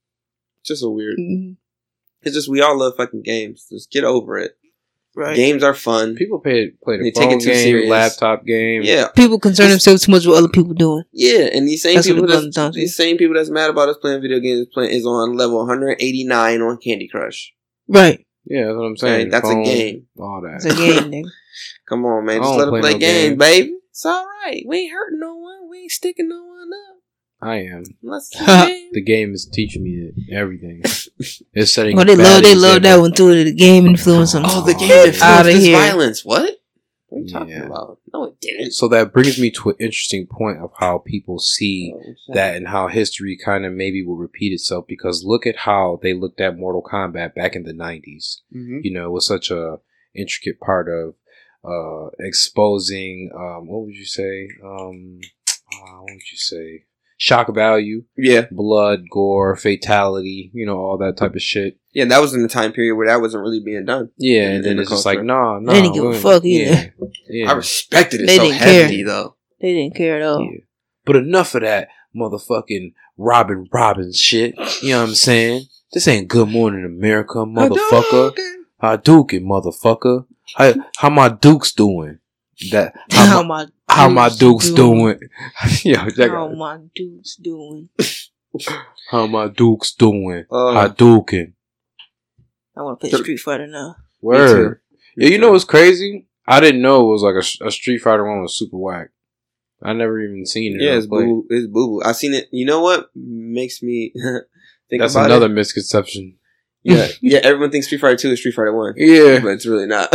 Just 0.66 0.84
a 0.84 0.90
weird. 0.90 1.18
Mhm. 1.20 1.58
It's 2.24 2.34
just 2.34 2.50
we 2.50 2.62
all 2.62 2.80
love 2.80 2.94
fucking 2.98 3.22
games. 3.24 3.68
Just 3.70 3.92
get 3.92 4.06
over 4.06 4.38
it. 4.40 4.58
Right. 5.16 5.36
Games 5.36 5.62
are 5.64 5.76
fun. 5.76 6.16
People 6.16 6.40
pay 6.40 6.72
play 6.84 6.98
the 6.98 7.04
They 7.04 7.12
take 7.12 7.24
phone 7.30 7.34
it 7.34 7.42
too 7.42 7.50
game, 7.52 7.64
serious. 7.64 7.90
laptop 7.90 8.46
game. 8.46 8.82
Yeah, 8.84 9.10
People 9.16 9.40
concern 9.40 9.70
themselves 9.70 10.04
too 10.04 10.12
much 10.12 10.26
with 10.26 10.36
other 10.38 10.50
people 10.50 10.74
doing. 10.74 11.04
yeah. 11.12 11.50
And 11.54 11.68
these 11.68 11.84
same 11.84 11.96
That's 11.96 12.08
people 12.08 12.24
it 12.24 12.28
that's, 12.28 12.56
comes 12.56 12.76
these 12.76 12.96
same 12.96 13.18
people 13.18 13.36
that's 13.36 13.50
mad 13.52 13.70
about 13.70 13.90
us 13.90 13.98
playing 13.98 14.22
video 14.22 14.40
games 14.40 14.66
playing 14.74 14.92
is 14.92 15.06
on 15.06 15.36
level 15.38 15.60
189 15.60 16.62
on 16.62 16.78
Candy 16.78 17.08
Crush. 17.08 17.54
Right. 17.88 18.26
yeah, 18.46 18.66
that's 18.66 18.76
what 18.76 18.84
I'm 18.86 18.92
Okay, 18.94 19.00
saying. 19.00 19.30
that's 19.30 19.48
Phone, 19.50 19.62
a 19.62 19.66
game. 19.66 20.08
All 20.18 20.42
that. 20.42 20.56
It's 20.56 20.66
a 20.66 20.76
game, 20.76 21.12
nigga. 21.26 21.30
Come 21.88 22.06
on, 22.06 22.26
man. 22.26 22.42
Just 22.42 22.50
don't 22.50 22.58
let 22.60 22.66
them 22.66 22.72
play 22.74 22.82
play 22.82 22.94
no 22.94 22.98
games, 23.00 23.30
game. 23.30 23.38
baby. 23.38 23.74
It's 23.92 24.06
all 24.08 24.26
right. 24.46 24.64
We 24.68 24.78
ain't 24.80 24.94
hurting 24.94 25.20
no 25.20 25.36
one. 25.36 25.70
We 25.70 25.80
ain't 25.82 25.92
sticking 25.92 26.28
no 26.30 26.44
one 26.44 26.70
up. 26.90 27.48
I 27.48 27.58
am. 27.66 27.84
Let's. 28.02 28.30
The 28.94 29.02
game 29.04 29.34
is 29.34 29.50
teaching 29.52 29.84
me 29.84 30.12
everything. 30.36 30.82
It's 31.54 31.74
setting. 31.74 31.96
Well, 31.96 32.06
they 32.06 32.16
love 32.16 32.44
they 32.44 32.56
love 32.56 32.82
that 32.84 33.00
one 33.00 33.14
too. 33.14 33.44
The 33.44 33.54
game 33.54 33.88
influence 33.88 34.34
them. 34.34 34.44
Oh, 34.46 34.62
the 34.66 34.74
game 34.74 34.84
influence 34.90 35.16
influenced 35.16 35.24
outta 35.24 35.50
this 35.54 35.64
here. 35.64 35.78
violence. 35.78 36.26
What? 36.26 36.60
What 37.08 37.20
are 37.20 37.22
you 37.26 37.32
talking 37.32 37.50
Yeah. 37.50 37.66
about? 37.68 38.00
No, 38.12 38.24
it 38.26 38.40
didn't. 38.42 38.72
So 38.72 38.88
that 38.88 39.14
brings 39.14 39.40
me 39.40 39.52
to 39.52 39.70
an 39.70 39.76
interesting 39.80 40.26
point 40.26 40.58
of 40.60 40.72
how 40.80 40.98
people 40.98 41.38
see 41.40 41.94
Oh, 41.96 42.34
that 42.34 42.56
and 42.56 42.68
how 42.68 42.88
history 42.88 43.38
kind 43.38 43.66
of 43.66 43.74
maybe 43.74 44.04
will 44.04 44.18
repeat 44.18 44.52
itself 44.52 44.86
because 44.88 45.24
look 45.24 45.46
at 45.46 45.58
how 45.58 46.00
they 46.02 46.14
looked 46.16 46.42
at 46.42 46.58
Mortal 46.58 46.82
Kombat 46.82 47.36
back 47.36 47.56
in 47.56 47.64
the 47.64 47.74
90s. 47.74 48.42
Mhm. 48.56 48.80
You 48.84 48.92
know, 48.94 49.06
it 49.06 49.12
was 49.12 49.28
such 49.28 49.52
a 49.52 49.78
intricate 50.16 50.60
part 50.60 50.88
of 50.90 51.14
uh 51.64 52.10
exposing 52.20 53.30
um 53.36 53.68
what 53.68 53.86
would 53.86 53.96
you 53.96 54.06
say? 54.06 54.50
Um 54.64 55.20
uh, 55.48 56.02
what 56.02 56.12
would 56.14 56.32
you 56.32 56.38
say? 56.38 56.86
Shock 57.18 57.54
value, 57.54 58.04
Yeah, 58.18 58.46
blood, 58.52 59.04
gore, 59.12 59.56
fatality, 59.56 60.52
you 60.54 60.66
know, 60.66 60.78
all 60.78 60.98
that 60.98 61.16
type 61.18 61.36
of 61.36 61.42
shit. 61.42 61.78
yeah. 61.94 62.06
That 62.06 62.20
was 62.22 62.34
in 62.34 62.42
the 62.42 62.50
time 62.50 62.74
period 62.74 62.96
where 62.96 63.08
that 63.08 63.22
wasn't 63.22 63.44
really 63.44 63.62
being 63.64 63.86
done. 63.86 64.10
Yeah, 64.18 64.50
In- 64.50 64.56
and 64.58 64.64
then 64.66 64.72
in 64.72 64.78
the 64.78 64.82
it's 64.84 64.92
just 64.92 65.06
like, 65.06 65.24
nah, 65.24 65.60
nah. 65.60 65.72
They 65.74 65.82
didn't 65.82 65.94
give 65.96 66.04
a 66.06 66.14
fuck 66.20 66.44
either. 66.44 66.72
Yeah. 66.72 67.06
yeah. 67.30 67.52
I 67.52 67.54
respected 67.54 68.22
it 68.22 68.28
They 68.28 68.38
so 68.38 68.44
didn't 68.44 68.58
heavily 68.58 68.96
care. 68.98 69.06
though. 69.06 69.36
They 69.62 69.74
didn't 69.74 69.96
care 69.96 70.18
at 70.18 70.24
all. 70.24 70.42
Yeah. 70.42 70.60
But 71.06 71.16
enough 71.18 71.56
of 71.56 71.62
that 71.62 71.88
motherfucking 72.16 72.94
Robin 73.18 73.68
Robin 73.72 74.12
shit. 74.14 74.56
You 74.82 74.90
know 74.92 75.02
what 75.02 75.10
I'm 75.10 75.16
saying? 75.16 75.64
This 75.94 76.08
ain't 76.08 76.28
Good 76.28 76.50
Morning 76.50 76.84
America, 76.86 77.40
motherfucker. 77.40 78.36
Hadouken, 78.82 79.44
motherfucker. 79.44 80.26
How, 80.56 80.74
how 80.98 81.10
my 81.10 81.30
Dukes 81.30 81.72
doing? 81.74 82.20
That 82.72 82.94
how 83.12 83.26
How 83.28 83.44
my, 83.44 83.48
my 83.48 83.70
how 83.96 84.10
my 84.10 84.30
Dukes 84.30 84.70
doing? 84.72 85.20
Yo, 85.84 86.10
check 86.10 86.32
How 86.32 86.46
out. 86.46 86.56
my 86.58 86.80
dudes 86.96 87.36
doing? 87.36 87.90
How 89.12 89.28
my 89.28 89.48
Dukes 89.48 89.94
doing? 89.94 90.46
Uh, 90.50 90.56
Hadouken. 90.88 91.54
I 92.76 92.82
want 92.82 93.00
to 93.00 93.02
play 93.02 93.10
Th- 93.12 93.22
Street 93.22 93.38
Fighter 93.40 93.68
now. 93.68 93.96
Word. 94.22 94.82
Yeah, 95.18 95.30
you 95.30 95.38
know 95.38 95.52
what's 95.52 95.64
crazy? 95.66 96.28
I 96.48 96.60
didn't 96.60 96.82
know 96.82 97.02
it 97.02 97.12
was 97.12 97.22
like 97.24 97.36
a, 97.36 97.68
a 97.68 97.72
Street 97.72 98.00
Fighter 98.00 98.26
one 98.28 98.42
was 98.42 98.58
super 98.58 98.78
whack. 98.78 99.10
I 99.82 99.94
never 99.94 100.20
even 100.22 100.46
seen 100.46 100.76
it. 100.80 100.84
Yeah, 100.84 100.94
it's 100.98 101.06
boo. 101.08 101.46
It's 101.50 101.68
boo 101.68 102.00
boo. 102.00 102.02
I 102.04 102.14
seen 102.14 102.34
it. 102.34 102.48
You 102.52 102.66
know 102.66 102.82
what 102.82 103.10
makes 103.16 103.84
me 103.84 104.12
think 104.90 105.02
That's 105.02 105.14
about 105.14 105.26
another 105.28 105.46
it? 105.48 105.50
misconception. 105.50 106.38
Yeah, 106.84 107.08
yeah. 107.22 107.40
Everyone 107.44 107.70
thinks 107.72 107.88
Street 107.88 108.02
Fighter 108.02 108.18
Two 108.18 108.32
is 108.32 108.40
Street 108.40 108.54
Fighter 108.56 108.74
One, 108.76 108.94
Yeah. 108.98 109.40
but 109.40 109.50
it's 109.50 109.66
really 109.66 109.88
not. 109.88 110.10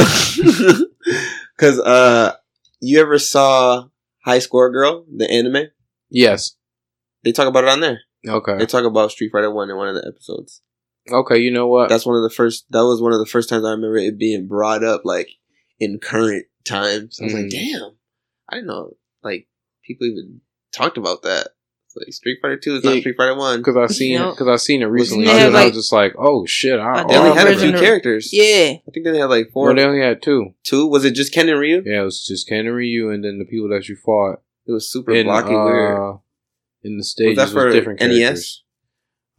Because 1.57 1.79
uh, 1.81 2.35
you 2.81 3.01
ever 3.01 3.18
saw 3.18 3.85
High 4.24 4.39
Score 4.39 4.70
Girl, 4.70 5.05
the 5.14 5.31
anime? 5.31 5.68
Yes. 6.11 6.57
They 7.24 7.33
talk 7.33 7.49
about 7.49 7.64
it 7.64 7.70
on 7.70 7.81
there. 7.81 8.01
Okay. 8.26 8.57
They 8.59 8.66
talk 8.66 8.85
about 8.85 9.11
Street 9.11 9.31
Fighter 9.33 9.51
One 9.53 9.70
in 9.70 9.76
one 9.76 9.89
of 9.89 9.95
the 9.95 10.07
episodes. 10.07 10.62
Okay, 11.11 11.39
you 11.39 11.51
know 11.51 11.66
what? 11.68 11.89
That's 11.89 12.05
one 12.05 12.16
of 12.16 12.22
the 12.22 12.31
first. 12.35 12.66
That 12.70 12.85
was 12.85 13.01
one 13.01 13.12
of 13.12 13.18
the 13.18 13.26
first 13.26 13.49
times 13.49 13.64
I 13.64 13.70
remember 13.70 13.97
it 13.97 14.18
being 14.18 14.47
brought 14.47 14.85
up, 14.85 15.03
like 15.05 15.29
in 15.79 15.99
current 15.99 16.47
times. 16.66 17.18
I 17.20 17.24
was 17.24 17.33
like, 17.35 17.47
Mhm. 17.47 17.51
damn, 17.51 17.91
I 18.51 18.57
didn't 18.57 18.66
know. 18.66 18.97
Like 19.22 19.49
people 19.85 20.07
even 20.07 20.41
talked 20.72 20.99
about 20.99 21.22
that. 21.22 21.49
It's 22.01 22.07
like 22.09 22.12
Street 22.14 22.38
Fighter 22.42 22.57
Two 22.59 22.76
is 22.76 22.84
Yeah, 22.84 22.90
not 22.94 23.01
Street 23.01 23.16
Fighter 23.16 23.34
One. 23.36 23.59
because 23.61 23.76
I 23.76 23.86
seen 23.86 24.12
You 24.12 24.18
know- 24.20 24.30
because 24.30 24.49
I 24.49 24.57
seen 24.57 24.82
it 24.82 24.86
recently, 24.86 25.24
they 25.26 25.30
and 25.32 25.40
have, 25.40 25.55
I 25.55 25.59
like- 25.64 25.74
was 25.74 25.82
just 25.84 25.92
like, 25.92 26.14
oh 26.18 26.46
shit! 26.46 26.78
I, 26.78 27.03
I 27.03 27.05
They 27.07 27.14
oh, 27.16 27.18
only 27.20 27.30
I 27.30 27.34
had 27.38 27.46
a 27.49 27.51
few 27.51 27.61
original- 27.64 27.80
characters. 27.80 28.30
Yeah, 28.32 28.72
I 28.86 28.90
think 28.92 29.05
they 29.05 29.18
had 29.18 29.26
like 29.26 29.51
four. 29.53 29.66
Well, 29.66 29.74
they 29.76 29.84
only 29.84 30.01
had 30.01 30.22
two. 30.22 30.55
two. 30.64 30.86
Was 30.86 31.05
it 31.05 31.12
just 31.12 31.32
Ken 31.32 31.49
and 31.49 31.59
Ryu? 31.59 31.82
Yeah, 31.84 32.03
it 32.03 32.05
was 32.05 32.24
just 32.24 32.49
Ken 32.49 32.66
and 32.66 32.74
Ryu, 32.74 33.11
and 33.11 33.24
then 33.24 33.38
the 33.38 33.44
people 33.44 33.68
that 33.70 33.88
you 33.88 33.96
fought 33.96 34.40
It 34.66 34.72
was 34.72 34.90
super 34.90 35.12
in 35.12 35.26
blocky, 35.26 35.55
weird. 35.55 35.99
uh, 35.99 36.16
in 36.82 36.92
the 36.92 36.96
Was 36.99 37.11
stages 37.11 37.36
that 37.36 37.42
was, 37.44 37.53
for 37.53 37.70
different 37.72 38.01
NES? 38.01 38.18
characters. 38.18 38.64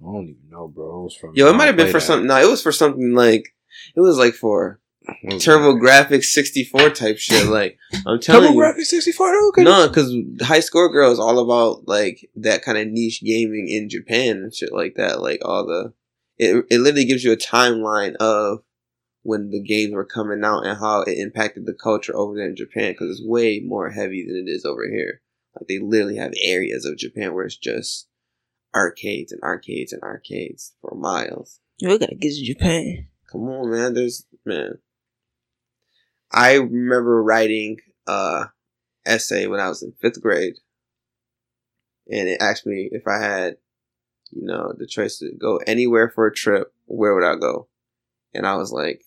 I 0.01 0.05
don't 0.05 0.23
even 0.29 0.49
know, 0.49 0.67
bro. 0.67 1.01
It 1.01 1.03
was 1.03 1.15
from 1.15 1.35
Yo, 1.35 1.47
it 1.49 1.53
might 1.53 1.65
have 1.65 1.75
been 1.75 1.87
for 1.87 1.93
that. 1.93 2.01
something. 2.01 2.27
No, 2.27 2.37
it 2.37 2.49
was 2.49 2.61
for 2.63 2.71
something 2.71 3.13
like 3.13 3.53
it 3.95 3.99
was 4.01 4.17
like 4.17 4.33
for 4.33 4.79
What 5.21 5.41
Turbo? 5.41 5.73
Graphics 5.75 6.25
64 6.25 6.91
type 6.91 7.17
shit. 7.17 7.47
Like 7.47 7.77
I'm 8.05 8.19
telling 8.19 8.53
you. 8.53 8.59
TurboGrafx 8.59 8.81
sixty 8.83 9.11
four. 9.11 9.29
Okay. 9.49 9.63
No, 9.63 9.87
because 9.87 10.13
High 10.41 10.59
Score 10.59 10.89
Girl 10.91 11.11
is 11.11 11.19
all 11.19 11.39
about 11.39 11.87
like 11.87 12.29
that 12.35 12.63
kind 12.63 12.77
of 12.77 12.87
niche 12.87 13.21
gaming 13.23 13.67
in 13.69 13.89
Japan 13.89 14.37
and 14.37 14.53
shit 14.53 14.73
like 14.73 14.95
that. 14.95 15.21
Like 15.21 15.39
all 15.43 15.65
the, 15.65 15.93
it 16.37 16.65
it 16.69 16.79
literally 16.79 17.05
gives 17.05 17.23
you 17.23 17.31
a 17.31 17.37
timeline 17.37 18.15
of 18.15 18.59
when 19.23 19.49
the 19.49 19.61
games 19.61 19.93
were 19.93 20.05
coming 20.05 20.43
out 20.43 20.65
and 20.65 20.77
how 20.77 21.01
it 21.01 21.17
impacted 21.17 21.65
the 21.65 21.73
culture 21.73 22.15
over 22.15 22.35
there 22.35 22.47
in 22.47 22.55
Japan 22.55 22.93
because 22.93 23.09
it's 23.19 23.27
way 23.27 23.61
more 23.65 23.89
heavy 23.89 24.25
than 24.25 24.37
it 24.47 24.49
is 24.49 24.65
over 24.65 24.87
here. 24.87 25.21
Like 25.55 25.67
they 25.67 25.79
literally 25.79 26.17
have 26.17 26.33
areas 26.41 26.85
of 26.85 26.97
Japan 26.97 27.33
where 27.33 27.45
it's 27.45 27.57
just 27.57 28.07
arcades 28.75 29.31
and 29.31 29.41
arcades 29.41 29.91
and 29.91 30.01
arcades 30.03 30.73
for 30.81 30.95
miles. 30.95 31.59
we 31.81 31.97
gotta 31.97 32.15
get 32.15 32.29
to 32.33 32.43
Japan. 32.43 33.07
Come 33.31 33.41
on, 33.49 33.71
man. 33.71 33.93
There's 33.93 34.25
man. 34.45 34.79
I 36.31 36.55
remember 36.55 37.23
writing 37.23 37.77
a 38.07 38.45
essay 39.05 39.47
when 39.47 39.59
I 39.59 39.69
was 39.69 39.81
in 39.83 39.93
fifth 40.01 40.21
grade, 40.21 40.55
and 42.11 42.27
it 42.29 42.41
asked 42.41 42.65
me 42.65 42.89
if 42.91 43.07
I 43.07 43.19
had, 43.19 43.57
you 44.31 44.45
know, 44.45 44.73
the 44.77 44.85
choice 44.87 45.17
to 45.19 45.31
go 45.31 45.57
anywhere 45.67 46.09
for 46.09 46.27
a 46.27 46.33
trip. 46.33 46.73
Where 46.85 47.13
would 47.15 47.23
I 47.23 47.35
go? 47.35 47.67
And 48.33 48.45
I 48.45 48.55
was 48.55 48.71
like, 48.71 49.03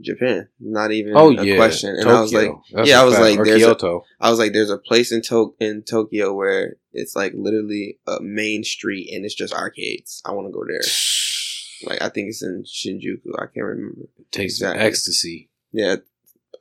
Japan. 0.00 0.48
Not 0.58 0.90
even 0.92 1.12
Oh 1.16 1.30
a 1.30 1.44
yeah, 1.44 1.56
question. 1.56 1.90
And 1.90 2.04
Tokyo. 2.04 2.16
I 2.16 2.20
was 2.20 2.32
like, 2.32 2.50
That's 2.72 2.88
yeah, 2.88 3.00
I 3.00 3.04
was 3.04 3.14
fact. 3.14 3.24
like, 3.24 3.44
there's 3.44 3.62
a- 3.62 3.66
Kyoto. 3.66 4.04
I 4.20 4.30
was 4.30 4.38
like, 4.40 4.52
there's 4.52 4.70
a 4.70 4.78
place 4.78 5.12
in 5.12 5.22
to- 5.22 5.54
in 5.60 5.82
Tokyo 5.82 6.32
where 6.34 6.76
it's 6.92 7.14
like 7.14 7.32
literally 7.36 7.98
a 8.08 8.18
main 8.20 8.64
street 8.64 9.10
and 9.14 9.24
it's 9.24 9.34
just 9.34 9.54
arcades. 9.54 10.20
I 10.24 10.32
want 10.32 10.48
to 10.48 10.52
go 10.52 10.64
there. 10.68 10.80
Like 11.84 12.00
I 12.00 12.10
think 12.10 12.28
it's 12.28 12.44
in 12.44 12.62
Shinjuku. 12.62 13.32
I 13.36 13.46
can't 13.46 13.66
remember. 13.66 14.02
It 14.16 14.30
Takes 14.30 14.52
Exactly. 14.54 14.84
ecstasy. 14.84 15.50
Yeah, 15.72 15.96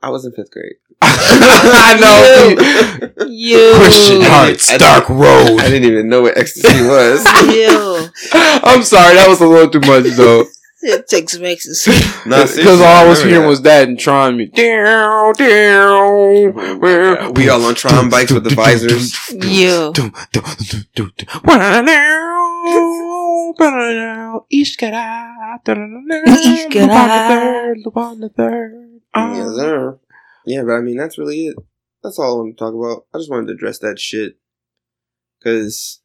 I 0.01 0.09
was 0.09 0.25
in 0.25 0.31
fifth 0.31 0.51
grade. 0.51 0.75
I 1.03 1.97
know. 1.99 3.25
Yo, 3.27 3.73
Christian 3.79 4.21
I 4.21 4.25
Hearts, 4.25 4.67
didn't- 4.67 4.81
Dark 4.81 5.09
I 5.09 5.67
didn't 5.69 5.91
even 5.91 6.09
know 6.09 6.21
what 6.23 6.37
ecstasy 6.37 6.81
was. 6.85 7.23
Yo, 7.55 8.07
I'm 8.63 8.83
sorry, 8.83 9.15
that 9.15 9.25
was 9.27 9.41
a 9.41 9.47
little 9.47 9.69
too 9.69 9.79
much 9.81 10.05
though. 10.15 10.45
it 10.83 11.07
takes 11.07 11.33
some 11.33 11.43
ecstasy. 11.45 11.91
Because 12.23 12.81
all 12.81 12.85
I 12.87 13.07
was 13.07 13.21
hearing 13.23 13.41
that. 13.41 13.47
was 13.47 13.61
that 13.63 13.87
and 13.87 13.99
Tron 13.99 14.37
me. 14.37 14.45
Down, 14.47 15.33
down. 15.33 16.53
Oh 16.83 17.31
we 17.35 17.49
all 17.49 17.63
on 17.65 17.75
Tron 17.75 18.09
bikes 18.09 18.31
with 18.31 18.43
the 18.43 18.49
visors. 18.55 19.13
Yo, 23.31 23.53
Yeah, 29.15 29.53
there. 29.55 29.97
Yeah, 30.45 30.63
but 30.63 30.73
I 30.73 30.81
mean 30.81 30.97
that's 30.97 31.17
really 31.17 31.47
it. 31.47 31.55
That's 32.03 32.17
all 32.19 32.33
I 32.33 32.43
want 32.43 32.57
to 32.57 32.59
talk 32.59 32.73
about. 32.73 33.05
I 33.13 33.19
just 33.19 33.29
wanted 33.29 33.47
to 33.47 33.53
address 33.53 33.79
that 33.79 33.99
shit 33.99 34.37
because 35.39 36.01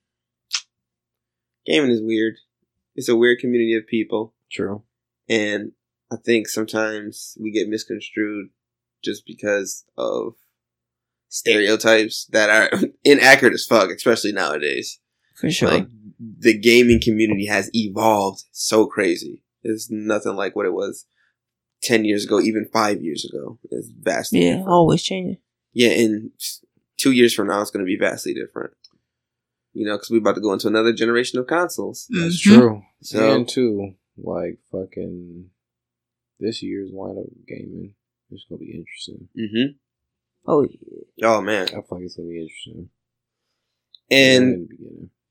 gaming 1.67 1.91
is 1.91 2.03
weird. 2.03 2.35
It's 2.95 3.09
a 3.09 3.17
weird 3.17 3.39
community 3.39 3.75
of 3.75 3.87
people. 3.87 4.35
True. 4.51 4.83
And 5.29 5.73
I 6.13 6.17
think 6.17 6.49
sometimes 6.49 7.37
we 7.41 7.51
get 7.51 7.69
misconstrued 7.69 8.51
just 9.03 9.27
because 9.27 9.85
of 9.97 10.35
stereotypes 11.29 12.27
that 12.27 12.51
are 12.51 12.79
inaccurate 13.05 13.55
as 13.55 13.67
fuck, 13.67 13.91
especially 13.91 14.33
nowadays. 14.33 15.01
for 15.35 15.51
sure. 15.51 15.71
Like 15.71 15.89
the 16.19 16.57
gaming 16.59 17.01
community 17.01 17.47
has 17.47 17.71
evolved 17.75 18.45
so 18.53 18.87
crazy. 18.87 19.43
It's 19.63 19.91
nothing 19.91 20.37
like 20.37 20.55
what 20.57 20.67
it 20.67 20.73
was 20.73 21.07
ten 21.83 22.05
years 22.05 22.25
ago, 22.25 22.41
even 22.41 22.69
five 22.73 23.03
years 23.03 23.25
ago. 23.25 23.59
It's 23.71 23.89
vastly 23.89 24.41
yeah, 24.45 24.51
different. 24.57 24.69
always 24.69 25.03
changing. 25.03 25.39
Yeah, 25.73 25.91
in 25.91 26.31
two 26.97 27.13
years 27.13 27.35
from 27.35 27.49
now, 27.49 27.61
it's 27.61 27.71
going 27.71 27.85
to 27.85 27.87
be 27.87 27.99
vastly 27.99 28.33
different. 28.35 28.73
You 29.75 29.85
know, 29.87 29.97
because 29.97 30.09
we're 30.11 30.19
about 30.19 30.37
to 30.37 30.41
go 30.41 30.55
into 30.55 30.69
another 30.69 30.93
generation 30.95 31.39
of 31.39 31.47
consoles. 31.47 32.07
That's 32.09 32.41
Mhm. 32.47 32.55
true. 32.55 32.83
So 33.03 33.35
and 33.35 33.47
too, 33.49 33.95
like 34.17 34.59
fucking 34.73 35.51
this 36.41 36.63
year's 36.63 36.91
lineup 36.93 37.27
of 37.31 37.47
gaming 37.47 37.95
is 38.31 38.45
gonna 38.49 38.59
be 38.61 38.73
interesting. 38.75 39.29
Mm-hmm. 39.39 39.77
Oh 40.47 40.63
yeah. 40.63 41.29
oh 41.29 41.43
man, 41.43 41.67
I 41.69 41.73
feel 41.73 41.85
like 41.91 42.03
it's 42.05 42.17
gonna 42.17 42.29
be 42.29 42.41
interesting. 42.41 42.89
and 44.11 44.69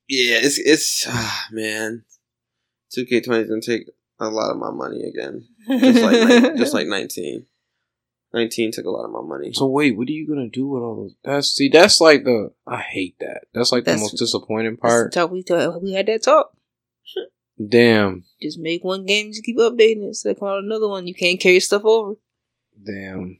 Right 0.08 0.16
in 0.16 0.26
the 0.26 0.26
beginning. 0.26 0.40
Yeah, 0.42 0.46
it's 0.46 0.58
it's 0.58 1.04
ah, 1.08 1.46
man. 1.52 2.04
Two 2.92 3.04
K 3.06 3.20
twenty 3.20 3.42
is 3.42 3.48
gonna 3.48 3.60
take 3.60 3.88
a 4.18 4.28
lot 4.30 4.50
of 4.50 4.56
my 4.56 4.70
money 4.70 5.02
again, 5.02 5.46
just 5.68 6.02
like 6.02 6.28
nine- 6.28 6.56
just 6.56 6.74
like 6.74 6.86
nineteen. 6.86 7.46
Nineteen 8.32 8.70
took 8.72 8.84
a 8.86 8.90
lot 8.90 9.04
of 9.04 9.10
my 9.12 9.22
money. 9.22 9.52
So 9.52 9.66
wait, 9.66 9.96
what 9.96 10.08
are 10.08 10.12
you 10.12 10.26
gonna 10.28 10.48
do 10.48 10.66
with 10.66 10.82
all 10.82 10.96
those? 10.96 11.14
That's 11.24 11.48
see, 11.48 11.68
that's 11.68 12.00
like 12.00 12.24
the 12.24 12.52
I 12.66 12.78
hate 12.80 13.16
that. 13.20 13.44
That's 13.54 13.72
like 13.72 13.84
That's- 13.84 14.00
the 14.00 14.04
most 14.04 14.18
disappointing 14.18 14.76
part. 14.76 15.12
talk 15.12 15.30
we 15.30 15.42
talk, 15.42 15.82
we 15.82 15.92
had 15.92 16.06
that 16.06 16.22
talk. 16.22 16.52
Damn, 17.68 18.24
Just 18.42 18.58
make 18.58 18.84
one 18.84 19.06
game, 19.06 19.30
just 19.32 19.42
keep 19.42 19.56
updating 19.56 20.06
it. 20.10 20.16
So 20.16 20.34
come 20.34 20.48
out 20.48 20.62
another 20.62 20.88
one. 20.88 21.06
You 21.06 21.14
can't 21.14 21.40
carry 21.40 21.58
stuff 21.60 21.86
over. 21.86 22.14
damn. 22.82 23.38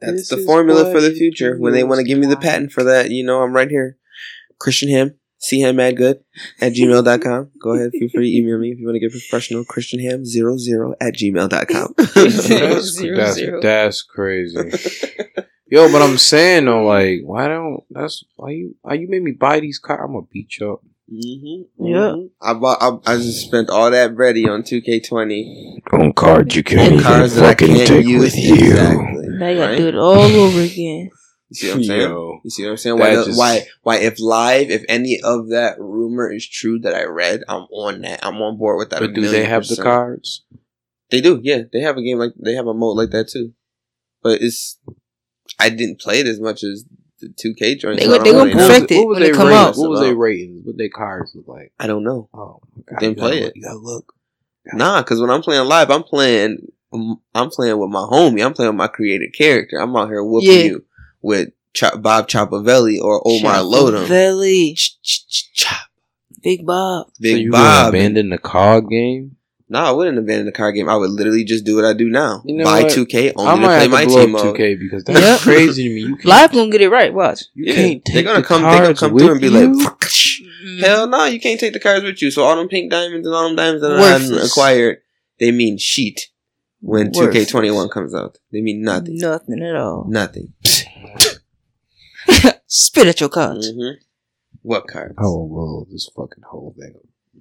That's 0.00 0.12
This 0.12 0.28
the 0.30 0.38
formula 0.38 0.90
for 0.90 1.00
the 1.02 1.10
future. 1.12 1.56
When 1.58 1.72
they 1.74 1.84
want 1.84 1.98
to 1.98 2.04
give 2.04 2.18
me 2.18 2.26
the 2.26 2.36
patent 2.36 2.72
for 2.72 2.84
that, 2.84 3.10
you 3.10 3.24
know, 3.24 3.42
I'm 3.42 3.52
right 3.52 3.68
here. 3.70 3.96
Christian 4.58 4.88
Him, 4.88 5.18
see 5.46 5.60
him 5.60 5.76
mad 5.76 5.96
good 5.96 6.18
at 6.60 6.72
gmail.com. 6.72 7.50
Go 7.62 7.74
ahead, 7.74 7.90
feel 7.92 8.08
free 8.08 8.30
to 8.32 8.36
email 8.38 8.58
me 8.58 8.70
if 8.72 8.78
you 8.78 8.86
want 8.86 8.96
to 8.96 9.00
get 9.00 9.10
professional 9.12 9.64
Christian 9.64 10.00
ham 10.00 10.24
zero 10.24 10.56
zero 10.58 10.94
at 11.00 11.14
gmail.com. 11.14 11.94
That's, 11.98 12.48
that's, 12.98 13.40
that's 13.62 14.02
crazy. 14.02 14.70
Yo, 15.68 15.90
but 15.90 16.00
I'm 16.02 16.16
saying 16.18 16.64
though, 16.66 16.84
like, 16.84 17.20
why 17.24 17.48
don't 17.48 17.82
that's 17.90 18.24
why 18.36 18.50
you 18.50 18.76
why 18.82 18.94
you 18.94 19.08
made 19.08 19.22
me 19.22 19.32
buy 19.32 19.58
these 19.60 19.78
cars? 19.80 20.00
I'm 20.04 20.12
gonna 20.14 20.26
beat 20.32 20.58
you 20.60 20.72
up. 20.74 20.80
Mm-hmm, 21.12 21.84
Yeah. 21.86 22.14
I 22.42 22.54
bought. 22.54 22.78
I, 22.80 23.12
I 23.12 23.16
just 23.16 23.46
spent 23.46 23.68
all 23.70 23.90
that 23.90 24.14
bready 24.14 24.48
on 24.48 24.62
2K20 24.62 25.78
On 25.92 26.12
cards 26.12 26.54
you 26.56 26.62
can't 26.64 27.00
cars 27.02 27.34
that 27.34 27.44
I 27.44 27.54
can't 27.54 28.04
use. 28.04 28.34
Exactly. 28.36 29.28
Now 29.28 29.48
you 29.48 29.56
gotta 29.56 29.70
Right? 29.72 29.78
do 29.78 29.88
it 29.88 29.94
all 29.96 30.14
over 30.18 30.60
again. 30.60 31.10
You 31.50 31.54
see 31.54 31.68
what 31.68 31.76
I'm 31.76 31.84
saying? 31.84 32.00
Yo, 32.00 32.40
You 32.42 32.50
see 32.50 32.64
what 32.64 32.70
I'm 32.72 32.76
saying? 32.76 32.98
Why? 32.98 33.14
The- 33.16 33.24
just- 33.26 33.38
why? 33.38 33.66
Why? 33.82 33.96
If 33.98 34.18
live, 34.18 34.70
if 34.70 34.84
any 34.88 35.20
of 35.22 35.50
that 35.50 35.78
rumor 35.80 36.30
is 36.32 36.46
true 36.48 36.78
that 36.80 36.94
I 36.94 37.04
read, 37.04 37.42
I'm 37.48 37.62
on 37.70 38.00
that. 38.02 38.20
I'm 38.24 38.36
on 38.42 38.56
board 38.58 38.78
with 38.78 38.90
that. 38.90 39.02
a 39.02 39.06
but 39.06 39.14
do 39.14 39.20
they 39.20 39.26
million 39.28 39.50
have 39.50 39.66
the 39.68 39.76
cards? 39.76 40.42
They 41.10 41.20
do. 41.20 41.40
Yeah, 41.42 41.62
they 41.72 41.80
have 41.80 41.96
a 41.96 42.02
game 42.02 42.18
like 42.18 42.32
they 42.36 42.54
have 42.54 42.66
a 42.66 42.74
mode 42.74 42.96
like 42.96 43.10
that 43.10 43.28
too. 43.28 43.52
But 44.22 44.42
it's 44.42 44.78
I 45.60 45.68
didn't 45.70 46.00
play 46.00 46.18
it 46.20 46.26
as 46.26 46.40
much 46.40 46.64
as 46.64 46.84
the 47.20 47.28
2K 47.28 47.78
joints. 47.78 48.02
They 48.02 48.08
so 48.08 48.14
I 48.14 48.18
go- 48.18 48.24
don't 48.24 48.24
they 48.24 48.32
gonna 48.32 48.44
really 48.44 48.54
perfect 48.68 48.90
it 48.90 49.06
when 49.06 49.20
they 49.20 49.30
come 49.30 49.46
ratings? 49.46 49.60
out. 49.60 49.76
What 49.80 49.90
was 49.90 50.00
their 50.00 50.16
ratings? 50.16 50.66
What 50.66 50.76
their 50.76 50.88
cards 50.88 51.32
look 51.36 51.46
like? 51.46 51.72
I 51.78 51.86
don't 51.86 52.02
know. 52.02 52.28
Oh, 52.34 52.60
God, 52.90 52.98
Didn't 52.98 53.18
play 53.18 53.40
look- 53.42 53.50
it. 53.50 53.56
You 53.56 53.62
gotta 53.62 53.78
look. 53.78 54.12
Nah, 54.74 55.00
because 55.00 55.20
when 55.20 55.30
I'm 55.30 55.42
playing 55.42 55.66
live, 55.68 55.90
I'm 55.90 56.02
playing. 56.02 56.58
I'm 56.92 57.50
playing 57.50 57.78
with 57.78 57.90
my 57.90 58.00
homie. 58.00 58.44
I'm 58.44 58.52
playing 58.52 58.70
with 58.70 58.76
my 58.78 58.88
created 58.88 59.32
character. 59.32 59.76
I'm 59.78 59.94
out 59.94 60.08
here 60.08 60.24
whooping 60.24 60.50
Yeah. 60.50 60.62
you 60.64 60.84
with 61.26 61.50
Chop, 61.74 62.00
Bob 62.00 62.28
Chopavelli 62.28 62.98
or 63.00 63.20
Omar 63.26 63.56
Lodum. 63.56 64.06
Valley, 64.06 64.74
Ch- 64.76 64.96
ch- 65.02 65.28
ch- 65.28 65.52
chop. 65.52 65.88
Big 66.42 66.64
Bob. 66.64 67.08
Big 67.20 67.34
so 67.34 67.38
you 67.40 67.50
gonna 67.50 67.62
Bob. 67.64 67.88
abandon 67.94 68.30
the 68.30 68.38
card 68.38 68.88
game? 68.88 69.36
No, 69.68 69.80
I 69.80 69.90
wouldn't 69.90 70.16
abandon 70.16 70.46
the 70.46 70.52
card 70.52 70.76
game. 70.76 70.88
I 70.88 70.94
would 70.96 71.10
literally 71.10 71.42
just 71.44 71.64
do 71.64 71.74
what 71.74 71.84
I 71.84 71.92
do 71.92 72.08
now. 72.08 72.40
You 72.46 72.56
know 72.56 72.64
Buy 72.64 72.82
what? 72.82 72.92
2K, 72.92 73.32
only 73.34 73.50
to 73.50 73.60
might 73.60 73.66
play 73.66 73.80
have 73.82 73.90
my 73.90 74.00
to 74.04 74.06
blow 74.08 74.24
team 74.26 74.36
up 74.36 74.44
mode. 74.44 74.56
2K 74.56 74.78
because 74.78 75.02
that's 75.04 75.20
Yep. 75.20 75.40
crazy 75.40 75.88
to 75.88 75.94
me. 75.94 76.00
You 76.02 76.14
can't, 76.22 76.24
Live 76.24 76.52
gonna 76.52 76.70
get 76.70 76.80
it 76.82 76.88
right. 76.88 77.12
Watch. 77.12 77.42
you 77.54 77.64
Yeah, 77.66 77.74
can't 77.74 78.02
they're 78.06 78.14
take 78.14 78.26
gonna 78.26 78.40
the 78.42 78.46
come. 78.46 78.62
They're 78.62 78.82
gonna 78.82 78.94
come 78.94 79.18
through 79.18 79.32
and 79.32 79.40
be 79.40 79.48
you? 79.48 79.52
like, 79.82 79.90
Mm-hmm. 79.98 80.78
"Hell 80.84 81.06
no, 81.08 81.24
you 81.26 81.40
can't 81.40 81.58
take 81.60 81.72
the 81.72 81.80
cards 81.80 82.04
with 82.04 82.20
you." 82.22 82.30
So 82.30 82.42
all 82.44 82.56
them 82.56 82.68
pink 82.68 82.90
diamonds 82.92 83.26
and 83.26 83.34
all 83.34 83.46
them 83.48 83.56
diamonds 83.56 83.82
that 83.82 83.92
I 83.92 84.02
haven't 84.18 84.46
acquired, 84.46 84.98
they 85.40 85.50
mean 85.52 85.78
sheet 85.78 86.28
when 86.80 87.10
Worthless. 87.12 87.50
2K21 87.52 87.90
comes 87.90 88.14
out. 88.14 88.38
They 88.52 88.60
mean 88.60 88.82
nothing. 88.82 89.16
Nothing 89.18 89.62
at 89.62 89.74
all. 89.76 90.06
Nothing. 90.08 90.52
Spit 92.66 93.06
at 93.06 93.20
your 93.20 93.28
cards. 93.28 93.70
hmm 93.70 93.90
What 94.62 94.88
cards? 94.88 95.14
I 95.18 95.22
will 95.22 95.48
blow 95.48 95.86
this 95.90 96.08
fucking 96.16 96.44
whole 96.44 96.74
thing. 96.78 96.94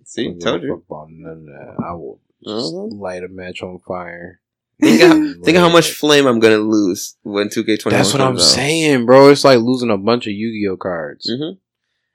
See, 0.03 0.23
I 0.27 0.31
don't 0.31 0.39
told 0.39 0.61
you. 0.63 0.69
fuck 0.75 0.83
about 0.87 1.07
none 1.11 1.47
of. 1.49 1.79
I 1.83 1.93
will 1.93 2.19
just 2.43 2.73
Mhm. 2.73 2.99
light 2.99 3.23
a 3.23 3.27
match 3.27 3.63
on 3.63 3.79
fire. 3.79 4.41
Think 4.81 5.01
of, 5.01 5.09
how- 5.09 5.33
think 5.43 5.57
of 5.57 5.63
how 5.63 5.69
much 5.69 5.91
flame 5.93 6.25
I'm 6.27 6.39
gonna 6.39 6.57
lose 6.57 7.15
when 7.23 7.49
2K21 7.49 7.91
That's 7.91 8.13
what 8.13 8.21
I'm 8.21 8.35
out. 8.35 8.41
saying, 8.41 9.05
bro. 9.05 9.29
It's 9.29 9.43
like 9.45 9.59
losing 9.59 9.89
a 9.89 9.97
bunch 9.97 10.27
of 10.27 10.33
Yu-Gi-Oh 10.33 10.77
cards. 10.77 11.29
hmm 11.29 11.53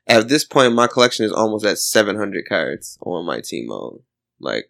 At 0.07 0.29
this 0.29 0.45
point, 0.45 0.75
my 0.75 0.87
collection 0.87 1.25
is 1.25 1.33
almost 1.33 1.65
at 1.65 1.79
700 1.79 2.45
cards 2.49 2.99
on 3.01 3.25
my 3.27 3.41
team 3.41 3.67
mode. 3.69 4.03
Like, 4.39 4.67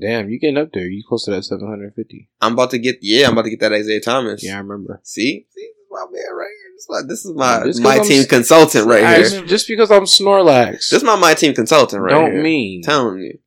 Damn, 0.00 0.30
you 0.30 0.38
getting 0.40 0.56
up 0.56 0.72
there? 0.72 0.86
You 0.86 1.02
close 1.06 1.26
to 1.26 1.32
that 1.32 1.42
750? 1.44 2.30
I'm 2.40 2.54
about 2.54 2.70
to 2.70 2.78
get, 2.78 3.00
yeah, 3.02 3.26
I'm 3.26 3.34
about 3.34 3.42
to 3.44 3.50
get 3.50 3.60
that 3.60 3.74
Isaiah 3.74 4.00
Thomas. 4.00 4.42
Yeah, 4.42 4.54
I 4.54 4.58
remember. 4.60 5.00
See, 5.04 5.46
see, 5.50 5.60
this 5.60 5.76
is 5.76 5.81
my 5.92 6.04
man 6.10 6.34
right 6.34 6.48
here. 6.48 6.72
This 6.74 6.82
is 6.82 6.88
my, 6.88 7.02
this 7.06 7.24
is 7.24 7.32
my, 7.34 7.62
Just 7.64 7.82
my 7.82 7.96
I'm 7.98 8.04
team 8.04 8.24
consultant 8.26 8.86
right 8.86 9.04
I- 9.04 9.16
here. 9.28 9.44
just, 9.46 9.68
because 9.68 9.90
I'm 9.90 10.04
Snorlax, 10.04 10.72
This 10.72 10.92
is 10.94 11.04
my 11.04 11.16
my 11.16 11.34
team 11.34 11.54
consultant 11.54 12.02
right 12.02 12.12
here. 12.14 12.22
don't 12.22 12.32
here. 12.32 12.42
mean. 12.42 12.82
telling 12.82 13.18
you. 13.20 13.38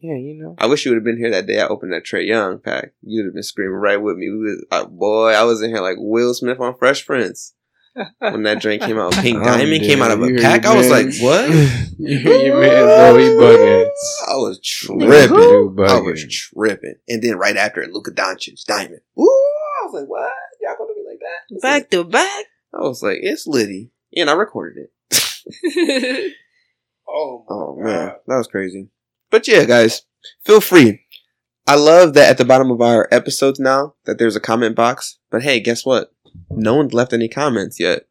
yeah, 0.00 0.16
you 0.16 0.34
know. 0.42 0.54
I 0.58 0.66
wish 0.66 0.84
you 0.84 0.90
would 0.90 0.96
have 0.96 1.04
been 1.04 1.18
here 1.18 1.30
that 1.30 1.46
day 1.46 1.60
I 1.60 1.66
opened 1.68 1.92
that 1.92 2.04
Trae 2.04 2.26
Young 2.26 2.58
pack. 2.58 2.92
You'd 3.02 3.26
have 3.26 3.34
been 3.34 3.42
screaming 3.42 3.74
right 3.76 3.96
with 4.00 4.16
me. 4.16 4.28
We 4.30 4.36
was, 4.38 4.64
uh, 4.70 4.84
boy, 4.86 5.30
I 5.32 5.44
was 5.44 5.62
in 5.62 5.70
here 5.70 5.80
like 5.80 5.96
Will 5.98 6.34
Smith 6.34 6.58
on 6.60 6.76
Fresh 6.76 7.06
Prince 7.06 7.54
when 8.18 8.42
that 8.42 8.60
drink 8.60 8.82
came 8.82 8.98
out. 8.98 9.12
Pink 9.12 9.38
I'm 9.38 9.44
Diamond 9.44 9.82
came 9.82 10.02
out 10.02 10.10
of 10.10 10.20
a 10.22 10.34
pack. 10.34 10.66
I 10.66 10.74
was 10.76 10.88
your 10.88 10.96
like, 10.96 11.14
what? 11.20 11.48
you 11.98 12.52
man, 12.54 13.18
he 13.20 13.26
bugging. 13.26 13.88
I 14.28 14.34
was 14.34 14.58
tripping. 14.64 14.98
Dude 15.08 15.80
I 15.88 16.00
was 16.00 16.26
tripping. 16.28 16.96
And 17.08 17.22
then 17.22 17.36
right 17.36 17.56
after 17.56 17.82
it, 17.82 17.92
Luka 17.92 18.10
Doncic, 18.10 18.64
Diamond. 18.66 19.00
Ooh, 19.18 19.22
I 19.22 19.86
was 19.86 20.00
like, 20.00 20.08
what? 20.08 20.32
Y'all 20.60 20.74
gonna 20.78 20.93
do 21.48 21.54
me 21.54 21.60
like? 21.62 21.82
Back 21.82 21.90
to 21.90 22.04
back. 22.04 22.44
I 22.72 22.78
was 22.80 23.02
like, 23.02 23.18
it's 23.22 23.46
Liddy. 23.46 23.90
And 24.16 24.28
I 24.30 24.34
recorded 24.34 24.88
it. 25.10 26.32
Oh, 27.06 27.44
Oh 27.48 27.76
man, 27.78 28.12
that 28.26 28.36
was 28.36 28.46
crazy. 28.48 28.88
But 29.30 29.46
yeah, 29.46 29.64
guys, 29.64 30.02
feel 30.44 30.60
free. 30.60 31.02
I 31.66 31.76
love 31.76 32.14
that 32.14 32.30
at 32.30 32.38
the 32.38 32.44
bottom 32.44 32.70
of 32.70 32.80
our 32.80 33.08
episodes 33.10 33.60
now 33.60 33.94
that 34.04 34.18
there's 34.18 34.36
a 34.36 34.40
comment 34.40 34.74
box. 34.76 35.18
But 35.30 35.42
hey, 35.42 35.60
guess 35.60 35.84
what? 35.84 36.12
No 36.50 36.74
one's 36.76 36.94
left 36.94 37.12
any 37.12 37.28
comments 37.28 37.78
yet. 37.78 38.06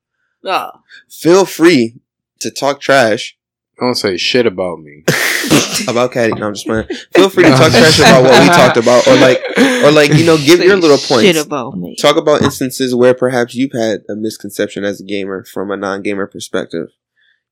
Ah, 0.45 0.81
Feel 1.09 1.45
free 1.45 2.01
to 2.39 2.51
talk 2.51 2.79
trash 2.81 3.37
Don't 3.83 3.95
say 3.95 4.15
shit 4.15 4.45
about 4.45 4.79
me. 4.79 5.03
about 5.89 6.13
Caddy. 6.13 6.31
No, 6.33 6.47
I'm 6.47 6.53
just 6.53 6.65
playing. 6.65 6.87
Feel 7.13 7.29
free 7.29 7.43
to 7.43 7.49
talk 7.49 7.69
trash 7.69 7.99
about 7.99 8.23
what 8.23 8.41
we 8.41 8.47
talked 8.47 8.77
about, 8.77 9.05
or 9.05 9.15
like, 9.17 9.43
or 9.83 9.91
like, 9.91 10.13
you 10.13 10.25
know, 10.25 10.37
give 10.37 10.59
say 10.59 10.67
your 10.67 10.77
little 10.77 10.95
Shit 10.97 11.09
points. 11.09 11.41
about 11.41 11.77
me. 11.77 11.97
Talk 11.97 12.15
about 12.15 12.41
instances 12.41 12.95
where 12.95 13.13
perhaps 13.13 13.55
you've 13.55 13.73
had 13.73 14.03
a 14.09 14.15
misconception 14.15 14.85
as 14.85 15.01
a 15.01 15.03
gamer 15.03 15.43
from 15.43 15.69
a 15.69 15.75
non-gamer 15.75 16.27
perspective, 16.27 16.91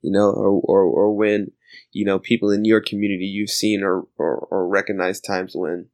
you 0.01 0.09
know, 0.09 0.29
or 0.29 0.61
or, 0.63 0.83
or 0.83 1.13
when 1.13 1.51
you 1.91 2.05
know 2.05 2.17
people 2.17 2.49
in 2.49 2.63
your 2.63 2.79
community 2.79 3.25
you've 3.25 3.49
seen 3.49 3.83
or, 3.83 4.07
or 4.17 4.47
or 4.49 4.69
recognized 4.69 5.25
times 5.25 5.51
when 5.53 5.87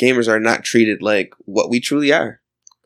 gamers 0.00 0.28
are 0.28 0.40
not 0.40 0.64
treated 0.64 1.02
like 1.02 1.34
what 1.40 1.68
we 1.68 1.78
truly 1.78 2.10
are. 2.10 2.40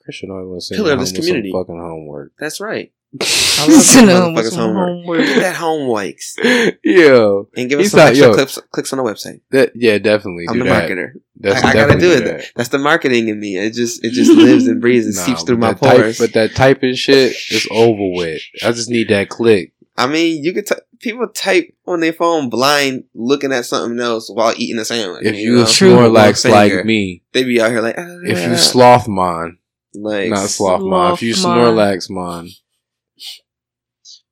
Christian 0.05 0.31
always 0.33 0.49
gonna 0.49 0.61
say 0.63 0.77
Pillar 0.77 0.95
of 0.95 1.01
this 1.01 1.13
community. 1.13 1.53
Fucking 1.53 1.79
homework. 1.79 2.33
That's 2.41 2.61
right. 2.61 2.93
I 3.21 3.25
Send 3.25 4.07
love 4.09 4.17
them 4.25 4.35
that 4.35 4.45
with 4.45 4.45
motherfucker's 4.47 4.53
some 4.55 4.75
homework. 4.75 4.89
homework. 4.89 5.21
Get 5.21 5.41
that 5.41 5.57
homeworks 5.57 6.77
Yo, 6.85 7.49
and 7.57 7.69
give 7.71 7.79
us 7.79 7.85
He's 7.87 7.91
some 7.93 7.99
not- 8.01 8.09
extra 8.09 8.27
yo. 8.29 8.35
clips, 8.35 8.59
clicks 8.71 8.93
on 8.93 8.99
the 8.99 9.03
website. 9.03 9.41
that 9.51 9.73
yeah, 9.75 9.97
definitely. 9.99 10.45
I'm 10.49 10.55
do 10.55 10.65
the 10.65 10.65
that. 10.71 10.91
marketer. 10.91 11.09
That's 11.41 11.65
I, 11.65 11.71
I 11.71 11.73
gotta 11.73 11.99
do 11.99 12.11
definitely 12.11 12.45
it. 12.45 12.53
That's 12.55 12.69
the 12.69 12.79
marketing 12.79 13.29
in 13.29 13.41
me. 13.41 13.57
It 13.57 13.73
just 13.73 14.05
it 14.05 14.11
just 14.13 14.31
lives 14.33 14.67
and 14.67 14.81
breathes 14.81 15.07
and 15.07 15.15
Nah, 15.17 15.23
seeps 15.23 15.43
through 15.43 15.57
my 15.57 15.73
that 15.73 15.81
type- 15.83 15.97
pores. 15.97 16.19
but 16.19 16.33
that 16.35 16.55
typing 16.55 16.95
shit 16.95 17.33
is 17.51 17.67
over 17.71 18.11
with. 18.15 18.43
I 18.63 18.73
just 18.73 18.91
need 18.91 19.09
that 19.09 19.29
click. 19.31 19.73
I 19.97 20.07
mean, 20.07 20.45
you 20.45 20.53
could 20.53 20.67
t- 20.67 20.75
people 21.01 21.27
type 21.29 21.75
on 21.87 22.01
their 22.01 22.13
phone 22.13 22.51
blind, 22.51 23.05
looking 23.15 23.53
at 23.53 23.65
something 23.65 23.99
else 23.99 24.31
while 24.31 24.53
eating 24.57 24.79
a 24.79 24.85
sandwich. 24.85 25.25
If 25.25 25.35
you 25.37 25.57
know? 25.57 25.65
True. 25.67 25.93
Snorlax 25.95 26.45
One 26.45 26.53
like 26.53 26.71
finger. 26.73 26.85
me, 26.85 27.23
they 27.33 27.43
be 27.45 27.61
out 27.61 27.71
here 27.71 27.81
like, 27.81 27.97
if 27.97 28.39
you 28.39 28.53
"Ah." 28.53 29.01
Slothmon, 29.07 29.53
like 29.95 30.29
not 30.31 30.47
Slothmon, 30.49 31.15
if 31.15 31.23
you 31.23 31.35
Slothmon. 31.35 31.75
Snorlaxmon, 32.09 32.51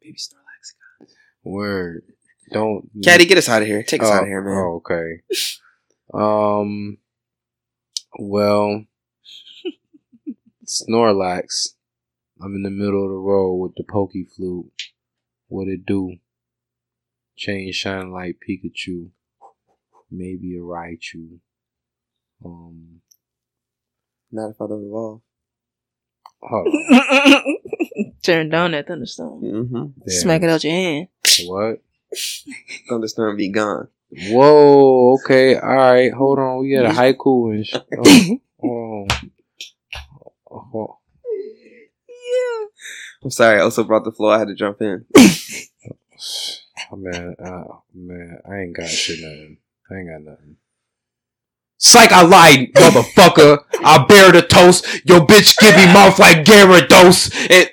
baby 0.07 0.18
Snorlax. 0.18 1.09
word, 1.42 2.02
don't. 2.52 2.88
Caddy, 3.02 3.26
get 3.26 3.38
us 3.38 3.48
out 3.48 3.62
of 3.62 3.68
here. 3.68 3.82
Take 3.82 4.02
us 4.02 4.11
oh, 4.11 4.14
out 4.14 4.22
of 4.22 4.28
here, 4.28 4.42
man. 4.42 4.54
oh, 4.54 4.76
okay. 4.76 5.22
Um. 6.14 6.98
Well, 8.18 8.84
Snorlax. 10.66 11.74
I'm 12.40 12.54
in 12.54 12.62
the 12.62 12.70
middle 12.70 13.04
of 13.04 13.11
the 13.11 13.16
road 13.16 13.54
with 13.57 13.74
the 13.76 13.84
Poké 13.84 14.30
Flute. 14.30 14.70
What 15.48 15.68
it 15.68 15.86
do? 15.86 16.16
Chain 17.36 17.72
shine 17.72 18.12
like 18.12 18.38
Pikachu. 18.46 19.11
Maybe 20.11 20.57
a 20.57 20.61
Raichu. 20.61 21.40
Um. 22.44 23.00
Not 24.30 24.50
if 24.50 24.61
I 24.61 24.66
don't 24.66 24.86
evolve. 24.86 25.22
Hold 26.49 26.68
on. 26.68 27.42
Turn 28.22 28.49
down 28.51 28.70
that 28.72 28.86
thunderstorm. 28.86 29.42
Mm-hmm. 29.42 30.09
Smack 30.09 30.42
it 30.42 30.51
out 30.51 30.62
your 30.64 30.72
hand. 30.72 31.09
What? 31.47 31.82
Thunderstorm 32.88 33.36
be 33.36 33.51
gone. 33.51 33.88
Whoa. 34.28 35.14
Okay. 35.14 35.57
All 35.57 35.74
right. 35.74 36.12
Hold 36.12 36.38
on. 36.38 36.61
We 36.61 36.72
got 36.72 36.86
a 36.86 36.90
haiku 36.90 37.55
and. 37.55 37.66
Sh- 37.66 37.74
oh, 38.64 39.07
hold 40.47 40.90
on. 40.90 40.97
Oh, 42.49 42.68
I'm 43.24 43.30
sorry. 43.30 43.59
I 43.59 43.62
also 43.62 43.82
brought 43.82 44.05
the 44.05 44.12
floor. 44.12 44.32
I 44.32 44.38
had 44.38 44.49
to 44.49 44.55
jump 44.55 44.80
in. 44.80 45.05
oh, 46.92 46.97
man, 46.97 47.34
uh, 47.42 47.64
man, 47.94 48.38
I 48.49 48.59
ain't 48.59 48.76
got 48.76 48.88
shit 48.88 49.20
nothing. 49.20 49.59
I 49.90 49.94
ain't 49.97 50.09
got 50.09 50.30
nothing. 50.30 50.57
Psych, 51.79 52.11
I 52.11 52.22
lied, 52.22 52.72
motherfucker. 52.74 53.59
I 53.85 54.05
bear 54.07 54.33
the 54.33 54.43
toast. 54.43 54.85
Your 55.05 55.20
bitch 55.20 55.59
give 55.59 55.77
me 55.77 55.87
mouth 55.93 56.18
like 56.18 56.45
Gyarados. 56.45 57.31
It. 57.51 57.72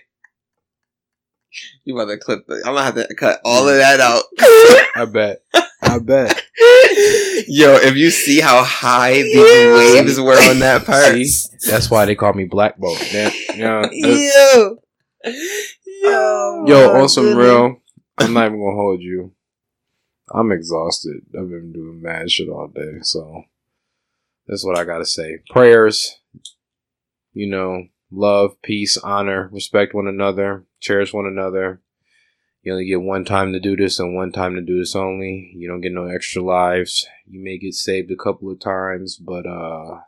You 1.85 1.95
about 1.97 2.11
to 2.11 2.17
clip? 2.17 2.45
The, 2.47 2.55
I'm 2.65 2.75
gonna 2.75 2.83
have 2.83 2.95
to 2.95 3.15
cut 3.15 3.39
all 3.45 3.67
of 3.67 3.75
that 3.75 3.99
out. 3.99 4.23
I 4.95 5.05
bet. 5.05 5.43
I 5.81 5.99
bet. 5.99 6.43
Yo, 7.47 7.75
if 7.75 7.95
you 7.95 8.09
see 8.09 8.39
how 8.39 8.63
high 8.63 9.21
these 9.21 9.35
waves 9.35 10.19
were 10.19 10.33
on 10.49 10.59
that 10.59 10.85
part, 10.85 11.15
See? 11.15 11.69
That's 11.69 11.89
why 11.89 12.05
they 12.05 12.15
call 12.15 12.33
me 12.33 12.45
Black 12.45 12.77
Bolt. 12.77 12.99
That, 13.11 13.33
yeah, 13.55 13.89
Yo. 13.91 14.77
Yo. 16.03 16.65
Yo, 16.67 17.01
on 17.01 17.09
some 17.09 17.35
real, 17.35 17.81
I'm 18.17 18.33
not 18.33 18.47
even 18.47 18.59
gonna 18.59 18.75
hold 18.75 19.01
you. 19.01 19.33
I'm 20.33 20.51
exhausted. 20.51 21.21
I've 21.37 21.49
been 21.49 21.71
doing 21.73 22.01
mad 22.01 22.31
shit 22.31 22.49
all 22.49 22.67
day, 22.67 22.99
so 23.01 23.43
that's 24.47 24.65
what 24.65 24.77
I 24.77 24.83
gotta 24.83 25.05
say. 25.05 25.39
Prayers, 25.49 26.19
you 27.33 27.49
know, 27.49 27.87
love, 28.11 28.61
peace, 28.61 28.97
honor, 28.97 29.49
respect 29.51 29.93
one 29.93 30.07
another, 30.07 30.65
cherish 30.79 31.13
one 31.13 31.25
another. 31.25 31.81
You 32.61 32.71
only 32.71 32.85
get 32.85 33.01
one 33.01 33.25
time 33.25 33.51
to 33.51 33.59
do 33.59 33.75
this 33.75 33.99
and 33.99 34.15
one 34.15 34.31
time 34.31 34.55
to 34.55 34.61
do 34.61 34.79
this 34.79 34.95
only. 34.95 35.51
You 35.55 35.67
don't 35.67 35.81
get 35.81 35.91
no 35.91 36.05
extra 36.05 36.41
lives. 36.41 37.05
You 37.25 37.43
may 37.43 37.57
get 37.57 37.73
saved 37.73 38.09
a 38.11 38.15
couple 38.15 38.49
of 38.49 38.59
times, 38.59 39.17
but 39.17 39.45
uh 39.45 40.01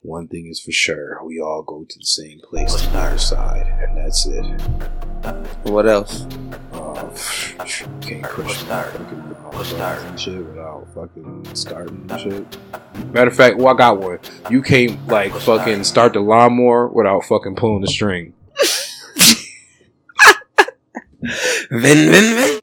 one 0.00 0.28
thing 0.28 0.46
is 0.50 0.60
for 0.60 0.70
sure, 0.70 1.18
we 1.24 1.40
all 1.40 1.62
go 1.62 1.86
to 1.88 1.98
the 1.98 2.04
same 2.04 2.38
place 2.40 2.74
the 2.74 2.98
other 2.98 3.16
side, 3.16 3.66
and 3.66 3.96
that's 3.96 4.26
it. 4.26 4.44
What 5.62 5.86
else? 5.86 6.26
Uh, 7.04 7.64
can't 8.00 8.22
push 8.22 8.58
start 8.58 8.94
and 8.94 10.20
shit 10.20 10.44
without 10.44 10.86
fucking 10.94 11.46
starting 11.54 12.08
shit. 12.18 12.56
Matter 13.12 13.30
of 13.30 13.36
fact, 13.36 13.56
well, 13.58 13.74
I 13.74 13.76
got 13.76 13.98
one. 13.98 14.18
You 14.50 14.62
can't 14.62 15.06
like 15.08 15.32
fucking 15.32 15.84
start 15.84 16.14
the 16.14 16.20
lawnmower 16.20 16.88
without 16.88 17.24
fucking 17.24 17.56
pulling 17.56 17.82
the 17.82 17.88
string. 17.88 18.34
Vin, 21.70 22.10
vin, 22.10 22.36
vin. 22.36 22.60